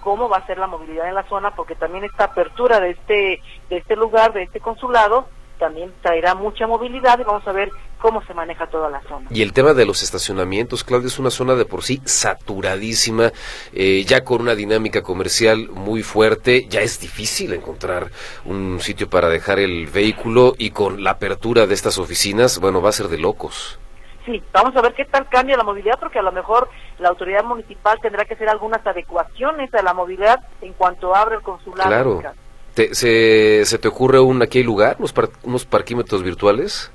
cómo 0.00 0.28
va 0.28 0.36
a 0.36 0.46
ser 0.46 0.58
la 0.58 0.68
movilidad 0.68 1.08
en 1.08 1.14
la 1.14 1.28
zona, 1.28 1.50
porque 1.56 1.74
también 1.74 2.04
esta 2.04 2.24
apertura 2.24 2.78
de 2.78 2.90
este, 2.90 3.42
de 3.68 3.76
este 3.78 3.96
lugar, 3.96 4.32
de 4.32 4.44
este 4.44 4.60
consulado, 4.60 5.26
también 5.58 5.92
traerá 6.02 6.36
mucha 6.36 6.68
movilidad 6.68 7.18
y 7.18 7.24
vamos 7.24 7.46
a 7.48 7.52
ver 7.52 7.70
cómo 7.98 8.24
se 8.26 8.34
maneja 8.34 8.68
toda 8.68 8.90
la 8.90 9.00
zona. 9.08 9.26
Y 9.30 9.42
el 9.42 9.52
tema 9.52 9.72
de 9.74 9.86
los 9.86 10.02
estacionamientos, 10.04 10.84
Claudia, 10.84 11.08
es 11.08 11.18
una 11.18 11.30
zona 11.30 11.54
de 11.54 11.64
por 11.64 11.82
sí 11.82 12.00
saturadísima, 12.04 13.32
eh, 13.72 14.04
ya 14.06 14.22
con 14.22 14.42
una 14.42 14.54
dinámica 14.54 15.02
comercial 15.02 15.68
muy 15.70 16.04
fuerte, 16.04 16.66
ya 16.68 16.80
es 16.80 17.00
difícil 17.00 17.54
encontrar 17.54 18.10
un 18.44 18.78
sitio 18.80 19.10
para 19.10 19.28
dejar 19.28 19.58
el 19.58 19.86
vehículo 19.86 20.54
y 20.58 20.70
con 20.70 21.02
la 21.02 21.12
apertura 21.12 21.66
de 21.66 21.74
estas 21.74 21.98
oficinas, 21.98 22.60
bueno, 22.60 22.80
va 22.80 22.90
a 22.90 22.92
ser 22.92 23.08
de 23.08 23.18
locos 23.18 23.80
sí, 24.24 24.42
vamos 24.52 24.76
a 24.76 24.82
ver 24.82 24.94
qué 24.94 25.04
tal 25.04 25.28
cambia 25.28 25.56
la 25.56 25.64
movilidad, 25.64 25.98
porque 25.98 26.18
a 26.18 26.22
lo 26.22 26.32
mejor 26.32 26.68
la 26.98 27.08
autoridad 27.08 27.44
municipal 27.44 27.98
tendrá 28.00 28.24
que 28.24 28.34
hacer 28.34 28.48
algunas 28.48 28.86
adecuaciones 28.86 29.72
a 29.74 29.82
la 29.82 29.94
movilidad 29.94 30.40
en 30.60 30.72
cuanto 30.72 31.14
abre 31.14 31.36
el 31.36 31.42
consulado. 31.42 32.20
Claro. 32.20 32.34
se, 32.74 33.64
¿Se 33.64 33.78
te 33.78 33.88
ocurre 33.88 34.20
un 34.20 34.42
aquí 34.42 34.58
hay 34.58 34.64
lugar, 34.64 34.96
unos, 34.98 35.14
unos 35.42 35.64
parquímetros 35.64 36.22
virtuales? 36.22 36.90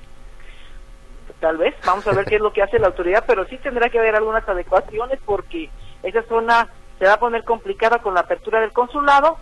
Tal 1.40 1.58
vez, 1.58 1.74
vamos 1.86 2.06
a 2.06 2.12
ver 2.12 2.26
qué 2.26 2.36
es 2.36 2.42
lo 2.42 2.52
que 2.52 2.62
hace 2.62 2.80
la 2.80 2.88
autoridad, 2.88 3.24
pero 3.26 3.46
sí 3.46 3.58
tendrá 3.58 3.90
que 3.90 4.00
haber 4.00 4.16
algunas 4.16 4.48
adecuaciones 4.48 5.20
porque 5.26 5.70
esa 6.04 6.22
zona 6.24 6.68
se 6.98 7.06
va 7.06 7.14
a 7.14 7.20
poner 7.20 7.46
complicada 7.46 8.00
con 8.00 8.14
la 8.14 8.22
apertura 8.22 8.60
del 8.60 8.74
consulado, 8.74 9.38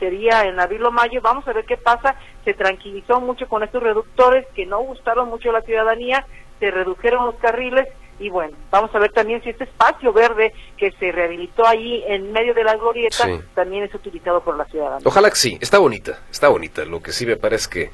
sería 0.00 0.42
en 0.44 0.58
abril 0.58 0.84
o 0.84 0.90
mayo, 0.90 1.20
vamos 1.22 1.46
a 1.46 1.52
ver 1.52 1.64
qué 1.64 1.76
pasa, 1.76 2.16
se 2.44 2.52
tranquilizó 2.52 3.20
mucho 3.20 3.48
con 3.48 3.62
estos 3.62 3.82
reductores 3.82 4.44
que 4.54 4.66
no 4.66 4.80
gustaron 4.80 5.28
mucho 5.28 5.50
a 5.50 5.54
la 5.54 5.62
ciudadanía, 5.62 6.26
se 6.58 6.70
redujeron 6.70 7.26
los 7.26 7.34
carriles 7.36 7.88
y 8.18 8.30
bueno, 8.30 8.56
vamos 8.70 8.94
a 8.94 8.98
ver 8.98 9.12
también 9.12 9.42
si 9.42 9.50
este 9.50 9.64
espacio 9.64 10.12
verde 10.12 10.54
que 10.78 10.90
se 10.92 11.12
rehabilitó 11.12 11.66
ahí 11.66 12.02
en 12.06 12.32
medio 12.32 12.54
de 12.54 12.64
la 12.64 12.74
glorieta 12.76 13.26
también 13.54 13.84
es 13.84 13.94
utilizado 13.94 14.42
por 14.42 14.56
la 14.56 14.64
ciudadana. 14.64 15.02
Ojalá 15.04 15.28
que 15.28 15.36
sí, 15.36 15.58
está 15.60 15.78
bonita, 15.78 16.18
está 16.30 16.48
bonita. 16.48 16.84
Lo 16.86 17.02
que 17.02 17.12
sí 17.12 17.26
me 17.26 17.36
parece 17.36 17.68
que 17.68 17.90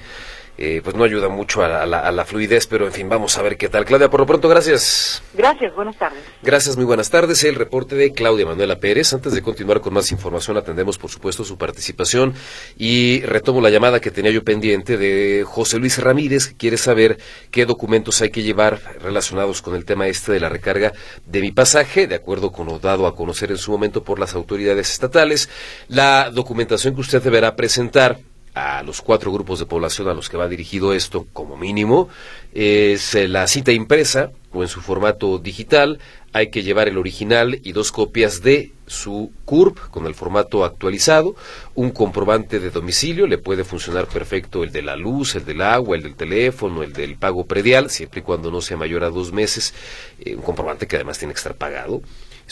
eh, 0.58 0.80
pues 0.84 0.94
no 0.94 1.04
ayuda 1.04 1.28
mucho 1.28 1.62
a 1.64 1.86
la, 1.86 2.24
fluidez, 2.24 2.66
pero 2.66 2.86
en 2.86 2.92
fin, 2.92 3.08
vamos 3.08 3.38
a 3.38 3.42
ver 3.42 3.56
qué 3.56 3.68
tal. 3.68 3.84
Claudia, 3.84 4.10
por 4.10 4.20
lo 4.20 4.26
pronto, 4.26 4.48
gracias. 4.48 5.22
Gracias, 5.34 5.74
buenas 5.74 5.96
tardes. 5.96 6.22
Gracias, 6.42 6.76
muy 6.76 6.84
buenas 6.84 7.10
tardes. 7.10 7.42
El 7.44 7.54
reporte 7.54 7.96
de 7.96 8.12
Claudia 8.12 8.46
Manuela 8.46 8.78
Pérez. 8.78 9.12
Antes 9.12 9.32
de 9.32 9.42
continuar 9.42 9.80
con 9.80 9.94
más 9.94 10.12
información, 10.12 10.56
atendemos, 10.56 10.98
por 10.98 11.10
supuesto, 11.10 11.44
su 11.44 11.56
participación 11.56 12.34
y 12.76 13.22
retomo 13.22 13.60
la 13.60 13.70
llamada 13.70 14.00
que 14.00 14.10
tenía 14.10 14.30
yo 14.30 14.44
pendiente 14.44 14.98
de 14.98 15.44
José 15.46 15.78
Luis 15.78 15.98
Ramírez, 15.98 16.48
que 16.48 16.56
quiere 16.56 16.76
saber 16.76 17.18
qué 17.50 17.64
documentos 17.64 18.20
hay 18.20 18.30
que 18.30 18.42
llevar 18.42 18.80
relacionados 19.00 19.62
con 19.62 19.74
el 19.74 19.84
tema 19.84 20.06
este 20.06 20.32
de 20.32 20.40
la 20.40 20.48
recarga 20.48 20.92
de 21.26 21.40
mi 21.40 21.50
pasaje, 21.50 22.06
de 22.06 22.14
acuerdo 22.14 22.52
con 22.52 22.66
lo 22.66 22.78
dado 22.78 23.06
a 23.06 23.16
conocer 23.16 23.50
en 23.50 23.58
su 23.58 23.72
momento 23.72 24.04
por 24.04 24.18
las 24.18 24.34
autoridades 24.34 24.90
estatales. 24.90 25.48
La 25.88 26.30
documentación 26.30 26.94
que 26.94 27.00
usted 27.00 27.22
deberá 27.22 27.56
presentar 27.56 28.18
a 28.54 28.82
los 28.82 29.00
cuatro 29.00 29.32
grupos 29.32 29.58
de 29.58 29.66
población 29.66 30.08
a 30.08 30.14
los 30.14 30.28
que 30.28 30.36
va 30.36 30.48
dirigido 30.48 30.92
esto, 30.92 31.26
como 31.32 31.56
mínimo, 31.56 32.08
es 32.52 33.14
eh, 33.14 33.28
la 33.28 33.46
cita 33.46 33.72
impresa 33.72 34.30
o 34.52 34.62
en 34.62 34.68
su 34.68 34.80
formato 34.80 35.38
digital. 35.38 35.98
Hay 36.34 36.50
que 36.50 36.62
llevar 36.62 36.88
el 36.88 36.98
original 36.98 37.60
y 37.62 37.72
dos 37.72 37.92
copias 37.92 38.42
de 38.42 38.72
su 38.86 39.32
CURP 39.46 39.78
con 39.90 40.06
el 40.06 40.14
formato 40.14 40.64
actualizado, 40.64 41.34
un 41.74 41.90
comprobante 41.90 42.60
de 42.60 42.70
domicilio, 42.70 43.26
le 43.26 43.38
puede 43.38 43.64
funcionar 43.64 44.06
perfecto 44.06 44.62
el 44.62 44.70
de 44.70 44.82
la 44.82 44.96
luz, 44.96 45.34
el 45.34 45.46
del 45.46 45.62
agua, 45.62 45.96
el 45.96 46.02
del 46.02 46.14
teléfono, 46.14 46.82
el 46.82 46.92
del 46.92 47.16
pago 47.16 47.46
predial, 47.46 47.88
siempre 47.88 48.20
y 48.20 48.22
cuando 48.22 48.50
no 48.50 48.60
sea 48.60 48.76
mayor 48.76 49.04
a 49.04 49.10
dos 49.10 49.32
meses, 49.32 49.72
eh, 50.20 50.34
un 50.34 50.42
comprobante 50.42 50.86
que 50.86 50.96
además 50.96 51.18
tiene 51.18 51.32
que 51.32 51.38
estar 51.38 51.54
pagado 51.54 52.02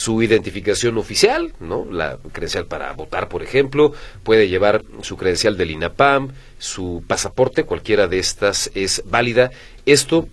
su 0.01 0.23
identificación 0.23 0.97
oficial, 0.97 1.53
¿no? 1.61 1.85
La 1.85 2.17
credencial 2.33 2.65
para 2.65 2.91
votar, 2.95 3.29
por 3.29 3.43
ejemplo, 3.43 3.93
puede 4.23 4.49
llevar 4.49 4.83
su 5.03 5.19
credencial 5.19 5.59
del 5.59 5.73
INAPAM, 5.73 6.33
su 6.59 7.05
pasaporte, 7.07 7.65
cualquiera 7.65 8.09
de 8.09 8.19
estas 8.19 8.71
es 8.75 9.03
válida. 9.05 9.51
Esto 9.85 10.27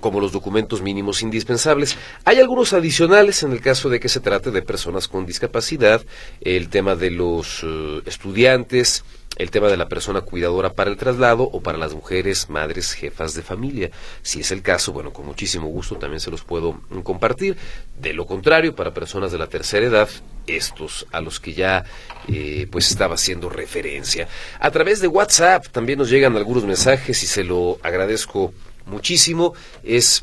como 0.00 0.20
los 0.20 0.32
documentos 0.32 0.82
mínimos 0.82 1.22
indispensables. 1.22 1.96
Hay 2.26 2.40
algunos 2.40 2.74
adicionales 2.74 3.42
en 3.42 3.52
el 3.52 3.62
caso 3.62 3.88
de 3.88 4.00
que 4.00 4.10
se 4.10 4.20
trate 4.20 4.50
de 4.50 4.60
personas 4.60 5.08
con 5.08 5.24
discapacidad, 5.24 6.04
el 6.42 6.68
tema 6.68 6.94
de 6.94 7.10
los 7.10 7.62
eh, 7.62 8.02
estudiantes, 8.04 9.02
el 9.40 9.50
tema 9.50 9.68
de 9.68 9.78
la 9.78 9.88
persona 9.88 10.20
cuidadora 10.20 10.74
para 10.74 10.90
el 10.90 10.98
traslado 10.98 11.44
o 11.44 11.62
para 11.62 11.78
las 11.78 11.94
mujeres, 11.94 12.50
madres, 12.50 12.92
jefas 12.92 13.32
de 13.32 13.42
familia. 13.42 13.90
Si 14.20 14.40
es 14.40 14.50
el 14.50 14.60
caso, 14.60 14.92
bueno, 14.92 15.14
con 15.14 15.24
muchísimo 15.24 15.66
gusto 15.68 15.96
también 15.96 16.20
se 16.20 16.30
los 16.30 16.42
puedo 16.42 16.82
compartir. 17.02 17.56
De 17.98 18.12
lo 18.12 18.26
contrario, 18.26 18.74
para 18.74 18.92
personas 18.92 19.32
de 19.32 19.38
la 19.38 19.46
tercera 19.46 19.86
edad, 19.86 20.08
estos 20.46 21.06
a 21.10 21.22
los 21.22 21.40
que 21.40 21.54
ya 21.54 21.84
eh, 22.28 22.66
pues 22.70 22.90
estaba 22.90 23.14
haciendo 23.14 23.48
referencia. 23.48 24.28
A 24.58 24.70
través 24.70 25.00
de 25.00 25.08
WhatsApp 25.08 25.68
también 25.68 25.98
nos 25.98 26.10
llegan 26.10 26.36
algunos 26.36 26.64
mensajes 26.64 27.22
y 27.22 27.26
se 27.26 27.42
lo 27.42 27.78
agradezco 27.82 28.52
muchísimo. 28.84 29.54
Es 29.82 30.22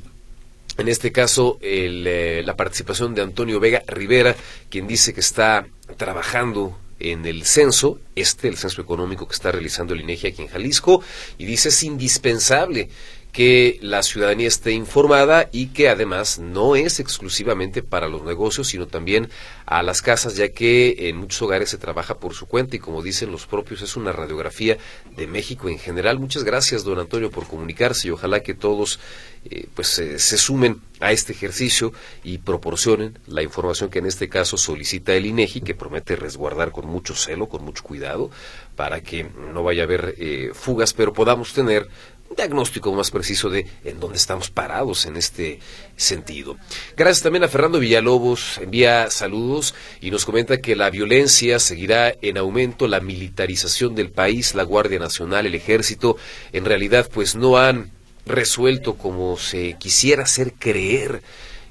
en 0.78 0.90
este 0.90 1.12
caso 1.12 1.58
eh, 1.62 2.44
la 2.46 2.56
participación 2.56 3.16
de 3.16 3.24
Antonio 3.24 3.60
Vega 3.60 3.82
Rivera, 3.88 4.36
quien 4.70 4.86
dice 4.86 5.12
que 5.12 5.22
está 5.22 5.66
trabajando 5.98 6.78
en 7.00 7.26
el 7.26 7.46
censo, 7.46 8.00
este, 8.16 8.48
el 8.48 8.58
censo 8.58 8.82
económico 8.82 9.28
que 9.28 9.34
está 9.34 9.52
realizando 9.52 9.94
el 9.94 10.02
INEGI 10.02 10.28
aquí 10.28 10.42
en 10.42 10.48
Jalisco, 10.48 11.02
y 11.38 11.46
dice 11.46 11.70
es 11.70 11.84
indispensable 11.84 12.90
que 13.38 13.78
la 13.84 14.02
ciudadanía 14.02 14.48
esté 14.48 14.72
informada 14.72 15.48
y 15.52 15.68
que 15.68 15.90
además 15.90 16.40
no 16.40 16.76
es 16.76 17.00
exclusivamente 17.00 17.84
para 17.84 18.08
los 18.08 18.24
negocios, 18.24 18.70
sino 18.70 18.88
también 18.88 19.30
a 19.68 19.84
las 19.84 20.02
casas, 20.02 20.36
ya 20.38 20.50
que 20.50 21.08
en 21.08 21.18
muchos 21.18 21.44
hogares 21.44 21.70
se 21.70 21.78
trabaja 21.78 22.18
por 22.18 22.34
su 22.34 22.48
cuenta 22.48 22.76
y 22.76 22.80
como 22.80 23.04
dicen 23.04 23.32
los 23.32 23.46
propios, 23.46 23.84
es 23.84 23.96
una 23.96 24.12
radiografía 24.12 24.80
de 25.16 25.28
México 25.28 25.70
en 25.70 25.78
general. 25.78 26.18
Muchas 26.18 26.44
gracias, 26.44 26.84
don 26.84 26.98
Antonio, 26.98 27.30
por 27.30 27.46
comunicarse 27.46 28.08
y 28.08 28.12
ojalá 28.12 28.42
que 28.42 28.56
todos 28.56 29.00
eh, 29.46 29.68
pues 29.76 29.90
se 29.90 30.38
sumen 30.40 30.82
a 31.00 31.12
este 31.12 31.32
ejercicio 31.32 31.94
y 32.24 32.40
proporcionen 32.40 33.20
la 33.28 33.44
información 33.44 33.92
que 33.92 34.00
en 34.00 34.08
este 34.08 34.30
caso 34.30 34.58
solicita 34.58 35.14
el 35.14 35.28
INEGI, 35.28 35.62
que 35.62 35.76
promete 35.76 36.16
resguardar 36.16 36.72
con 36.72 36.88
mucho 36.88 37.14
celo, 37.14 37.48
con 37.48 37.64
mucho 37.64 37.84
cuidado, 37.84 38.32
para 38.76 39.02
que 39.02 39.28
no 39.54 39.64
vaya 39.64 39.84
a 39.84 39.86
haber 39.86 40.16
eh, 40.18 40.52
fugas, 40.54 40.94
pero 40.94 41.14
podamos 41.14 41.54
tener 41.54 41.88
un 42.30 42.36
diagnóstico 42.36 42.94
más 42.94 43.12
preciso 43.12 43.50
de 43.50 43.66
en 43.84 44.00
dónde 44.00 44.18
estamos 44.18 44.50
parados 44.50 45.06
en 45.06 45.18
este 45.18 45.60
sentido. 45.96 46.58
Gracias 46.96 47.24
también 47.24 47.44
a 47.44 47.48
Fernando 47.48 47.80
Villalobos, 47.80 48.58
envía 48.60 49.10
saludos 49.10 49.76
y 50.02 50.12
nos 50.12 50.26
comenta 50.26 50.58
que 50.58 50.76
la 50.76 50.90
violencia 50.90 51.60
seguirá 51.60 52.14
en 52.22 52.38
aumento, 52.38 52.88
la 52.88 53.00
militarización 53.00 53.96
del 53.96 54.12
país, 54.12 54.56
la 54.56 54.64
Guardia 54.64 55.00
Nacional, 55.00 55.46
el 55.46 55.56
Ejército, 55.56 56.18
en 56.52 56.66
realidad 56.66 57.10
pues 57.12 57.36
no 57.36 57.58
han 57.58 57.92
resuelto 58.26 58.96
como 58.96 59.38
se 59.38 59.78
quisiera 59.80 60.24
hacer 60.24 60.54
creer 60.54 61.22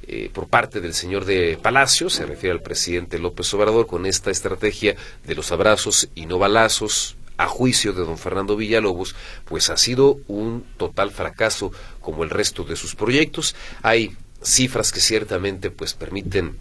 eh, 0.08 0.30
por 0.32 0.46
parte 0.48 0.80
del 0.80 0.94
señor 0.94 1.24
de 1.24 1.58
Palacio, 1.60 2.08
se 2.08 2.24
refiere 2.26 2.52
al 2.52 2.62
presidente 2.62 3.18
López 3.18 3.52
Obrador, 3.54 3.86
con 3.86 4.06
esta 4.06 4.30
estrategia 4.30 4.94
de 5.24 5.34
los 5.34 5.50
abrazos 5.50 6.08
y 6.14 6.26
no 6.26 6.38
balazos, 6.38 7.16
a 7.36 7.46
juicio 7.46 7.92
de 7.92 8.04
don 8.04 8.18
Fernando 8.18 8.56
Villalobos, 8.56 9.14
pues 9.44 9.70
ha 9.70 9.76
sido 9.76 10.18
un 10.26 10.64
total 10.76 11.10
fracaso 11.10 11.72
como 12.00 12.24
el 12.24 12.30
resto 12.30 12.64
de 12.64 12.76
sus 12.76 12.94
proyectos. 12.94 13.54
Hay 13.82 14.16
cifras 14.42 14.92
que 14.92 15.00
ciertamente 15.00 15.70
pues 15.70 15.94
permiten 15.94 16.56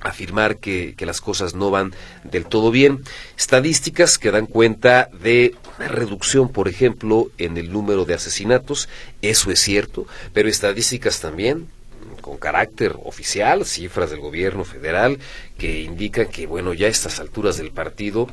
afirmar 0.00 0.56
que, 0.56 0.94
que, 0.96 1.04
las 1.04 1.20
cosas 1.20 1.54
no 1.54 1.70
van 1.70 1.92
del 2.24 2.46
todo 2.46 2.70
bien. 2.70 3.04
Estadísticas 3.36 4.16
que 4.16 4.30
dan 4.30 4.46
cuenta 4.46 5.10
de 5.22 5.54
una 5.78 5.88
reducción, 5.88 6.48
por 6.48 6.68
ejemplo, 6.68 7.30
en 7.36 7.58
el 7.58 7.70
número 7.70 8.06
de 8.06 8.14
asesinatos, 8.14 8.88
eso 9.20 9.50
es 9.50 9.60
cierto, 9.60 10.06
pero 10.32 10.48
estadísticas 10.48 11.20
también 11.20 11.68
con 12.20 12.38
carácter 12.38 12.96
oficial, 13.04 13.64
cifras 13.64 14.10
del 14.10 14.20
gobierno 14.20 14.64
federal 14.64 15.18
que 15.58 15.82
indican 15.82 16.28
que, 16.28 16.46
bueno, 16.46 16.72
ya 16.72 16.86
a 16.86 16.90
estas 16.90 17.20
alturas 17.20 17.56
del 17.56 17.70
partido, 17.70 18.28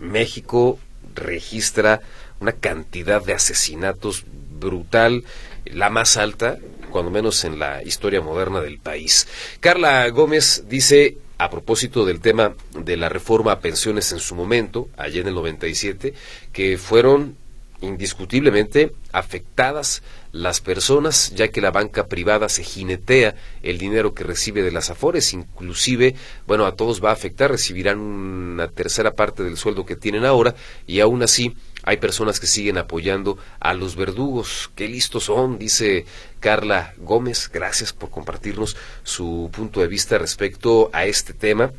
México 0.00 0.78
registra 1.14 2.00
una 2.40 2.52
cantidad 2.52 3.22
de 3.22 3.34
asesinatos 3.34 4.24
brutal, 4.50 5.24
la 5.64 5.90
más 5.90 6.16
alta, 6.16 6.58
cuando 6.90 7.10
menos 7.10 7.44
en 7.44 7.58
la 7.58 7.82
historia 7.82 8.20
moderna 8.20 8.60
del 8.60 8.78
país. 8.78 9.26
Carla 9.60 10.08
Gómez 10.10 10.64
dice, 10.68 11.18
a 11.38 11.50
propósito 11.50 12.04
del 12.04 12.20
tema 12.20 12.54
de 12.78 12.96
la 12.96 13.08
reforma 13.08 13.52
a 13.52 13.60
pensiones 13.60 14.12
en 14.12 14.20
su 14.20 14.34
momento, 14.34 14.88
allá 14.96 15.20
en 15.20 15.28
el 15.28 15.34
97, 15.34 16.14
que 16.52 16.78
fueron 16.78 17.36
indiscutiblemente 17.82 18.92
afectadas 19.12 20.02
las 20.32 20.60
personas, 20.60 21.32
ya 21.34 21.48
que 21.48 21.60
la 21.60 21.70
banca 21.70 22.06
privada 22.06 22.48
se 22.48 22.64
jinetea 22.64 23.34
el 23.62 23.76
dinero 23.76 24.14
que 24.14 24.24
recibe 24.24 24.62
de 24.62 24.72
las 24.72 24.88
afores, 24.88 25.34
inclusive, 25.34 26.14
bueno, 26.46 26.64
a 26.64 26.74
todos 26.74 27.04
va 27.04 27.10
a 27.10 27.12
afectar, 27.12 27.50
recibirán 27.50 27.98
una 27.98 28.68
tercera 28.68 29.12
parte 29.12 29.42
del 29.42 29.58
sueldo 29.58 29.84
que 29.84 29.96
tienen 29.96 30.24
ahora 30.24 30.54
y 30.86 31.00
aún 31.00 31.22
así 31.22 31.54
hay 31.82 31.98
personas 31.98 32.40
que 32.40 32.46
siguen 32.46 32.78
apoyando 32.78 33.36
a 33.60 33.74
los 33.74 33.96
verdugos. 33.96 34.70
Qué 34.74 34.88
listos 34.88 35.24
son, 35.24 35.58
dice 35.58 36.06
Carla 36.40 36.94
Gómez. 36.98 37.50
Gracias 37.52 37.92
por 37.92 38.08
compartirnos 38.08 38.76
su 39.02 39.50
punto 39.52 39.80
de 39.80 39.88
vista 39.88 40.16
respecto 40.16 40.88
a 40.92 41.04
este 41.04 41.34
tema 41.34 41.72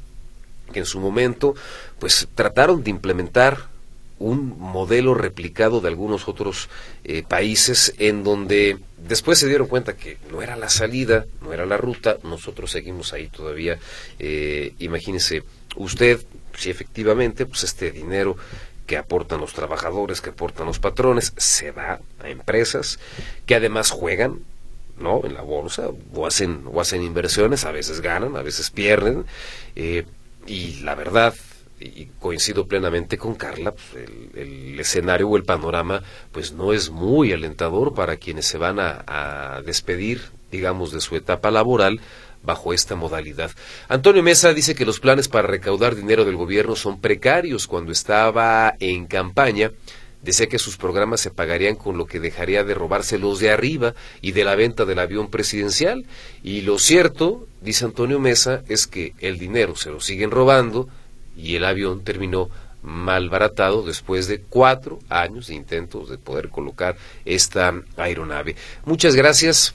que 0.71 0.79
en 0.79 0.85
su 0.85 0.99
momento 0.99 1.55
pues 1.99 2.27
trataron 2.35 2.83
de 2.83 2.89
implementar 2.89 3.72
un 4.19 4.57
modelo 4.59 5.13
replicado 5.13 5.81
de 5.81 5.89
algunos 5.89 6.27
otros 6.27 6.69
eh, 7.03 7.23
países 7.27 7.93
en 7.97 8.23
donde 8.23 8.77
después 9.07 9.39
se 9.39 9.47
dieron 9.47 9.67
cuenta 9.67 9.95
que 9.95 10.17
no 10.31 10.41
era 10.41 10.55
la 10.55 10.69
salida, 10.69 11.25
no 11.41 11.53
era 11.53 11.65
la 11.65 11.77
ruta, 11.77 12.17
nosotros 12.23 12.71
seguimos 12.71 13.13
ahí 13.13 13.27
todavía. 13.27 13.79
Eh, 14.19 14.73
imagínese 14.79 15.43
usted 15.75 16.23
si 16.55 16.69
efectivamente 16.69 17.45
pues 17.45 17.63
este 17.63 17.91
dinero 17.91 18.37
que 18.85 18.97
aportan 18.97 19.39
los 19.39 19.53
trabajadores, 19.53 20.21
que 20.21 20.29
aportan 20.31 20.67
los 20.67 20.79
patrones, 20.79 21.33
se 21.37 21.71
va 21.71 21.99
a 22.21 22.29
empresas 22.29 22.99
que 23.45 23.55
además 23.55 23.91
juegan 23.91 24.41
¿no? 24.97 25.21
en 25.23 25.33
la 25.33 25.41
bolsa 25.41 25.89
o 26.13 26.27
hacen, 26.27 26.63
o 26.71 26.81
hacen 26.81 27.01
inversiones, 27.01 27.65
a 27.65 27.71
veces 27.71 28.01
ganan, 28.01 28.35
a 28.35 28.41
veces 28.41 28.69
pierden. 28.69 29.25
Eh, 29.75 30.05
y 30.45 30.81
la 30.81 30.95
verdad, 30.95 31.33
y 31.83 32.09
coincido 32.19 32.67
plenamente 32.67 33.17
con 33.17 33.35
Carla, 33.35 33.73
pues, 33.73 34.07
el, 34.35 34.79
escenario 34.79 35.29
o 35.29 35.37
el 35.37 35.43
panorama 35.43 36.01
pues 36.31 36.51
no 36.53 36.73
es 36.73 36.89
muy 36.89 37.31
alentador 37.31 37.93
para 37.93 38.17
quienes 38.17 38.45
se 38.45 38.57
van 38.57 38.79
a, 38.79 39.03
a 39.07 39.61
despedir, 39.61 40.21
digamos, 40.51 40.91
de 40.91 41.01
su 41.01 41.15
etapa 41.15 41.51
laboral 41.51 42.01
bajo 42.43 42.73
esta 42.73 42.95
modalidad. 42.95 43.51
Antonio 43.87 44.21
Mesa 44.23 44.53
dice 44.53 44.75
que 44.75 44.85
los 44.85 44.99
planes 44.99 45.27
para 45.27 45.47
recaudar 45.47 45.95
dinero 45.95 46.25
del 46.25 46.35
gobierno 46.35 46.75
son 46.75 46.99
precarios. 46.99 47.67
Cuando 47.67 47.91
estaba 47.91 48.75
en 48.79 49.05
campaña, 49.05 49.71
decía 50.21 50.47
que 50.47 50.59
sus 50.59 50.77
programas 50.77 51.21
se 51.21 51.31
pagarían 51.31 51.75
con 51.75 51.97
lo 51.97 52.05
que 52.05 52.19
dejaría 52.19 52.63
de 52.63 52.73
robarse 52.73 53.17
los 53.17 53.39
de 53.39 53.51
arriba 53.51 53.93
y 54.21 54.31
de 54.31 54.43
la 54.43 54.55
venta 54.55 54.85
del 54.85 54.99
avión 54.99 55.29
presidencial. 55.29 56.05
Y 56.43 56.61
lo 56.61 56.79
cierto, 56.79 57.47
dice 57.61 57.85
Antonio 57.85 58.19
Mesa, 58.19 58.63
es 58.67 58.87
que 58.87 59.13
el 59.19 59.37
dinero 59.37 59.75
se 59.75 59.91
lo 59.91 59.99
siguen 59.99 60.31
robando 60.31 60.89
y 61.37 61.55
el 61.55 61.65
avión 61.65 62.03
terminó 62.03 62.49
malbaratado 62.83 63.83
después 63.83 64.27
de 64.27 64.41
cuatro 64.41 64.99
años 65.09 65.47
de 65.47 65.55
intentos 65.55 66.09
de 66.09 66.17
poder 66.17 66.49
colocar 66.49 66.97
esta 67.25 67.73
aeronave. 67.97 68.55
Muchas 68.85 69.15
gracias 69.15 69.73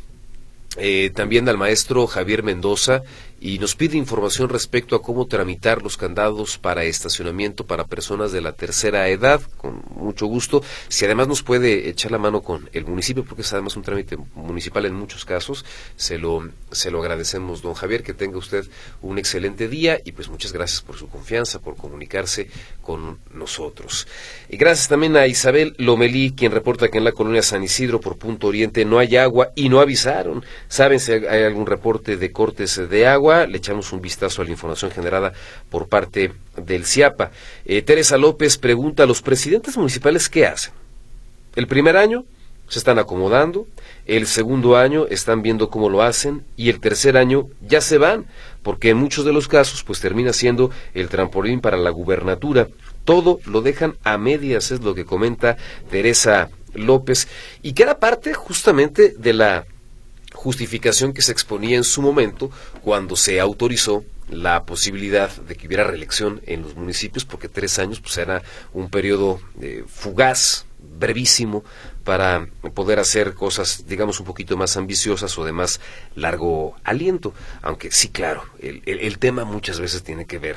eh, 0.77 1.11
también 1.15 1.49
al 1.49 1.57
maestro 1.57 2.07
Javier 2.07 2.43
Mendoza 2.43 3.03
y 3.41 3.59
nos 3.59 3.75
pide 3.75 3.97
información 3.97 4.49
respecto 4.49 4.95
a 4.95 5.03
cómo 5.03 5.27
tramitar 5.27 5.83
los 5.83 5.97
candados 5.97 6.59
para 6.59 6.85
estacionamiento 6.85 7.65
para 7.65 7.85
personas 7.85 8.33
de 8.33 8.43
la 8.43 8.53
tercera 8.53 9.09
edad, 9.09 9.41
con 9.57 9.83
mucho 9.99 10.27
gusto. 10.27 10.63
Si 10.89 11.05
además 11.05 11.29
nos 11.29 11.43
puede 11.43 11.89
echar 11.89 12.11
la 12.11 12.19
mano 12.19 12.43
con 12.43 12.69
el 12.73 12.85
municipio, 12.85 13.25
porque 13.25 13.43
es 13.43 13.53
además 13.53 13.77
un 13.77 13.83
trámite 13.83 14.17
municipal 14.35 14.87
en 14.87 14.95
muchos 14.95 15.25
casos, 15.25 15.65
se 15.97 16.19
lo, 16.19 16.49
se 16.71 16.91
lo 16.91 17.01
agradecemos, 17.01 17.63
don 17.63 17.75
Javier, 17.75 18.03
que 18.03 18.15
tenga 18.15 18.39
usted 18.39 18.67
un 19.03 19.19
excelente 19.19 19.69
día 19.69 20.01
y 20.05 20.13
pues 20.13 20.29
muchas 20.29 20.53
gracias 20.53 20.81
por 20.83 20.97
su 20.97 21.09
confianza, 21.09 21.61
por 21.61 21.77
comunicarse 21.77 22.49
con 22.83 23.19
nosotros. 23.33 24.07
Y 24.49 24.57
gracias 24.57 24.89
también 24.89 25.17
a 25.17 25.27
Isabel 25.27 25.75
Lomelí, 25.79 26.33
quien 26.33 26.53
reporta 26.53 26.89
que 26.89 26.99
en 26.99 27.05
la 27.05 27.13
colonia 27.13 27.43
San 27.43 27.63
Isidro, 27.63 28.01
por 28.01 28.17
Punto 28.17 28.47
Oriente, 28.47 28.85
no 28.85 28.99
hay 28.99 29.17
agua 29.17 29.51
y 29.55 29.69
no 29.69 29.81
avisaron. 29.81 30.45
¿Saben 30.69 31.01
si 31.01 31.13
hay 31.13 31.45
algún 31.45 31.67
reporte 31.67 32.17
de 32.17 32.33
cortes 32.33 32.81
de 32.89 33.07
agua? 33.07 33.47
le 33.47 33.59
echamos 33.59 33.93
un 33.93 34.01
vistazo 34.01 34.43
a 34.43 34.45
la 34.45 34.51
información 34.51 34.91
generada 34.91 35.33
por 35.71 35.89
parte 35.89 36.33
del 36.59 36.85
CIAPA. 36.85 37.31
Eh, 37.65 37.83
Teresa 37.83 38.17
López 38.17 38.59
pregunta 38.59 39.07
los 39.07 39.23
presidentes 39.23 39.77
municipales 39.77 40.29
qué 40.29 40.47
hacen. 40.47 40.73
El 41.57 41.67
primer 41.67 41.97
año 41.97 42.25
se 42.69 42.79
están 42.79 42.99
acomodando, 42.99 43.67
el 44.07 44.27
segundo 44.27 44.77
año 44.77 45.07
están 45.07 45.43
viendo 45.43 45.71
cómo 45.71 45.89
lo 45.89 46.03
hacen 46.03 46.45
y 46.57 46.69
el 46.69 46.81
tercer 46.81 47.17
año 47.17 47.49
ya 47.67 47.81
se 47.81 47.99
van, 47.99 48.27
porque 48.63 48.91
en 48.91 48.99
muchos 48.99 49.25
de 49.25 49.33
los 49.33 49.49
casos 49.49 49.83
pues 49.83 50.01
termina 50.01 50.33
siendo 50.33 50.71
el 50.95 51.09
trampolín 51.09 51.61
para 51.61 51.77
la 51.77 51.91
gubernatura. 51.91 52.69
Todo 53.05 53.41
lo 53.47 53.63
dejan 53.63 53.97
a 54.05 54.19
medias, 54.19 54.71
es 54.71 54.83
lo 54.83 54.95
que 54.95 55.07
comenta 55.07 55.57
Teresa 55.91 56.51
López, 56.75 57.27
y 57.63 57.73
que 57.73 57.85
era 57.85 57.99
parte 57.99 58.35
justamente 58.35 59.15
de 59.17 59.33
la 59.33 59.65
justificación 60.33 61.13
que 61.13 61.23
se 61.23 61.33
exponía 61.33 61.77
en 61.77 61.85
su 61.85 62.03
momento 62.03 62.51
cuando 62.83 63.17
se 63.17 63.41
autorizó 63.41 64.05
la 64.29 64.65
posibilidad 64.65 65.31
de 65.31 65.57
que 65.57 65.67
hubiera 65.67 65.85
reelección 65.85 66.43
en 66.47 66.63
los 66.63 66.75
municipios, 66.75 67.25
porque 67.25 67.49
tres 67.49 67.79
años 67.79 68.01
pues, 68.01 68.19
era 68.19 68.43
un 68.75 68.91
periodo 68.91 69.41
eh, 69.61 69.85
fugaz, 69.87 70.67
brevísimo, 70.99 71.65
para 72.05 72.49
poder 72.75 72.99
hacer 72.99 73.35
cosas, 73.35 73.85
digamos, 73.87 74.21
un 74.21 74.27
poquito 74.27 74.57
más 74.57 74.77
ambiciosas 74.77 75.37
o 75.39 75.45
de 75.45 75.53
más 75.53 75.81
largo 76.15 76.77
aliento. 76.85 77.35
Aunque 77.63 77.91
sí, 77.91 78.09
claro, 78.09 78.45
el 78.61 79.19
tema 79.19 79.45
muchas 79.45 79.81
veces 79.81 80.03
tiene 80.03 80.27
que 80.27 80.39
ver 80.39 80.57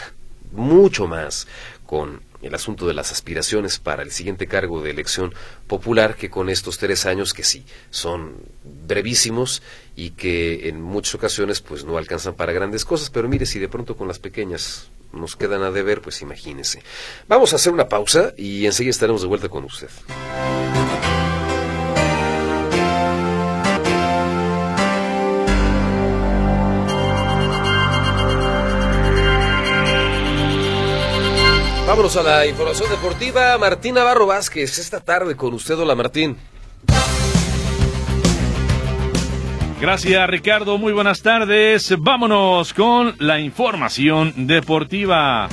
mucho 0.52 1.08
más 1.08 1.48
con 1.86 2.22
el 2.42 2.56
asunto 2.56 2.88
de 2.88 2.94
las 2.94 3.12
aspiraciones 3.12 3.80
para 3.80 4.04
el 4.04 4.12
siguiente 4.12 4.48
cargo 4.48 4.82
de 4.82 4.92
elección 4.92 5.34
popular 5.68 6.16
que 6.16 6.30
con 6.30 6.50
estos 6.50 6.78
tres 6.78 7.06
años 7.06 7.34
que 7.34 7.44
sí 7.44 7.66
son 7.90 8.36
brevísimos 8.64 9.62
y 9.96 10.12
que 10.12 10.70
en 10.70 10.82
muchas 10.82 11.16
ocasiones 11.16 11.62
pues 11.62 11.84
no 11.86 11.98
alcanzan 11.98 12.34
para 12.36 12.54
grandes 12.54 12.86
cosas, 12.86 13.10
pero 13.10 13.28
mire 13.28 13.46
si 13.46 13.60
de 13.60 13.70
pronto 13.70 13.96
con 13.96 14.08
las 14.08 14.20
pequeñas 14.20 14.90
nos 15.14 15.36
quedan 15.36 15.64
a 15.64 15.72
deber, 15.72 16.02
pues 16.02 16.22
imagínese. 16.22 16.84
Vamos 17.28 17.54
a 17.54 17.58
hacer 17.58 17.74
una 17.74 17.90
pausa 17.90 18.34
y 18.38 18.66
enseguida 18.66 18.92
estaremos 18.92 19.22
de 19.22 19.28
vuelta 19.28 19.50
con 19.50 19.66
usted. 19.66 19.90
Vámonos 31.92 32.16
a 32.16 32.24
la 32.24 32.48
información 32.48 32.90
deportiva. 32.90 33.58
Martín 33.58 33.96
Navarro 33.96 34.26
Vázquez, 34.26 34.80
esta 34.80 35.02
tarde 35.02 35.36
con 35.36 35.54
usted. 35.54 35.78
Hola 35.78 35.94
Martín. 35.94 36.38
Gracias 39.82 40.30
Ricardo, 40.30 40.78
muy 40.78 40.94
buenas 40.94 41.22
tardes. 41.22 41.94
Vámonos 42.00 42.74
con 42.74 43.14
la 43.20 43.42
información 43.42 44.48
deportiva. 44.48 45.50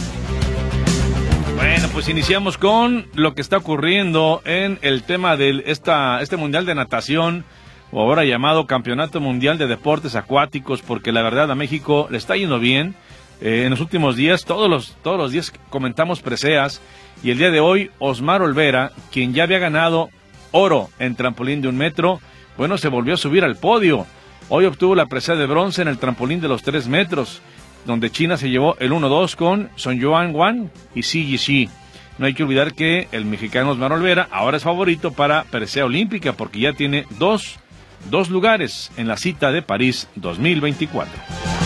Bueno, 1.56 1.88
pues 1.92 2.08
iniciamos 2.08 2.56
con 2.56 3.08
lo 3.14 3.34
que 3.34 3.40
está 3.40 3.56
ocurriendo 3.56 4.40
en 4.44 4.78
el 4.82 5.02
tema 5.02 5.36
de 5.36 5.64
esta, 5.66 6.22
este 6.22 6.36
Mundial 6.36 6.66
de 6.66 6.76
Natación, 6.76 7.44
o 7.90 8.00
ahora 8.00 8.24
llamado 8.24 8.68
Campeonato 8.68 9.20
Mundial 9.20 9.58
de 9.58 9.66
Deportes 9.66 10.14
Acuáticos, 10.14 10.82
porque 10.82 11.10
la 11.10 11.22
verdad 11.22 11.50
a 11.50 11.56
México 11.56 12.06
le 12.12 12.18
está 12.18 12.36
yendo 12.36 12.60
bien. 12.60 12.94
Eh, 13.40 13.64
en 13.64 13.70
los 13.70 13.80
últimos 13.80 14.16
días, 14.16 14.44
todos 14.44 14.68
los, 14.68 14.96
todos 15.02 15.18
los 15.18 15.32
días 15.32 15.52
comentamos 15.70 16.20
preseas, 16.20 16.80
y 17.22 17.30
el 17.30 17.38
día 17.38 17.50
de 17.50 17.60
hoy, 17.60 17.90
Osmar 17.98 18.42
Olvera, 18.42 18.92
quien 19.12 19.34
ya 19.34 19.44
había 19.44 19.58
ganado 19.58 20.10
oro 20.52 20.88
en 20.98 21.14
trampolín 21.14 21.60
de 21.60 21.68
un 21.68 21.76
metro, 21.76 22.20
bueno, 22.56 22.78
se 22.78 22.88
volvió 22.88 23.14
a 23.14 23.18
subir 23.18 23.44
al 23.44 23.56
podio. 23.56 24.06
Hoy 24.48 24.64
obtuvo 24.64 24.94
la 24.94 25.06
presea 25.06 25.34
de 25.34 25.46
bronce 25.46 25.82
en 25.82 25.88
el 25.88 25.98
trampolín 25.98 26.40
de 26.40 26.48
los 26.48 26.62
3 26.62 26.88
metros, 26.88 27.40
donde 27.84 28.10
China 28.10 28.36
se 28.36 28.50
llevó 28.50 28.76
el 28.78 28.92
1-2 28.92 29.36
con 29.36 29.70
Son 29.76 29.98
Yuan 29.98 30.34
Wan 30.34 30.70
y 30.94 31.02
Xi 31.02 31.24
Yixi. 31.26 31.68
No 32.18 32.26
hay 32.26 32.34
que 32.34 32.42
olvidar 32.42 32.74
que 32.74 33.08
el 33.12 33.24
mexicano 33.24 33.70
Osmar 33.70 33.92
Olvera 33.92 34.28
ahora 34.32 34.56
es 34.56 34.64
favorito 34.64 35.12
para 35.12 35.44
presea 35.44 35.84
olímpica 35.84 36.32
porque 36.32 36.60
ya 36.60 36.72
tiene 36.72 37.06
dos, 37.18 37.56
dos 38.10 38.28
lugares 38.28 38.90
en 38.96 39.06
la 39.06 39.16
cita 39.16 39.52
de 39.52 39.62
París 39.62 40.08
2024. 40.16 41.57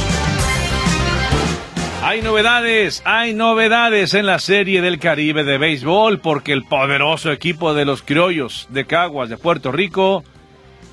Hay 2.04 2.20
novedades, 2.20 3.00
hay 3.04 3.32
novedades 3.32 4.14
en 4.14 4.26
la 4.26 4.40
Serie 4.40 4.82
del 4.82 4.98
Caribe 4.98 5.44
de 5.44 5.56
béisbol 5.56 6.18
porque 6.18 6.52
el 6.52 6.64
poderoso 6.64 7.30
equipo 7.30 7.74
de 7.74 7.84
los 7.84 8.02
criollos 8.02 8.66
de 8.70 8.86
Caguas 8.86 9.28
de 9.28 9.36
Puerto 9.36 9.70
Rico 9.70 10.24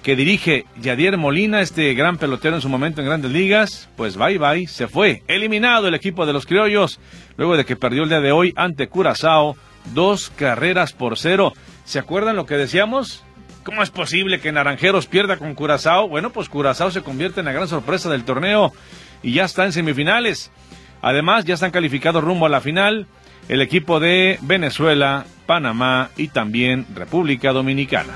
que 0.03 0.16
dirige 0.16 0.66
Yadier 0.80 1.18
Molina, 1.18 1.62
este 1.62 1.95
gran 1.95 2.18
pelotero 2.18 2.55
en 2.55 2.62
su 2.62 2.70
momento 2.70 3.01
en 3.01 3.07
grandes 3.07 3.32
ligas, 3.32 3.89
pues 3.97 4.18
bye 4.18 4.38
bye, 4.38 4.68
se 4.68 4.88
fue. 4.88 5.24
Eliminado 5.28 5.88
el 5.88 5.95
equipo 5.95 6.28
de 6.28 6.34
los 6.34 6.45
criollos, 6.45 6.99
luego 7.38 7.57
de 7.57 7.66
que 7.66 7.76
perdió 7.76 8.03
el 8.03 8.10
día 8.10 8.22
de 8.22 8.32
hoy 8.32 8.53
ante 8.55 8.88
Curazao, 8.88 9.57
dos 9.95 10.32
carreras 10.36 10.93
por 10.93 11.18
cero. 11.18 11.53
¿Se 11.86 11.97
acuerdan 11.97 12.36
lo 12.36 12.45
que 12.45 12.55
decíamos? 12.55 13.24
¿Cómo 13.64 13.82
es 13.82 13.89
posible 13.89 14.39
que 14.39 14.51
Naranjeros 14.51 15.07
pierda 15.07 15.38
con 15.38 15.55
Curazao? 15.55 16.07
Bueno, 16.07 16.30
pues 16.30 16.49
Curazao 16.49 16.91
se 16.91 17.01
convierte 17.01 17.39
en 17.39 17.47
la 17.47 17.51
gran 17.51 17.68
sorpresa 17.68 18.10
del 18.10 18.26
torneo 18.26 18.72
y 19.24 19.34
ya 19.34 19.45
está 19.45 19.66
en 19.66 19.74
semifinales. 19.74 20.51
Además, 21.01 21.45
ya 21.45 21.53
están 21.53 21.71
calificados 21.71 22.23
rumbo 22.23 22.45
a 22.45 22.49
la 22.49 22.61
final 22.61 23.07
el 23.47 23.61
equipo 23.61 23.99
de 23.99 24.37
Venezuela, 24.41 25.25
Panamá 25.45 26.09
y 26.15 26.27
también 26.27 26.85
República 26.93 27.51
Dominicana. 27.51 28.13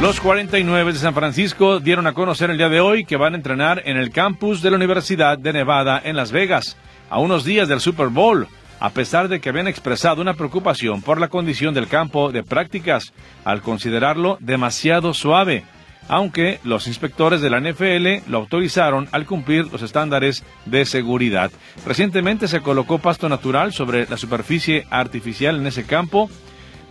Los 0.00 0.20
49 0.20 0.92
de 0.92 0.98
San 0.98 1.14
Francisco 1.14 1.80
dieron 1.80 2.06
a 2.06 2.12
conocer 2.12 2.50
el 2.50 2.58
día 2.58 2.68
de 2.68 2.80
hoy 2.80 3.04
que 3.04 3.16
van 3.16 3.32
a 3.32 3.36
entrenar 3.36 3.82
en 3.86 3.96
el 3.96 4.10
campus 4.10 4.60
de 4.60 4.70
la 4.70 4.76
Universidad 4.76 5.38
de 5.38 5.54
Nevada 5.54 6.00
en 6.04 6.16
Las 6.16 6.32
Vegas, 6.32 6.76
a 7.08 7.18
unos 7.18 7.44
días 7.44 7.66
del 7.66 7.80
Super 7.80 8.08
Bowl, 8.08 8.46
a 8.78 8.90
pesar 8.90 9.28
de 9.28 9.40
que 9.40 9.48
habían 9.48 9.68
expresado 9.68 10.20
una 10.20 10.34
preocupación 10.34 11.00
por 11.00 11.18
la 11.18 11.28
condición 11.28 11.72
del 11.72 11.88
campo 11.88 12.30
de 12.30 12.42
prácticas, 12.42 13.14
al 13.44 13.62
considerarlo 13.62 14.36
demasiado 14.40 15.14
suave, 15.14 15.64
aunque 16.08 16.60
los 16.64 16.86
inspectores 16.86 17.40
de 17.40 17.50
la 17.50 17.60
NFL 17.60 18.30
lo 18.30 18.38
autorizaron 18.38 19.08
al 19.12 19.26
cumplir 19.26 19.66
los 19.72 19.82
estándares 19.82 20.44
de 20.64 20.84
seguridad. 20.84 21.50
Recientemente 21.84 22.48
se 22.48 22.60
colocó 22.60 22.98
pasto 22.98 23.28
natural 23.28 23.72
sobre 23.72 24.06
la 24.06 24.16
superficie 24.16 24.86
artificial 24.90 25.56
en 25.56 25.66
ese 25.66 25.84
campo, 25.84 26.30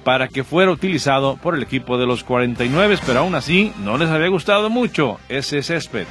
para 0.05 0.28
que 0.28 0.43
fuera 0.43 0.72
utilizado 0.72 1.36
por 1.38 1.55
el 1.55 1.63
equipo 1.63 1.97
de 1.97 2.05
los 2.05 2.24
49, 2.24 2.99
pero 3.07 3.22
aún 3.22 3.34
así 3.34 3.74
no 3.84 3.97
les 3.97 4.09
había 4.09 4.28
gustado 4.28 4.70
mucho 4.70 5.20
ese 5.30 5.63
césped. 5.63 6.05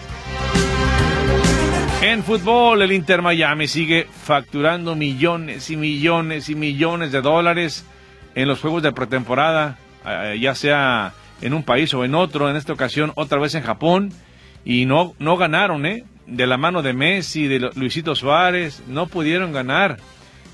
En 2.03 2.25
fútbol, 2.25 2.83
el 2.83 2.93
Inter 2.93 3.23
Miami 3.23 3.69
sigue 3.69 4.09
facturando 4.25 4.97
millones 4.97 5.71
y 5.71 5.77
millones 5.77 6.49
y 6.49 6.57
millones 6.57 7.13
de 7.13 7.23
dólares 7.23 7.87
en 8.35 8.49
los 8.49 8.61
juegos 8.61 8.83
de 8.83 8.93
pretemporada, 8.93 9.79
eh, 10.05 10.39
ya 10.41 10.57
sea 10.57 11.15
en 11.41 11.55
un 11.55 11.63
país 11.63 11.93
o 11.95 12.05
en 12.05 12.15
otro, 12.15 12.49
en 12.49 12.57
esta 12.57 12.73
ocasión 12.73 13.13
otra 13.17 13.39
vez 13.39 13.55
en 13.55 13.63
Japón, 13.63 14.13
y 14.65 14.87
no, 14.87 15.15
no 15.19 15.37
ganaron, 15.37 15.87
¿eh? 15.87 16.05
De 16.27 16.47
la 16.47 16.57
mano 16.57 16.83
de 16.83 16.95
Messi, 16.95 17.47
de 17.47 17.71
Luisito 17.75 18.15
Suárez, 18.15 18.83
no 18.89 19.07
pudieron 19.07 19.53
ganar. 19.53 19.99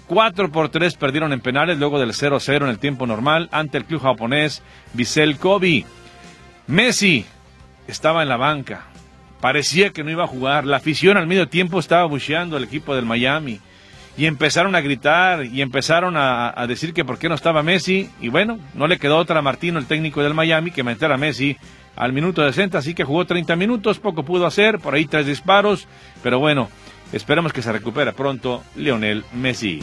4 0.08 0.50
por 0.50 0.68
3 0.70 0.96
perdieron 0.96 1.32
en 1.32 1.40
penales 1.40 1.78
luego 1.78 2.00
del 2.00 2.10
0-0 2.10 2.62
en 2.62 2.68
el 2.68 2.80
tiempo 2.80 3.06
normal 3.06 3.48
ante 3.52 3.78
el 3.78 3.84
club 3.84 4.02
japonés 4.02 4.62
Vissel 4.92 5.36
Kobe. 5.36 5.84
Messi 6.66 7.24
estaba 7.86 8.22
en 8.22 8.28
la 8.28 8.36
banca. 8.36 8.86
Parecía 9.40 9.90
que 9.90 10.02
no 10.02 10.10
iba 10.10 10.24
a 10.24 10.28
jugar. 10.28 10.66
La 10.66 10.78
afición 10.78 11.16
al 11.16 11.28
medio 11.28 11.48
tiempo 11.48 11.78
estaba 11.78 12.04
bucheando 12.06 12.56
al 12.56 12.64
equipo 12.64 12.96
del 12.96 13.06
Miami. 13.06 13.60
Y 14.16 14.26
empezaron 14.26 14.74
a 14.74 14.80
gritar 14.80 15.44
y 15.46 15.62
empezaron 15.62 16.14
a, 16.16 16.66
decir 16.66 16.92
que 16.92 17.04
por 17.04 17.18
qué 17.18 17.28
no 17.28 17.34
estaba 17.34 17.62
Messi. 17.62 18.10
Y 18.20 18.28
bueno, 18.28 18.58
no 18.74 18.86
le 18.86 18.98
quedó 18.98 19.16
otra 19.16 19.38
a 19.38 19.42
Martino, 19.42 19.78
el 19.78 19.86
técnico 19.86 20.22
del 20.22 20.34
Miami, 20.34 20.70
que 20.70 20.82
meter 20.82 21.12
a 21.12 21.16
Messi 21.16 21.56
al 21.96 22.12
minuto 22.12 22.46
60. 22.46 22.76
Así 22.78 22.94
que 22.94 23.04
jugó 23.04 23.24
30 23.24 23.56
minutos, 23.56 23.98
poco 23.98 24.24
pudo 24.24 24.46
hacer, 24.46 24.78
por 24.78 24.94
ahí 24.94 25.06
tres 25.06 25.26
disparos. 25.26 25.86
Pero 26.22 26.38
bueno, 26.38 26.68
Esperamos 27.12 27.52
que 27.52 27.62
se 27.62 27.72
recupere 27.72 28.12
pronto 28.12 28.62
Lionel 28.76 29.24
Messi. 29.32 29.80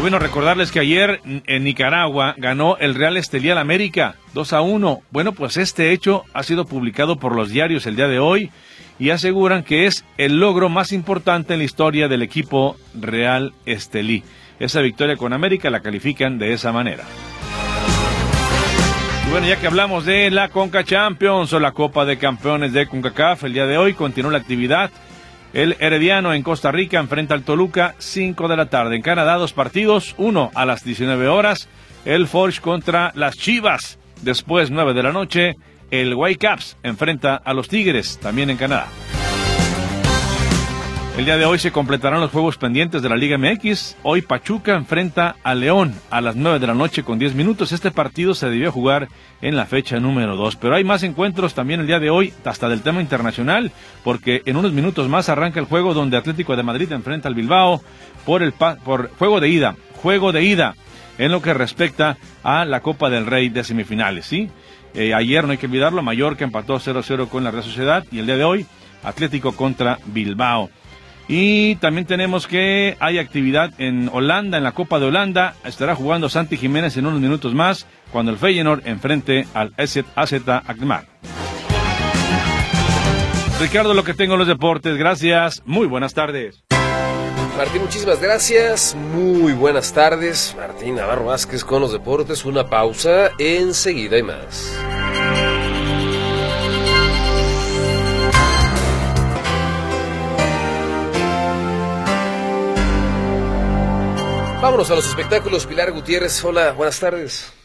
Bueno, 0.00 0.18
recordarles 0.18 0.70
que 0.70 0.78
ayer 0.78 1.20
en 1.24 1.64
Nicaragua 1.64 2.34
ganó 2.36 2.76
el 2.76 2.94
Real 2.94 3.16
Estelial 3.16 3.58
América 3.58 4.14
2 4.34 4.52
a 4.52 4.60
1. 4.60 5.02
Bueno, 5.10 5.32
pues 5.32 5.56
este 5.56 5.92
hecho 5.92 6.24
ha 6.32 6.42
sido 6.42 6.66
publicado 6.66 7.16
por 7.16 7.34
los 7.34 7.48
diarios 7.48 7.86
el 7.86 7.96
día 7.96 8.06
de 8.06 8.20
hoy 8.20 8.50
y 8.98 9.10
aseguran 9.10 9.62
que 9.62 9.86
es 9.86 10.04
el 10.16 10.38
logro 10.40 10.68
más 10.68 10.92
importante 10.92 11.52
en 11.52 11.60
la 11.60 11.64
historia 11.64 12.08
del 12.08 12.22
equipo 12.22 12.76
Real 12.94 13.52
Estelí. 13.66 14.22
Esa 14.58 14.80
victoria 14.80 15.16
con 15.16 15.32
América 15.32 15.70
la 15.70 15.80
califican 15.80 16.38
de 16.38 16.52
esa 16.52 16.72
manera. 16.72 17.04
Y 19.26 19.30
bueno, 19.30 19.46
ya 19.46 19.56
que 19.56 19.66
hablamos 19.66 20.04
de 20.04 20.30
la 20.30 20.48
Conca 20.48 20.84
Champions 20.84 21.52
o 21.52 21.60
la 21.60 21.72
Copa 21.72 22.04
de 22.04 22.16
Campeones 22.16 22.72
de 22.72 22.86
CONCACAF, 22.86 23.44
el 23.44 23.52
día 23.52 23.66
de 23.66 23.76
hoy 23.76 23.94
continúa 23.94 24.32
la 24.32 24.38
actividad 24.38 24.90
el 25.56 25.74
Herediano 25.80 26.34
en 26.34 26.42
Costa 26.42 26.70
Rica 26.70 26.98
enfrenta 26.98 27.32
al 27.32 27.42
Toluca 27.42 27.94
5 27.96 28.46
de 28.46 28.58
la 28.58 28.66
tarde. 28.66 28.94
En 28.94 29.00
Canadá 29.00 29.36
dos 29.36 29.54
partidos, 29.54 30.14
uno 30.18 30.50
a 30.54 30.66
las 30.66 30.84
19 30.84 31.28
horas, 31.28 31.70
el 32.04 32.26
Forge 32.26 32.60
contra 32.60 33.10
las 33.14 33.38
Chivas. 33.38 33.98
Después 34.20 34.70
9 34.70 34.92
de 34.92 35.02
la 35.02 35.12
noche, 35.12 35.54
el 35.90 36.14
Whitecaps 36.14 36.76
enfrenta 36.82 37.36
a 37.36 37.54
los 37.54 37.68
Tigres, 37.68 38.18
también 38.18 38.50
en 38.50 38.56
Canadá. 38.56 38.88
El 41.16 41.24
día 41.24 41.38
de 41.38 41.46
hoy 41.46 41.58
se 41.58 41.72
completarán 41.72 42.20
los 42.20 42.30
juegos 42.30 42.58
pendientes 42.58 43.00
de 43.00 43.08
la 43.08 43.16
Liga 43.16 43.38
MX. 43.38 43.96
Hoy 44.02 44.20
Pachuca 44.20 44.74
enfrenta 44.74 45.36
a 45.42 45.54
León 45.54 45.94
a 46.10 46.20
las 46.20 46.36
9 46.36 46.58
de 46.58 46.66
la 46.66 46.74
noche 46.74 47.04
con 47.04 47.18
10 47.18 47.34
minutos. 47.34 47.72
Este 47.72 47.90
partido 47.90 48.34
se 48.34 48.50
debió 48.50 48.70
jugar 48.70 49.08
en 49.40 49.56
la 49.56 49.64
fecha 49.64 49.98
número 49.98 50.36
2. 50.36 50.56
Pero 50.56 50.74
hay 50.74 50.84
más 50.84 51.02
encuentros 51.04 51.54
también 51.54 51.80
el 51.80 51.86
día 51.86 52.00
de 52.00 52.10
hoy, 52.10 52.34
hasta 52.44 52.68
del 52.68 52.82
tema 52.82 53.00
internacional, 53.00 53.72
porque 54.04 54.42
en 54.44 54.58
unos 54.58 54.74
minutos 54.74 55.08
más 55.08 55.30
arranca 55.30 55.58
el 55.58 55.64
juego 55.64 55.94
donde 55.94 56.18
Atlético 56.18 56.54
de 56.54 56.62
Madrid 56.62 56.92
enfrenta 56.92 57.28
al 57.28 57.34
Bilbao 57.34 57.80
por 58.26 58.42
el 58.42 58.52
por 58.52 59.10
juego 59.16 59.40
de 59.40 59.48
ida, 59.48 59.74
juego 60.02 60.32
de 60.32 60.44
ida 60.44 60.74
en 61.16 61.32
lo 61.32 61.40
que 61.40 61.54
respecta 61.54 62.18
a 62.42 62.66
la 62.66 62.80
Copa 62.80 63.08
del 63.08 63.24
Rey 63.24 63.48
de 63.48 63.64
semifinales, 63.64 64.26
¿sí? 64.26 64.50
Eh, 64.96 65.12
ayer 65.14 65.44
no 65.44 65.52
hay 65.52 65.58
que 65.58 65.66
olvidarlo, 65.66 66.02
Mallorca 66.02 66.44
empató 66.44 66.76
0-0 66.80 67.28
con 67.28 67.44
la 67.44 67.50
Real 67.50 67.62
Sociedad 67.62 68.04
y 68.10 68.18
el 68.18 68.26
día 68.26 68.38
de 68.38 68.44
hoy 68.44 68.66
Atlético 69.04 69.52
contra 69.52 69.98
Bilbao. 70.06 70.70
Y 71.28 71.76
también 71.76 72.06
tenemos 72.06 72.46
que 72.46 72.96
hay 72.98 73.18
actividad 73.18 73.72
en 73.78 74.08
Holanda, 74.12 74.58
en 74.58 74.64
la 74.64 74.72
Copa 74.72 74.98
de 74.98 75.06
Holanda. 75.06 75.54
Estará 75.64 75.94
jugando 75.94 76.28
Santi 76.28 76.56
Jiménez 76.56 76.96
en 76.96 77.06
unos 77.06 77.20
minutos 77.20 77.52
más 77.52 77.86
cuando 78.12 78.32
el 78.32 78.38
Feyenoord 78.38 78.86
enfrente 78.86 79.46
al 79.52 79.72
AZ 79.76 79.98
Akmar. 80.46 81.06
Ricardo, 83.60 83.94
lo 83.94 84.04
que 84.04 84.14
tengo 84.14 84.34
en 84.34 84.38
los 84.38 84.48
deportes. 84.48 84.96
Gracias. 84.96 85.62
Muy 85.66 85.86
buenas 85.86 86.14
tardes. 86.14 86.65
Martín, 87.56 87.82
muchísimas 87.82 88.20
gracias. 88.20 88.94
Muy 88.94 89.54
buenas 89.54 89.90
tardes. 89.92 90.54
Martín 90.56 90.96
Navarro 90.96 91.24
Vázquez 91.24 91.64
con 91.64 91.80
los 91.80 91.90
deportes. 91.90 92.44
Una 92.44 92.68
pausa. 92.68 93.30
Enseguida 93.38 94.18
y 94.18 94.22
más. 94.22 94.76
Vámonos 104.60 104.90
a 104.90 104.94
los 104.96 105.08
espectáculos. 105.08 105.64
Pilar 105.64 105.92
Gutiérrez, 105.92 106.44
hola, 106.44 106.72
buenas 106.72 107.00
tardes. 107.00 107.55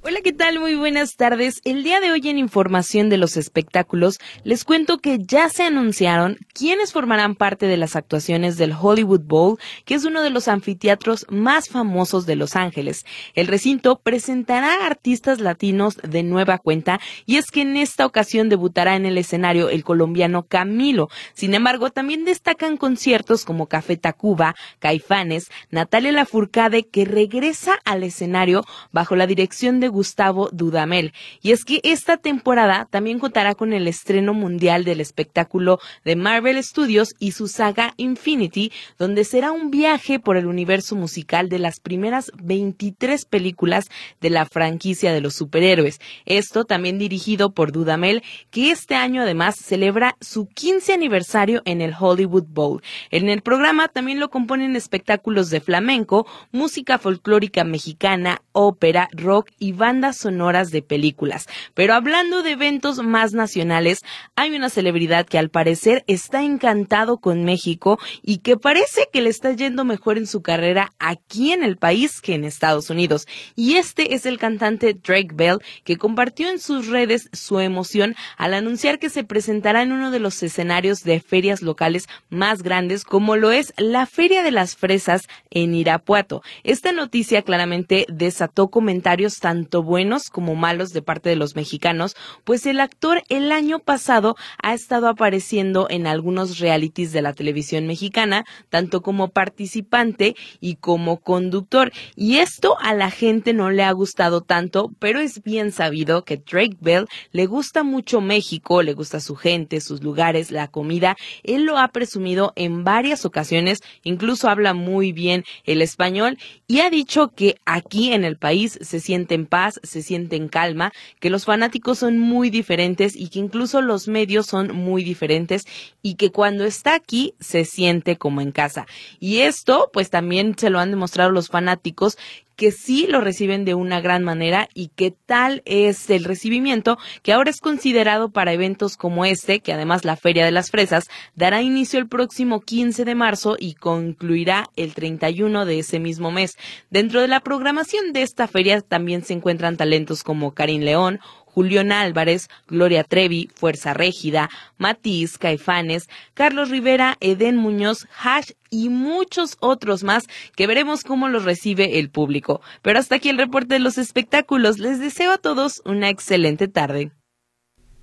Hola, 0.00 0.20
¿qué 0.22 0.32
tal? 0.32 0.60
Muy 0.60 0.76
buenas 0.76 1.16
tardes. 1.16 1.60
El 1.64 1.82
día 1.82 1.98
de 1.98 2.12
hoy 2.12 2.20
en 2.28 2.38
Información 2.38 3.08
de 3.08 3.16
los 3.16 3.36
Espectáculos 3.36 4.20
les 4.44 4.64
cuento 4.64 4.98
que 4.98 5.18
ya 5.18 5.48
se 5.48 5.64
anunciaron 5.64 6.38
quiénes 6.54 6.92
formarán 6.92 7.34
parte 7.34 7.66
de 7.66 7.76
las 7.76 7.96
actuaciones 7.96 8.56
del 8.56 8.72
Hollywood 8.80 9.22
Bowl, 9.22 9.58
que 9.84 9.96
es 9.96 10.04
uno 10.04 10.22
de 10.22 10.30
los 10.30 10.46
anfiteatros 10.46 11.26
más 11.30 11.68
famosos 11.68 12.26
de 12.26 12.36
Los 12.36 12.54
Ángeles. 12.54 13.06
El 13.34 13.48
recinto 13.48 13.98
presentará 13.98 14.86
artistas 14.86 15.40
latinos 15.40 15.96
de 15.96 16.22
nueva 16.22 16.58
cuenta 16.58 17.00
y 17.26 17.36
es 17.36 17.50
que 17.50 17.62
en 17.62 17.76
esta 17.76 18.06
ocasión 18.06 18.48
debutará 18.48 18.94
en 18.94 19.04
el 19.04 19.18
escenario 19.18 19.68
el 19.68 19.82
colombiano 19.82 20.44
Camilo. 20.44 21.08
Sin 21.34 21.54
embargo, 21.54 21.90
también 21.90 22.24
destacan 22.24 22.76
conciertos 22.76 23.44
como 23.44 23.66
Café 23.66 23.96
Tacuba, 23.96 24.54
Caifanes, 24.78 25.50
Natalia 25.72 26.12
Lafourcade, 26.12 26.86
que 26.86 27.04
regresa 27.04 27.80
al 27.84 28.04
escenario 28.04 28.64
bajo 28.92 29.16
la 29.16 29.26
dirección 29.26 29.80
de 29.80 29.87
Gustavo 29.88 30.48
Dudamel. 30.52 31.12
Y 31.42 31.52
es 31.52 31.64
que 31.64 31.80
esta 31.82 32.16
temporada 32.16 32.86
también 32.90 33.18
contará 33.18 33.54
con 33.54 33.72
el 33.72 33.88
estreno 33.88 34.34
mundial 34.34 34.84
del 34.84 35.00
espectáculo 35.00 35.80
de 36.04 36.16
Marvel 36.16 36.62
Studios 36.62 37.14
y 37.18 37.32
su 37.32 37.48
saga 37.48 37.94
Infinity, 37.96 38.72
donde 38.98 39.24
será 39.24 39.52
un 39.52 39.70
viaje 39.70 40.20
por 40.20 40.36
el 40.36 40.46
universo 40.46 40.96
musical 40.96 41.48
de 41.48 41.58
las 41.58 41.80
primeras 41.80 42.30
23 42.42 43.24
películas 43.26 43.86
de 44.20 44.30
la 44.30 44.46
franquicia 44.46 45.12
de 45.12 45.20
los 45.20 45.34
superhéroes. 45.34 46.00
Esto 46.26 46.64
también 46.64 46.98
dirigido 46.98 47.52
por 47.52 47.72
Dudamel, 47.72 48.22
que 48.50 48.70
este 48.70 48.94
año 48.94 49.22
además 49.22 49.56
celebra 49.56 50.16
su 50.20 50.46
15 50.46 50.92
aniversario 50.92 51.62
en 51.64 51.80
el 51.80 51.94
Hollywood 51.98 52.46
Bowl. 52.48 52.82
En 53.10 53.28
el 53.28 53.42
programa 53.42 53.88
también 53.88 54.20
lo 54.20 54.30
componen 54.30 54.76
espectáculos 54.76 55.50
de 55.50 55.60
flamenco, 55.60 56.26
música 56.52 56.98
folclórica 56.98 57.64
mexicana, 57.64 58.42
ópera, 58.52 59.08
rock 59.12 59.50
y 59.58 59.72
bandas 59.78 60.18
sonoras 60.18 60.70
de 60.70 60.82
películas. 60.82 61.46
Pero 61.72 61.94
hablando 61.94 62.42
de 62.42 62.50
eventos 62.50 62.98
más 62.98 63.32
nacionales, 63.32 64.04
hay 64.36 64.54
una 64.54 64.68
celebridad 64.68 65.24
que 65.24 65.38
al 65.38 65.48
parecer 65.48 66.04
está 66.06 66.42
encantado 66.42 67.18
con 67.18 67.44
México 67.44 67.98
y 68.22 68.38
que 68.38 68.56
parece 68.56 69.08
que 69.12 69.22
le 69.22 69.30
está 69.30 69.52
yendo 69.52 69.84
mejor 69.84 70.18
en 70.18 70.26
su 70.26 70.42
carrera 70.42 70.92
aquí 70.98 71.52
en 71.52 71.62
el 71.62 71.76
país 71.76 72.20
que 72.20 72.34
en 72.34 72.44
Estados 72.44 72.90
Unidos. 72.90 73.26
Y 73.54 73.76
este 73.76 74.14
es 74.14 74.26
el 74.26 74.38
cantante 74.38 74.94
Drake 74.94 75.30
Bell 75.32 75.58
que 75.84 75.96
compartió 75.96 76.50
en 76.50 76.58
sus 76.58 76.88
redes 76.88 77.30
su 77.32 77.60
emoción 77.60 78.16
al 78.36 78.54
anunciar 78.54 78.98
que 78.98 79.08
se 79.08 79.24
presentará 79.24 79.82
en 79.82 79.92
uno 79.92 80.10
de 80.10 80.20
los 80.20 80.42
escenarios 80.42 81.04
de 81.04 81.20
ferias 81.20 81.62
locales 81.62 82.08
más 82.28 82.62
grandes 82.62 83.04
como 83.04 83.36
lo 83.36 83.52
es 83.52 83.72
la 83.76 84.06
Feria 84.06 84.42
de 84.42 84.50
las 84.50 84.76
Fresas 84.76 85.28
en 85.50 85.74
Irapuato. 85.74 86.42
Esta 86.64 86.92
noticia 86.92 87.42
claramente 87.42 88.06
desató 88.08 88.68
comentarios 88.68 89.38
tanto 89.38 89.67
buenos 89.76 90.30
como 90.30 90.54
malos 90.54 90.92
de 90.92 91.02
parte 91.02 91.28
de 91.28 91.36
los 91.36 91.54
mexicanos, 91.54 92.16
pues 92.44 92.66
el 92.66 92.80
actor 92.80 93.22
el 93.28 93.52
año 93.52 93.78
pasado 93.78 94.36
ha 94.62 94.74
estado 94.74 95.08
apareciendo 95.08 95.86
en 95.90 96.06
algunos 96.06 96.58
realities 96.58 97.12
de 97.12 97.22
la 97.22 97.34
televisión 97.34 97.86
mexicana, 97.86 98.44
tanto 98.70 99.02
como 99.02 99.28
participante 99.28 100.34
y 100.60 100.76
como 100.76 101.18
conductor. 101.18 101.92
Y 102.16 102.38
esto 102.38 102.76
a 102.80 102.94
la 102.94 103.10
gente 103.10 103.52
no 103.52 103.70
le 103.70 103.82
ha 103.82 103.92
gustado 103.92 104.40
tanto, 104.40 104.90
pero 104.98 105.20
es 105.20 105.42
bien 105.42 105.72
sabido 105.72 106.24
que 106.24 106.38
Drake 106.38 106.76
Bell 106.80 107.06
le 107.32 107.46
gusta 107.46 107.82
mucho 107.82 108.20
México, 108.20 108.82
le 108.82 108.94
gusta 108.94 109.20
su 109.20 109.36
gente, 109.36 109.80
sus 109.80 110.02
lugares, 110.02 110.50
la 110.50 110.68
comida. 110.68 111.16
Él 111.42 111.64
lo 111.64 111.78
ha 111.78 111.88
presumido 111.88 112.52
en 112.56 112.84
varias 112.84 113.24
ocasiones, 113.24 113.80
incluso 114.02 114.48
habla 114.48 114.74
muy 114.74 115.12
bien 115.12 115.44
el 115.64 115.82
español 115.82 116.38
y 116.66 116.80
ha 116.80 116.90
dicho 116.90 117.28
que 117.34 117.56
aquí 117.64 118.12
en 118.12 118.24
el 118.24 118.36
país 118.36 118.78
se 118.80 119.00
siente 119.00 119.34
en 119.34 119.46
paz 119.46 119.57
se 119.82 120.02
siente 120.02 120.36
en 120.36 120.48
calma, 120.48 120.92
que 121.20 121.30
los 121.30 121.44
fanáticos 121.44 121.98
son 121.98 122.18
muy 122.18 122.50
diferentes 122.50 123.16
y 123.16 123.28
que 123.28 123.38
incluso 123.38 123.80
los 123.80 124.08
medios 124.08 124.46
son 124.46 124.74
muy 124.74 125.04
diferentes 125.04 125.66
y 126.02 126.14
que 126.14 126.30
cuando 126.30 126.64
está 126.64 126.94
aquí 126.94 127.34
se 127.40 127.64
siente 127.64 128.16
como 128.16 128.40
en 128.40 128.52
casa. 128.52 128.86
Y 129.20 129.38
esto 129.38 129.90
pues 129.92 130.10
también 130.10 130.54
se 130.56 130.70
lo 130.70 130.78
han 130.78 130.90
demostrado 130.90 131.30
los 131.30 131.48
fanáticos 131.48 132.16
que 132.58 132.72
sí 132.72 133.06
lo 133.06 133.20
reciben 133.20 133.64
de 133.64 133.74
una 133.74 134.00
gran 134.00 134.24
manera 134.24 134.68
y 134.74 134.88
que 134.88 135.12
tal 135.12 135.62
es 135.64 136.10
el 136.10 136.24
recibimiento 136.24 136.98
que 137.22 137.32
ahora 137.32 137.50
es 137.50 137.60
considerado 137.60 138.30
para 138.30 138.52
eventos 138.52 138.96
como 138.96 139.24
este, 139.24 139.60
que 139.60 139.72
además 139.72 140.04
la 140.04 140.16
Feria 140.16 140.44
de 140.44 140.50
las 140.50 140.72
Fresas 140.72 141.08
dará 141.36 141.62
inicio 141.62 142.00
el 142.00 142.08
próximo 142.08 142.60
15 142.60 143.04
de 143.04 143.14
marzo 143.14 143.54
y 143.56 143.74
concluirá 143.74 144.70
el 144.74 144.92
31 144.92 145.66
de 145.66 145.78
ese 145.78 146.00
mismo 146.00 146.32
mes. 146.32 146.58
Dentro 146.90 147.20
de 147.20 147.28
la 147.28 147.38
programación 147.38 148.12
de 148.12 148.22
esta 148.22 148.48
feria 148.48 148.80
también 148.80 149.22
se 149.22 149.34
encuentran 149.34 149.76
talentos 149.76 150.24
como 150.24 150.52
Karim 150.52 150.82
León, 150.82 151.20
Julián 151.58 151.90
Álvarez, 151.90 152.48
Gloria 152.68 153.02
Trevi, 153.02 153.50
Fuerza 153.52 153.92
Régida, 153.92 154.48
Matiz, 154.76 155.38
Caifanes, 155.38 156.08
Carlos 156.32 156.70
Rivera, 156.70 157.16
Eden 157.18 157.56
Muñoz, 157.56 158.06
Hash 158.16 158.52
y 158.70 158.90
muchos 158.90 159.56
otros 159.58 160.04
más 160.04 160.28
que 160.54 160.68
veremos 160.68 161.02
cómo 161.02 161.26
los 161.26 161.42
recibe 161.42 161.98
el 161.98 162.10
público. 162.10 162.60
Pero 162.80 163.00
hasta 163.00 163.16
aquí 163.16 163.28
el 163.28 163.38
reporte 163.38 163.74
de 163.74 163.80
los 163.80 163.98
espectáculos. 163.98 164.78
Les 164.78 165.00
deseo 165.00 165.32
a 165.32 165.38
todos 165.38 165.82
una 165.84 166.10
excelente 166.10 166.68
tarde. 166.68 167.10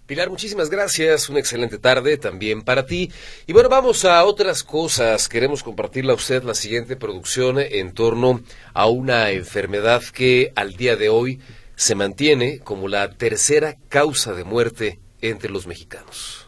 Pilar, 0.05 0.29
muchísimas 0.29 0.69
gracias. 0.69 1.29
Una 1.29 1.39
excelente 1.39 1.77
tarde 1.77 2.17
también 2.17 2.61
para 2.61 2.85
ti. 2.85 3.09
Y 3.47 3.53
bueno, 3.53 3.69
vamos 3.69 4.03
a 4.03 4.21
otras 4.25 4.63
cosas. 4.63 5.29
Queremos 5.29 5.63
compartirle 5.63 6.11
a 6.11 6.15
usted 6.15 6.43
la 6.43 6.55
siguiente 6.55 6.97
producción 6.97 7.57
en 7.57 7.93
torno 7.93 8.41
a 8.73 8.87
una 8.87 9.31
enfermedad 9.31 10.03
que 10.13 10.51
al 10.57 10.75
día 10.75 10.97
de 10.97 11.07
hoy 11.07 11.39
se 11.75 11.95
mantiene 11.95 12.59
como 12.59 12.87
la 12.87 13.09
tercera 13.09 13.75
causa 13.89 14.33
de 14.33 14.43
muerte 14.43 14.99
entre 15.21 15.49
los 15.49 15.67
mexicanos. 15.67 16.45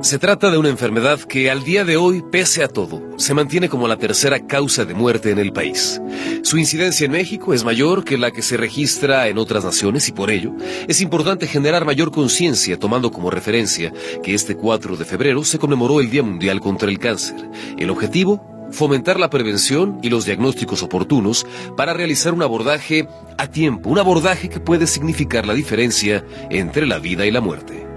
Se 0.00 0.20
trata 0.20 0.50
de 0.50 0.58
una 0.58 0.68
enfermedad 0.68 1.18
que 1.20 1.50
al 1.50 1.64
día 1.64 1.84
de 1.84 1.96
hoy, 1.96 2.22
pese 2.30 2.62
a 2.62 2.68
todo, 2.68 3.02
se 3.18 3.34
mantiene 3.34 3.68
como 3.68 3.88
la 3.88 3.96
tercera 3.96 4.46
causa 4.46 4.84
de 4.84 4.94
muerte 4.94 5.32
en 5.32 5.38
el 5.38 5.52
país. 5.52 6.00
Su 6.42 6.56
incidencia 6.56 7.04
en 7.04 7.10
México 7.10 7.52
es 7.52 7.64
mayor 7.64 8.04
que 8.04 8.16
la 8.16 8.30
que 8.30 8.42
se 8.42 8.56
registra 8.56 9.26
en 9.26 9.38
otras 9.38 9.64
naciones 9.64 10.08
y 10.08 10.12
por 10.12 10.30
ello 10.30 10.54
es 10.86 11.00
importante 11.00 11.48
generar 11.48 11.84
mayor 11.84 12.12
conciencia 12.12 12.78
tomando 12.78 13.10
como 13.10 13.28
referencia 13.28 13.92
que 14.22 14.34
este 14.34 14.56
4 14.56 14.96
de 14.96 15.04
febrero 15.04 15.44
se 15.44 15.58
conmemoró 15.58 16.00
el 16.00 16.10
Día 16.10 16.22
Mundial 16.22 16.60
contra 16.60 16.88
el 16.88 17.00
Cáncer. 17.00 17.36
El 17.76 17.90
objetivo, 17.90 18.57
fomentar 18.70 19.18
la 19.18 19.30
prevención 19.30 19.98
y 20.02 20.10
los 20.10 20.24
diagnósticos 20.24 20.82
oportunos 20.82 21.46
para 21.76 21.94
realizar 21.94 22.34
un 22.34 22.42
abordaje 22.42 23.08
a 23.38 23.46
tiempo, 23.46 23.90
un 23.90 23.98
abordaje 23.98 24.48
que 24.48 24.60
puede 24.60 24.86
significar 24.86 25.46
la 25.46 25.54
diferencia 25.54 26.24
entre 26.50 26.86
la 26.86 26.98
vida 26.98 27.26
y 27.26 27.30
la 27.30 27.40
muerte. 27.40 27.87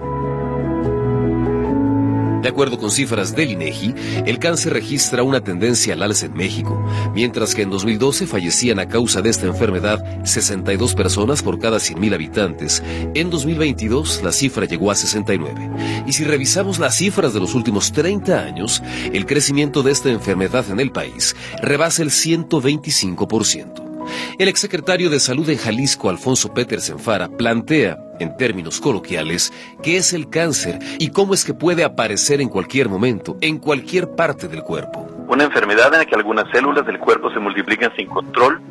De 2.42 2.50
acuerdo 2.50 2.80
con 2.80 2.89
cifras 2.89 3.36
del 3.36 3.52
INEGI, 3.52 3.94
el 4.26 4.39
cáncer 4.39 4.74
registra 4.74 5.24
una 5.24 5.42
tendencia 5.42 5.94
al 5.94 6.04
alza 6.04 6.26
en 6.26 6.34
México, 6.34 6.84
mientras 7.14 7.54
que 7.54 7.62
en 7.62 7.70
2012 7.70 8.26
fallecían 8.26 8.80
a 8.80 8.88
causa 8.88 9.22
de 9.22 9.30
esta 9.30 9.46
enfermedad 9.46 10.04
62 10.26 10.96
personas 10.96 11.44
por 11.44 11.60
cada 11.60 11.78
100.000 11.78 12.14
habitantes. 12.14 12.84
En 13.14 13.30
2022 13.30 14.24
la 14.24 14.32
cifra 14.32 14.66
llegó 14.66 14.89
a 14.89 14.96
69. 14.96 15.70
Y 16.08 16.14
si 16.14 16.24
revisamos 16.24 16.80
las 16.80 16.96
cifras 16.96 17.34
de 17.34 17.39
los 17.39 17.54
últimos 17.54 17.92
30 17.92 18.42
años, 18.42 18.82
el 19.14 19.26
crecimiento 19.26 19.84
de 19.84 19.92
esta 19.92 20.10
enfermedad 20.10 20.66
en 20.72 20.80
el 20.80 20.92
país 20.92 21.36
rebasa 21.62 22.02
el 22.02 22.10
125%. 22.10 23.91
El 24.38 24.47
exsecretario 24.47 25.10
de 25.10 25.20
Salud 25.20 25.49
en 25.49 25.58
Jalisco, 25.58 26.10
Alfonso 26.10 26.54
Petersen 26.54 26.99
Fara, 26.99 27.30
plantea, 27.30 27.97
en 28.20 28.36
términos 28.38 28.80
coloquiales, 28.80 29.52
qué 29.84 29.97
es 29.97 30.14
el 30.14 30.30
cáncer 30.30 30.80
y 30.99 31.10
cómo 31.10 31.34
es 31.34 31.43
que 31.43 31.54
puede 31.54 31.84
aparecer 31.84 32.41
en 32.41 32.49
cualquier 32.49 32.89
momento, 32.89 33.38
en 33.41 33.60
cualquier 33.60 34.16
parte 34.16 34.47
del 34.47 34.64
cuerpo. 34.64 35.08
Una 35.28 35.43
enfermedad 35.43 35.93
en 35.93 35.99
la 35.99 36.06
que 36.06 36.16
algunas 36.16 36.49
células 36.52 36.86
del 36.86 36.99
cuerpo 36.99 37.32
se 37.32 37.39
multiplican 37.39 37.91
sin 37.95 38.08
control 38.08 38.62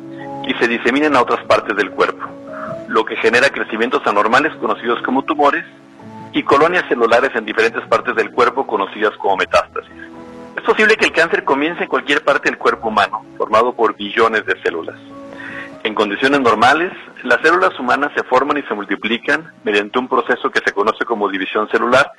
y 0.47 0.53
se 0.55 0.67
diseminan 0.67 1.15
a 1.15 1.21
otras 1.21 1.43
partes 1.45 1.75
del 1.75 1.91
cuerpo, 1.91 2.27
lo 2.87 3.05
que 3.05 3.15
genera 3.17 3.49
crecimientos 3.49 4.05
anormales 4.05 4.53
conocidos 4.55 5.01
como 5.03 5.23
tumores 5.23 5.65
y 6.33 6.43
colonias 6.43 6.85
celulares 6.87 7.31
en 7.35 7.45
diferentes 7.45 7.85
partes 7.87 8.15
del 8.15 8.31
cuerpo 8.31 8.65
conocidas 8.65 9.15
como 9.17 9.37
metástasis. 9.37 9.91
Es 10.55 10.63
posible 10.63 10.95
que 10.95 11.05
el 11.05 11.11
cáncer 11.11 11.43
comience 11.43 11.83
en 11.83 11.89
cualquier 11.89 12.23
parte 12.23 12.49
del 12.49 12.57
cuerpo 12.57 12.89
humano, 12.89 13.25
formado 13.37 13.73
por 13.73 13.95
billones 13.95 14.45
de 14.45 14.61
células. 14.61 14.97
En 15.83 15.95
condiciones 15.95 16.39
normales, 16.41 16.91
las 17.23 17.41
células 17.41 17.77
humanas 17.79 18.11
se 18.15 18.23
forman 18.23 18.57
y 18.57 18.61
se 18.63 18.73
multiplican 18.73 19.51
mediante 19.63 19.97
un 19.97 20.07
proceso 20.07 20.51
que 20.51 20.61
se 20.63 20.73
conoce 20.73 21.05
como 21.05 21.27
división 21.27 21.67
celular 21.69 22.11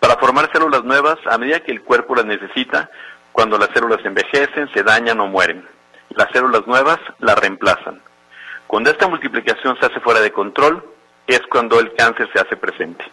para 0.00 0.16
formar 0.16 0.50
células 0.50 0.82
nuevas 0.84 1.18
a 1.30 1.36
medida 1.36 1.60
que 1.60 1.72
el 1.72 1.82
cuerpo 1.82 2.14
las 2.14 2.24
necesita 2.24 2.90
cuando 3.32 3.58
las 3.58 3.68
células 3.74 4.04
envejecen, 4.04 4.68
se 4.72 4.82
dañan 4.82 5.20
o 5.20 5.26
mueren. 5.26 5.66
Las 6.10 6.30
células 6.32 6.66
nuevas 6.66 6.98
las 7.18 7.38
reemplazan. 7.38 8.00
Cuando 8.66 8.90
esta 8.90 9.08
multiplicación 9.08 9.76
se 9.78 9.86
hace 9.86 10.00
fuera 10.00 10.20
de 10.20 10.32
control, 10.32 10.82
es 11.26 11.40
cuando 11.50 11.80
el 11.80 11.94
cáncer 11.94 12.28
se 12.32 12.40
hace 12.40 12.56
presente. 12.56 13.04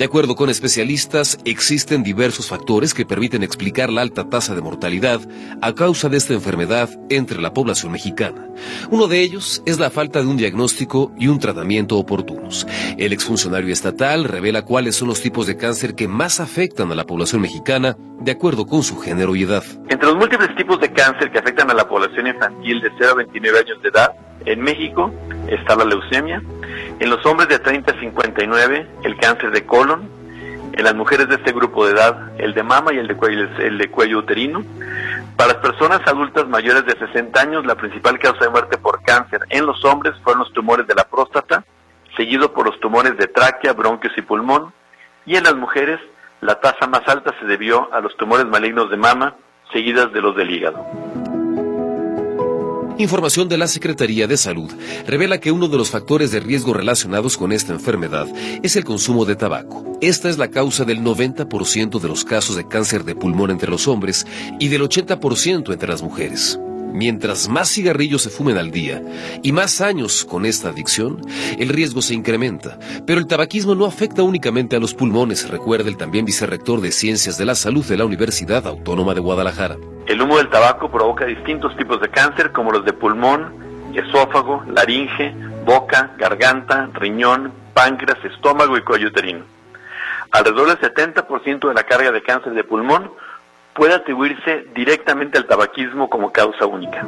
De 0.00 0.06
acuerdo 0.06 0.34
con 0.34 0.48
especialistas, 0.48 1.38
existen 1.44 2.02
diversos 2.02 2.48
factores 2.48 2.94
que 2.94 3.04
permiten 3.04 3.42
explicar 3.42 3.90
la 3.90 4.00
alta 4.00 4.30
tasa 4.30 4.54
de 4.54 4.62
mortalidad 4.62 5.20
a 5.60 5.74
causa 5.74 6.08
de 6.08 6.16
esta 6.16 6.32
enfermedad 6.32 6.88
entre 7.10 7.38
la 7.38 7.52
población 7.52 7.92
mexicana. 7.92 8.48
Uno 8.88 9.08
de 9.08 9.20
ellos 9.20 9.62
es 9.66 9.78
la 9.78 9.90
falta 9.90 10.22
de 10.22 10.26
un 10.26 10.38
diagnóstico 10.38 11.12
y 11.18 11.26
un 11.28 11.38
tratamiento 11.38 11.98
oportunos. 11.98 12.66
El 12.96 13.12
exfuncionario 13.12 13.74
estatal 13.74 14.24
revela 14.24 14.64
cuáles 14.64 14.96
son 14.96 15.08
los 15.08 15.20
tipos 15.20 15.46
de 15.46 15.58
cáncer 15.58 15.94
que 15.94 16.08
más 16.08 16.40
afectan 16.40 16.90
a 16.90 16.94
la 16.94 17.04
población 17.04 17.42
mexicana 17.42 17.98
de 18.20 18.32
acuerdo 18.32 18.64
con 18.64 18.82
su 18.82 18.96
género 18.96 19.36
y 19.36 19.42
edad. 19.42 19.64
Entre 19.90 20.08
los 20.08 20.16
múltiples 20.16 20.56
tipos 20.56 20.80
de 20.80 20.90
cáncer 20.94 21.30
que 21.30 21.40
afectan 21.40 21.70
a 21.70 21.74
la 21.74 21.86
población 21.86 22.26
infantil 22.26 22.80
de 22.80 22.90
0 22.96 23.10
a 23.12 23.16
29 23.16 23.58
años 23.58 23.82
de 23.82 23.90
edad, 23.90 24.12
en 24.46 24.60
México 24.60 25.12
está 25.48 25.76
la 25.76 25.84
leucemia, 25.84 26.42
en 26.98 27.10
los 27.10 27.24
hombres 27.26 27.48
de 27.48 27.58
30 27.58 27.92
a 27.92 28.00
59 28.00 28.86
el 29.04 29.16
cáncer 29.16 29.50
de 29.50 29.64
colon, 29.66 30.08
en 30.72 30.84
las 30.84 30.94
mujeres 30.94 31.28
de 31.28 31.36
este 31.36 31.52
grupo 31.52 31.86
de 31.86 31.92
edad 31.92 32.32
el 32.38 32.54
de 32.54 32.62
mama 32.62 32.92
y 32.92 32.98
el 32.98 33.08
de 33.08 33.16
cuello, 33.16 33.48
el 33.58 33.78
de 33.78 33.90
cuello 33.90 34.18
uterino. 34.18 34.64
Para 35.36 35.54
las 35.54 35.62
personas 35.62 36.00
adultas 36.06 36.46
mayores 36.48 36.84
de 36.86 36.98
60 36.98 37.40
años 37.40 37.66
la 37.66 37.74
principal 37.74 38.18
causa 38.18 38.44
de 38.44 38.50
muerte 38.50 38.78
por 38.78 39.02
cáncer 39.02 39.40
en 39.48 39.66
los 39.66 39.84
hombres 39.84 40.14
fueron 40.22 40.40
los 40.40 40.52
tumores 40.52 40.86
de 40.86 40.94
la 40.94 41.04
próstata, 41.04 41.64
seguido 42.16 42.52
por 42.52 42.66
los 42.66 42.78
tumores 42.80 43.16
de 43.16 43.26
tráquea, 43.26 43.72
bronquios 43.72 44.12
y 44.16 44.22
pulmón, 44.22 44.72
y 45.26 45.36
en 45.36 45.44
las 45.44 45.54
mujeres 45.54 46.00
la 46.40 46.60
tasa 46.60 46.86
más 46.86 47.06
alta 47.06 47.34
se 47.38 47.46
debió 47.46 47.92
a 47.92 48.00
los 48.00 48.16
tumores 48.16 48.46
malignos 48.46 48.90
de 48.90 48.96
mama, 48.96 49.34
seguidas 49.72 50.12
de 50.12 50.20
los 50.20 50.36
del 50.36 50.50
hígado. 50.50 50.84
Información 53.00 53.48
de 53.48 53.56
la 53.56 53.66
Secretaría 53.66 54.26
de 54.26 54.36
Salud 54.36 54.70
revela 55.06 55.40
que 55.40 55.50
uno 55.50 55.68
de 55.68 55.78
los 55.78 55.88
factores 55.88 56.32
de 56.32 56.40
riesgo 56.40 56.74
relacionados 56.74 57.38
con 57.38 57.50
esta 57.50 57.72
enfermedad 57.72 58.28
es 58.62 58.76
el 58.76 58.84
consumo 58.84 59.24
de 59.24 59.36
tabaco. 59.36 59.98
Esta 60.02 60.28
es 60.28 60.36
la 60.36 60.50
causa 60.50 60.84
del 60.84 61.00
90% 61.00 61.98
de 61.98 62.08
los 62.08 62.26
casos 62.26 62.56
de 62.56 62.68
cáncer 62.68 63.04
de 63.04 63.14
pulmón 63.14 63.50
entre 63.50 63.70
los 63.70 63.88
hombres 63.88 64.26
y 64.58 64.68
del 64.68 64.82
80% 64.82 65.72
entre 65.72 65.88
las 65.88 66.02
mujeres. 66.02 66.60
Mientras 66.92 67.48
más 67.48 67.70
cigarrillos 67.70 68.22
se 68.22 68.30
fumen 68.30 68.58
al 68.58 68.70
día 68.70 69.02
y 69.42 69.52
más 69.52 69.80
años 69.80 70.24
con 70.24 70.44
esta 70.44 70.70
adicción, 70.70 71.20
el 71.58 71.68
riesgo 71.68 72.02
se 72.02 72.14
incrementa. 72.14 72.78
Pero 73.06 73.20
el 73.20 73.26
tabaquismo 73.26 73.74
no 73.74 73.86
afecta 73.86 74.22
únicamente 74.22 74.76
a 74.76 74.80
los 74.80 74.94
pulmones, 74.94 75.48
recuerda 75.48 75.88
el 75.88 75.96
también 75.96 76.24
vicerrector 76.24 76.80
de 76.80 76.90
Ciencias 76.90 77.38
de 77.38 77.44
la 77.44 77.54
Salud 77.54 77.84
de 77.84 77.96
la 77.96 78.04
Universidad 78.04 78.66
Autónoma 78.66 79.14
de 79.14 79.20
Guadalajara. 79.20 79.76
El 80.06 80.20
humo 80.20 80.38
del 80.38 80.48
tabaco 80.48 80.90
provoca 80.90 81.24
distintos 81.24 81.76
tipos 81.76 82.00
de 82.00 82.08
cáncer 82.08 82.52
como 82.52 82.72
los 82.72 82.84
de 82.84 82.92
pulmón, 82.92 83.54
esófago, 83.94 84.64
laringe, 84.72 85.34
boca, 85.64 86.12
garganta, 86.18 86.90
riñón, 86.94 87.52
páncreas, 87.74 88.18
estómago 88.24 88.76
y 88.76 88.82
cuello. 88.82 89.08
Alrededor 90.32 90.78
del 90.78 90.94
70% 90.94 91.68
de 91.68 91.74
la 91.74 91.82
carga 91.84 92.12
de 92.12 92.22
cáncer 92.22 92.54
de 92.54 92.64
pulmón 92.64 93.10
puede 93.80 93.94
atribuirse 93.94 94.66
directamente 94.74 95.38
al 95.38 95.46
tabaquismo 95.46 96.10
como 96.10 96.30
causa 96.30 96.66
única. 96.66 97.02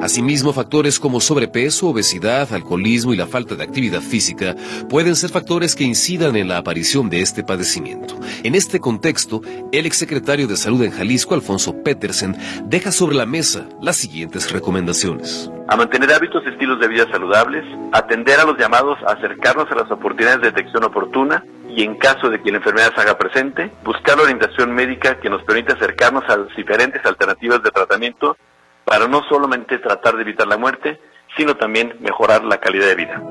Asimismo, 0.00 0.54
factores 0.54 0.98
como 0.98 1.20
sobrepeso, 1.20 1.88
obesidad, 1.88 2.50
alcoholismo 2.54 3.12
y 3.12 3.18
la 3.18 3.26
falta 3.26 3.56
de 3.56 3.62
actividad 3.62 4.00
física 4.00 4.54
pueden 4.88 5.14
ser 5.16 5.28
factores 5.28 5.76
que 5.76 5.84
incidan 5.84 6.34
en 6.36 6.48
la 6.48 6.56
aparición 6.56 7.10
de 7.10 7.20
este 7.20 7.44
padecimiento. 7.44 8.14
En 8.42 8.54
este 8.54 8.80
contexto, 8.80 9.42
el 9.70 9.84
exsecretario 9.84 10.46
de 10.46 10.56
Salud 10.56 10.82
en 10.82 10.92
Jalisco, 10.92 11.34
Alfonso 11.34 11.82
Petersen, 11.82 12.34
deja 12.64 12.92
sobre 12.92 13.16
la 13.16 13.26
mesa 13.26 13.68
las 13.82 13.98
siguientes 13.98 14.50
recomendaciones. 14.50 15.50
A 15.68 15.76
mantener 15.76 16.10
hábitos 16.14 16.42
y 16.46 16.48
estilos 16.48 16.80
de 16.80 16.88
vida 16.88 17.06
saludables, 17.10 17.66
atender 17.92 18.40
a 18.40 18.46
los 18.46 18.56
llamados 18.56 18.96
a 19.06 19.12
acercarnos 19.12 19.70
a 19.70 19.74
las 19.74 19.90
oportunidades 19.90 20.40
de 20.40 20.52
detección 20.52 20.84
oportuna 20.84 21.44
y 21.76 21.82
en 21.82 21.96
caso 21.96 22.28
de 22.28 22.42
que 22.42 22.50
la 22.50 22.58
enfermedad 22.58 22.92
se 22.94 23.00
haga 23.00 23.18
presente, 23.18 23.70
buscar 23.84 24.16
la 24.16 24.24
orientación 24.24 24.72
médica 24.74 25.18
que 25.20 25.30
nos 25.30 25.42
permita 25.44 25.74
acercarnos 25.74 26.24
a 26.28 26.36
las 26.36 26.56
diferentes 26.56 27.04
alternativas 27.04 27.62
de 27.62 27.70
tratamiento 27.70 28.36
para 28.84 29.06
no 29.06 29.22
solamente 29.28 29.78
tratar 29.78 30.16
de 30.16 30.22
evitar 30.22 30.46
la 30.46 30.56
muerte, 30.56 31.00
sino 31.36 31.56
también 31.56 31.94
mejorar 32.00 32.44
la 32.44 32.58
calidad 32.58 32.86
de 32.86 32.94
vida. 32.94 33.22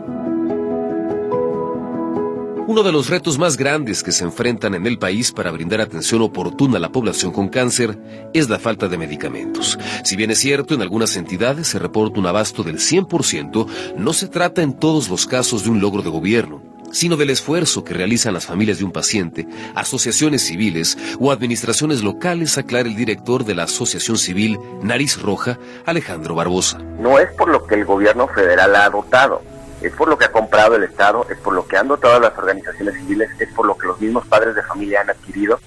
Uno 2.70 2.84
de 2.84 2.92
los 2.92 3.10
retos 3.10 3.40
más 3.40 3.58
grandes 3.58 4.04
que 4.04 4.12
se 4.12 4.24
enfrentan 4.24 4.76
en 4.76 4.86
el 4.86 5.00
país 5.00 5.32
para 5.32 5.50
brindar 5.50 5.82
atención 5.82 6.22
oportuna 6.22 6.78
a 6.78 6.80
la 6.80 6.92
población 6.92 7.32
con 7.32 7.50
cáncer 7.50 7.98
es 8.32 8.48
la 8.48 8.60
falta 8.60 8.88
de 8.88 8.98
medicamentos. 8.98 9.80
Si 10.04 10.16
bien 10.16 10.30
es 10.30 10.38
cierto, 10.38 10.76
en 10.76 10.84
algunas 10.84 11.18
entidades 11.18 11.68
se 11.68 11.80
reporta 11.80 12.20
un 12.20 12.28
abasto 12.28 12.62
del 12.62 12.78
100%, 12.78 13.96
no 13.98 14.14
se 14.14 14.28
trata 14.28 14.62
en 14.62 14.78
todos 14.78 15.10
los 15.10 15.26
casos 15.26 15.64
de 15.64 15.72
un 15.72 15.82
logro 15.82 16.04
de 16.04 16.12
gobierno 16.12 16.69
sino 16.92 17.18
del 17.18 17.30
esfuerzo 17.30 17.84
que 17.84 17.94
realizan 17.94 18.34
las 18.34 18.46
familias 18.46 18.80
de 18.80 18.86
un 18.86 18.92
paciente, 18.92 19.48
asociaciones 19.76 20.44
civiles 20.44 20.98
o 21.20 21.32
administraciones 21.32 22.04
locales, 22.04 22.58
aclara 22.58 22.88
el 22.88 22.96
director 22.96 23.46
de 23.46 23.56
la 23.56 23.64
Asociación 23.64 24.18
Civil 24.18 24.60
Nariz 24.82 25.22
Roja, 25.22 25.58
Alejandro 25.86 26.36
Barbosa. 26.36 26.80
No 27.00 27.20
es 27.20 27.32
por 27.34 27.50
lo 27.50 27.66
que 27.66 27.76
el 27.76 27.86
gobierno 27.86 28.28
federal 28.28 28.76
ha 28.76 28.90
dotado, 28.90 29.42
es 29.82 29.94
por 29.94 30.10
lo 30.10 30.18
que 30.18 30.26
ha 30.26 30.32
comprado 30.32 30.76
el 30.76 30.84
Estado, 30.84 31.26
es 31.30 31.38
por 31.38 31.54
lo 31.54 31.66
que 31.66 31.78
han 31.78 31.88
dotado 31.88 32.20
las 32.20 32.38
organizaciones 32.38 32.96
civiles, 32.96 33.30
es 33.40 33.52
por 33.54 33.66
lo 33.66 33.78
que 33.78 33.88
los 33.88 34.00
mismos 34.00 34.28
padres 34.28 34.56
de 34.56 34.64
familia 34.64 35.02
han 35.02 35.10
adquirido 35.10 35.60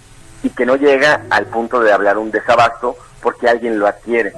y 0.42 0.50
que 0.50 0.66
no 0.66 0.76
llega 0.76 1.22
al 1.30 1.46
punto 1.46 1.80
de 1.80 1.92
hablar 1.92 2.18
un 2.18 2.30
desabasto 2.30 2.96
porque 3.22 3.48
alguien 3.48 3.78
lo 3.78 3.86
adquiere. 3.86 4.32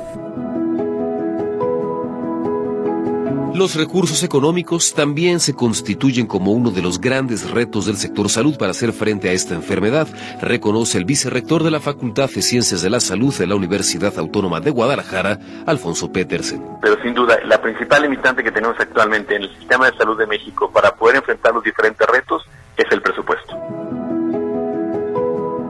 Los 3.55 3.76
recursos 3.76 4.24
económicos 4.24 4.94
también 4.94 5.38
se 5.38 5.55
constituyen 5.55 6.26
como 6.26 6.50
uno 6.50 6.72
de 6.72 6.82
los 6.82 7.00
grandes 7.00 7.48
retos 7.48 7.86
del 7.86 7.96
sector 7.96 8.28
salud 8.28 8.59
para 8.59 8.72
hacer 8.72 8.92
frente 8.92 9.28
a 9.28 9.32
esta 9.32 9.55
enfermedad, 9.55 10.09
reconoce 10.42 10.98
el 10.98 11.05
vicerrector 11.05 11.62
de 11.62 11.70
la 11.70 11.78
Facultad 11.78 12.28
de 12.28 12.42
Ciencias 12.42 12.82
de 12.82 12.90
la 12.90 12.98
Salud 12.98 13.32
de 13.32 13.46
la 13.46 13.55
Universidad 13.55 14.18
Autónoma 14.18 14.59
de 14.59 14.72
Guadalajara, 14.72 15.38
Alfonso 15.66 16.11
Petersen. 16.11 16.64
Pero 16.82 17.00
sin 17.00 17.14
duda, 17.14 17.38
la 17.44 17.62
principal 17.62 18.02
limitante 18.02 18.42
que 18.42 18.50
tenemos 18.50 18.74
actualmente 18.80 19.36
en 19.36 19.44
el 19.44 19.57
sistema 19.57 19.88
de 19.88 19.96
salud 19.98 20.18
de 20.18 20.26
México 20.26 20.68
para 20.72 20.92
poder 20.96 21.14
enfrentar 21.14 21.55
los 21.55 21.62
diferentes 21.62 22.09
retos 22.09 22.42
es 22.76 22.90
el 22.90 23.00
presupuesto. 23.02 23.93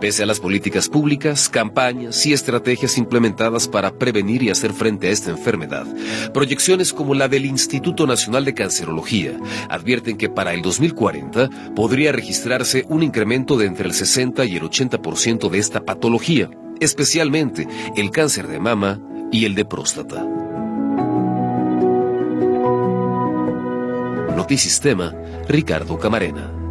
Pese 0.05 0.23
a 0.23 0.27
las 0.27 0.39
políticas 0.39 0.91
públicas, 0.91 1.49
campañas 1.49 2.27
y 2.27 2.35
estrategias 2.35 2.99
implementadas 2.99 3.69
para 3.69 3.99
prevenir 3.99 4.43
y 4.43 4.51
hacer 4.51 4.75
frente 4.75 5.09
a 5.09 5.11
esta 5.11 5.31
enfermedad, 5.31 5.87
proyecciones 6.35 6.93
como 6.93 7.15
la 7.15 7.27
del 7.27 7.47
Instituto 7.47 8.07
Nacional 8.07 8.45
de 8.45 8.53
Cancerología 8.53 9.33
advierten 9.71 10.19
que 10.19 10.29
para 10.29 10.53
el 10.53 10.61
2040 10.61 11.49
podría 11.75 12.13
registrarse 12.13 12.85
un 12.91 13.03
incremento 13.03 13.57
de 13.57 13.65
entre 13.65 13.87
el 13.89 13.95
60 13.95 14.45
y 14.45 14.57
el 14.57 14.65
80% 14.65 15.49
de 15.49 15.59
esta 15.59 15.87
patología, 15.87 16.51
especialmente 16.81 17.67
el 17.97 18.11
cáncer 18.11 18.47
de 18.49 18.61
mama 18.61 19.01
y 19.33 19.47
el 19.47 19.55
de 19.55 19.65
próstata. 19.65 20.23
Notisistema, 24.37 25.15
Ricardo 25.49 25.99
Camarena. 25.99 26.64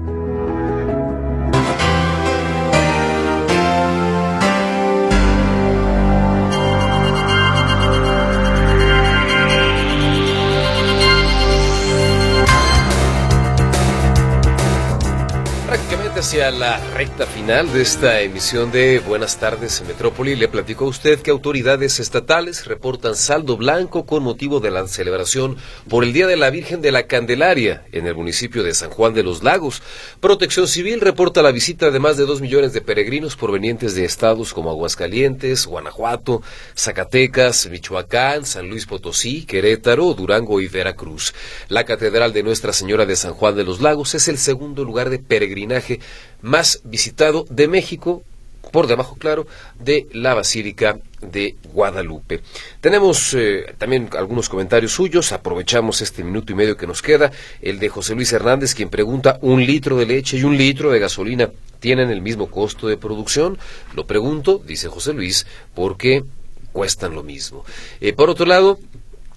La 16.51 16.77
recta 16.93 17.25
final 17.25 17.71
de 17.71 17.81
esta 17.81 18.19
emisión 18.19 18.69
de 18.69 18.99
Buenas 18.99 19.37
tardes 19.39 19.79
en 19.79 19.87
Metrópoli. 19.87 20.35
Le 20.35 20.49
platicó 20.49 20.85
a 20.85 20.89
usted 20.89 21.19
que 21.21 21.31
autoridades 21.31 22.01
estatales 22.01 22.65
reportan 22.65 23.15
saldo 23.15 23.55
blanco 23.55 24.05
con 24.05 24.23
motivo 24.23 24.59
de 24.59 24.69
la 24.69 24.85
celebración 24.87 25.55
por 25.87 26.03
el 26.03 26.11
Día 26.11 26.27
de 26.27 26.35
la 26.35 26.49
Virgen 26.49 26.81
de 26.81 26.91
la 26.91 27.03
Candelaria 27.03 27.85
en 27.93 28.07
el 28.07 28.15
municipio 28.15 28.61
de 28.61 28.73
San 28.73 28.89
Juan 28.89 29.13
de 29.13 29.23
los 29.23 29.41
Lagos. 29.41 29.81
Protección 30.19 30.67
Civil 30.67 30.99
reporta 30.99 31.41
la 31.41 31.51
visita 31.51 31.91
de 31.91 31.99
más 31.99 32.17
de 32.17 32.25
dos 32.25 32.41
millones 32.41 32.73
de 32.73 32.81
peregrinos 32.81 33.37
provenientes 33.37 33.95
de 33.95 34.03
estados 34.03 34.53
como 34.53 34.69
Aguascalientes, 34.69 35.65
Guanajuato, 35.65 36.41
Zacatecas, 36.75 37.69
Michoacán, 37.69 38.45
San 38.45 38.69
Luis 38.69 38.85
Potosí, 38.85 39.45
Querétaro, 39.45 40.13
Durango 40.13 40.59
y 40.59 40.67
Veracruz. 40.67 41.33
La 41.69 41.85
Catedral 41.85 42.33
de 42.33 42.43
Nuestra 42.43 42.73
Señora 42.73 43.05
de 43.05 43.15
San 43.15 43.33
Juan 43.33 43.55
de 43.55 43.63
los 43.63 43.79
Lagos 43.79 44.13
es 44.13 44.27
el 44.27 44.37
segundo 44.37 44.83
lugar 44.83 45.09
de 45.09 45.19
peregrinaje 45.19 46.01
más 46.43 46.81
visitado 46.83 47.47
de 47.49 47.67
México, 47.67 48.21
por 48.71 48.87
debajo, 48.87 49.15
claro, 49.15 49.47
de 49.79 50.07
la 50.13 50.33
Basílica 50.33 50.99
de 51.21 51.55
Guadalupe. 51.73 52.41
Tenemos 52.81 53.33
eh, 53.33 53.73
también 53.77 54.09
algunos 54.17 54.49
comentarios 54.49 54.91
suyos, 54.91 55.31
aprovechamos 55.31 56.01
este 56.01 56.23
minuto 56.23 56.51
y 56.51 56.55
medio 56.55 56.77
que 56.77 56.87
nos 56.87 57.01
queda, 57.01 57.31
el 57.61 57.79
de 57.79 57.89
José 57.89 58.15
Luis 58.15 58.31
Hernández, 58.33 58.75
quien 58.75 58.89
pregunta, 58.89 59.39
¿un 59.41 59.65
litro 59.65 59.97
de 59.97 60.05
leche 60.05 60.37
y 60.37 60.43
un 60.43 60.57
litro 60.57 60.91
de 60.91 60.99
gasolina 60.99 61.49
tienen 61.79 62.09
el 62.09 62.21
mismo 62.21 62.47
costo 62.49 62.87
de 62.87 62.97
producción? 62.97 63.57
Lo 63.95 64.05
pregunto, 64.05 64.61
dice 64.65 64.89
José 64.89 65.13
Luis, 65.13 65.45
porque 65.73 66.23
cuestan 66.71 67.15
lo 67.15 67.23
mismo. 67.23 67.63
Eh, 68.01 68.13
por 68.13 68.29
otro 68.29 68.45
lado, 68.45 68.79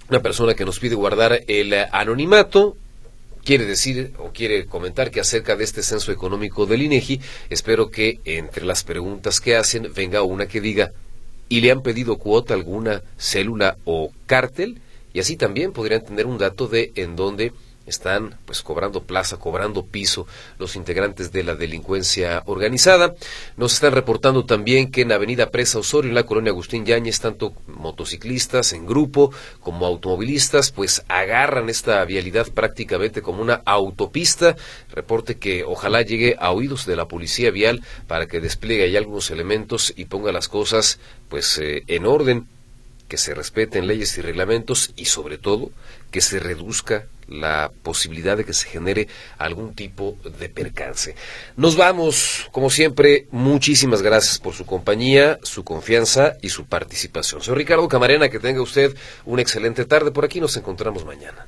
una 0.09 0.21
persona 0.21 0.55
que 0.55 0.65
nos 0.65 0.79
pide 0.79 0.95
guardar 0.95 1.43
el 1.47 1.73
anonimato, 1.91 2.75
quiere 3.47 3.63
decir 3.63 4.11
o 4.17 4.31
quiere 4.33 4.65
comentar 4.65 5.09
que 5.09 5.21
acerca 5.21 5.55
de 5.55 5.63
este 5.63 5.81
censo 5.81 6.11
económico 6.11 6.65
del 6.65 6.81
INEGI, 6.81 7.21
espero 7.49 7.89
que 7.89 8.19
entre 8.25 8.65
las 8.65 8.83
preguntas 8.83 9.39
que 9.39 9.55
hacen 9.55 9.87
venga 9.95 10.21
una 10.21 10.47
que 10.47 10.59
diga, 10.59 10.91
¿y 11.47 11.61
le 11.61 11.71
han 11.71 11.81
pedido 11.81 12.17
cuota 12.17 12.53
alguna 12.53 13.03
célula 13.17 13.77
o 13.85 14.11
cártel? 14.25 14.81
Y 15.13 15.21
así 15.21 15.37
también 15.37 15.71
podrían 15.71 16.03
tener 16.03 16.25
un 16.25 16.37
dato 16.37 16.67
de 16.67 16.91
en 16.95 17.15
dónde 17.15 17.53
están 17.87 18.35
pues 18.45 18.61
cobrando 18.61 19.03
plaza, 19.03 19.37
cobrando 19.37 19.85
piso 19.85 20.27
los 20.59 20.75
integrantes 20.75 21.31
de 21.31 21.43
la 21.43 21.55
delincuencia 21.55 22.43
organizada. 22.45 23.15
Nos 23.55 23.73
están 23.73 23.93
reportando 23.93 24.45
también 24.45 24.91
que 24.91 25.01
en 25.01 25.11
Avenida 25.11 25.49
Presa 25.49 25.79
Osorio, 25.79 26.09
en 26.09 26.15
la 26.15 26.25
colonia 26.25 26.51
Agustín 26.51 26.85
Yáñez, 26.85 27.19
tanto 27.19 27.53
motociclistas 27.67 28.73
en 28.73 28.85
grupo 28.85 29.31
como 29.61 29.85
automovilistas, 29.85 30.71
pues 30.71 31.03
agarran 31.07 31.69
esta 31.69 32.03
vialidad 32.05 32.47
prácticamente 32.51 33.21
como 33.21 33.41
una 33.41 33.61
autopista. 33.65 34.55
Reporte 34.91 35.37
que 35.37 35.63
ojalá 35.63 36.01
llegue 36.01 36.35
a 36.39 36.51
oídos 36.51 36.85
de 36.85 36.95
la 36.95 37.07
policía 37.07 37.51
vial 37.51 37.81
para 38.07 38.27
que 38.27 38.41
despliegue 38.41 38.83
ahí 38.83 38.97
algunos 38.97 39.31
elementos 39.31 39.93
y 39.95 40.05
ponga 40.05 40.31
las 40.31 40.47
cosas 40.47 40.99
pues 41.29 41.57
eh, 41.57 41.83
en 41.87 42.05
orden 42.05 42.47
que 43.07 43.17
se 43.17 43.33
respeten 43.33 43.87
leyes 43.87 44.17
y 44.17 44.21
reglamentos 44.21 44.91
y 44.95 45.05
sobre 45.05 45.37
todo 45.37 45.71
que 46.11 46.21
se 46.21 46.39
reduzca 46.39 47.05
la 47.27 47.71
posibilidad 47.83 48.37
de 48.37 48.45
que 48.45 48.53
se 48.53 48.67
genere 48.67 49.07
algún 49.37 49.73
tipo 49.75 50.17
de 50.39 50.49
percance. 50.49 51.15
Nos 51.55 51.75
vamos, 51.75 52.47
como 52.51 52.69
siempre, 52.69 53.27
muchísimas 53.31 54.01
gracias 54.01 54.39
por 54.39 54.53
su 54.53 54.65
compañía, 54.65 55.39
su 55.43 55.63
confianza 55.63 56.37
y 56.41 56.49
su 56.49 56.65
participación. 56.65 57.41
Soy 57.41 57.55
Ricardo 57.55 57.87
Camarena, 57.87 58.29
que 58.29 58.39
tenga 58.39 58.61
usted 58.61 58.95
una 59.25 59.41
excelente 59.41 59.85
tarde. 59.85 60.11
Por 60.11 60.25
aquí 60.25 60.39
nos 60.39 60.55
encontramos 60.57 61.05
mañana. 61.05 61.47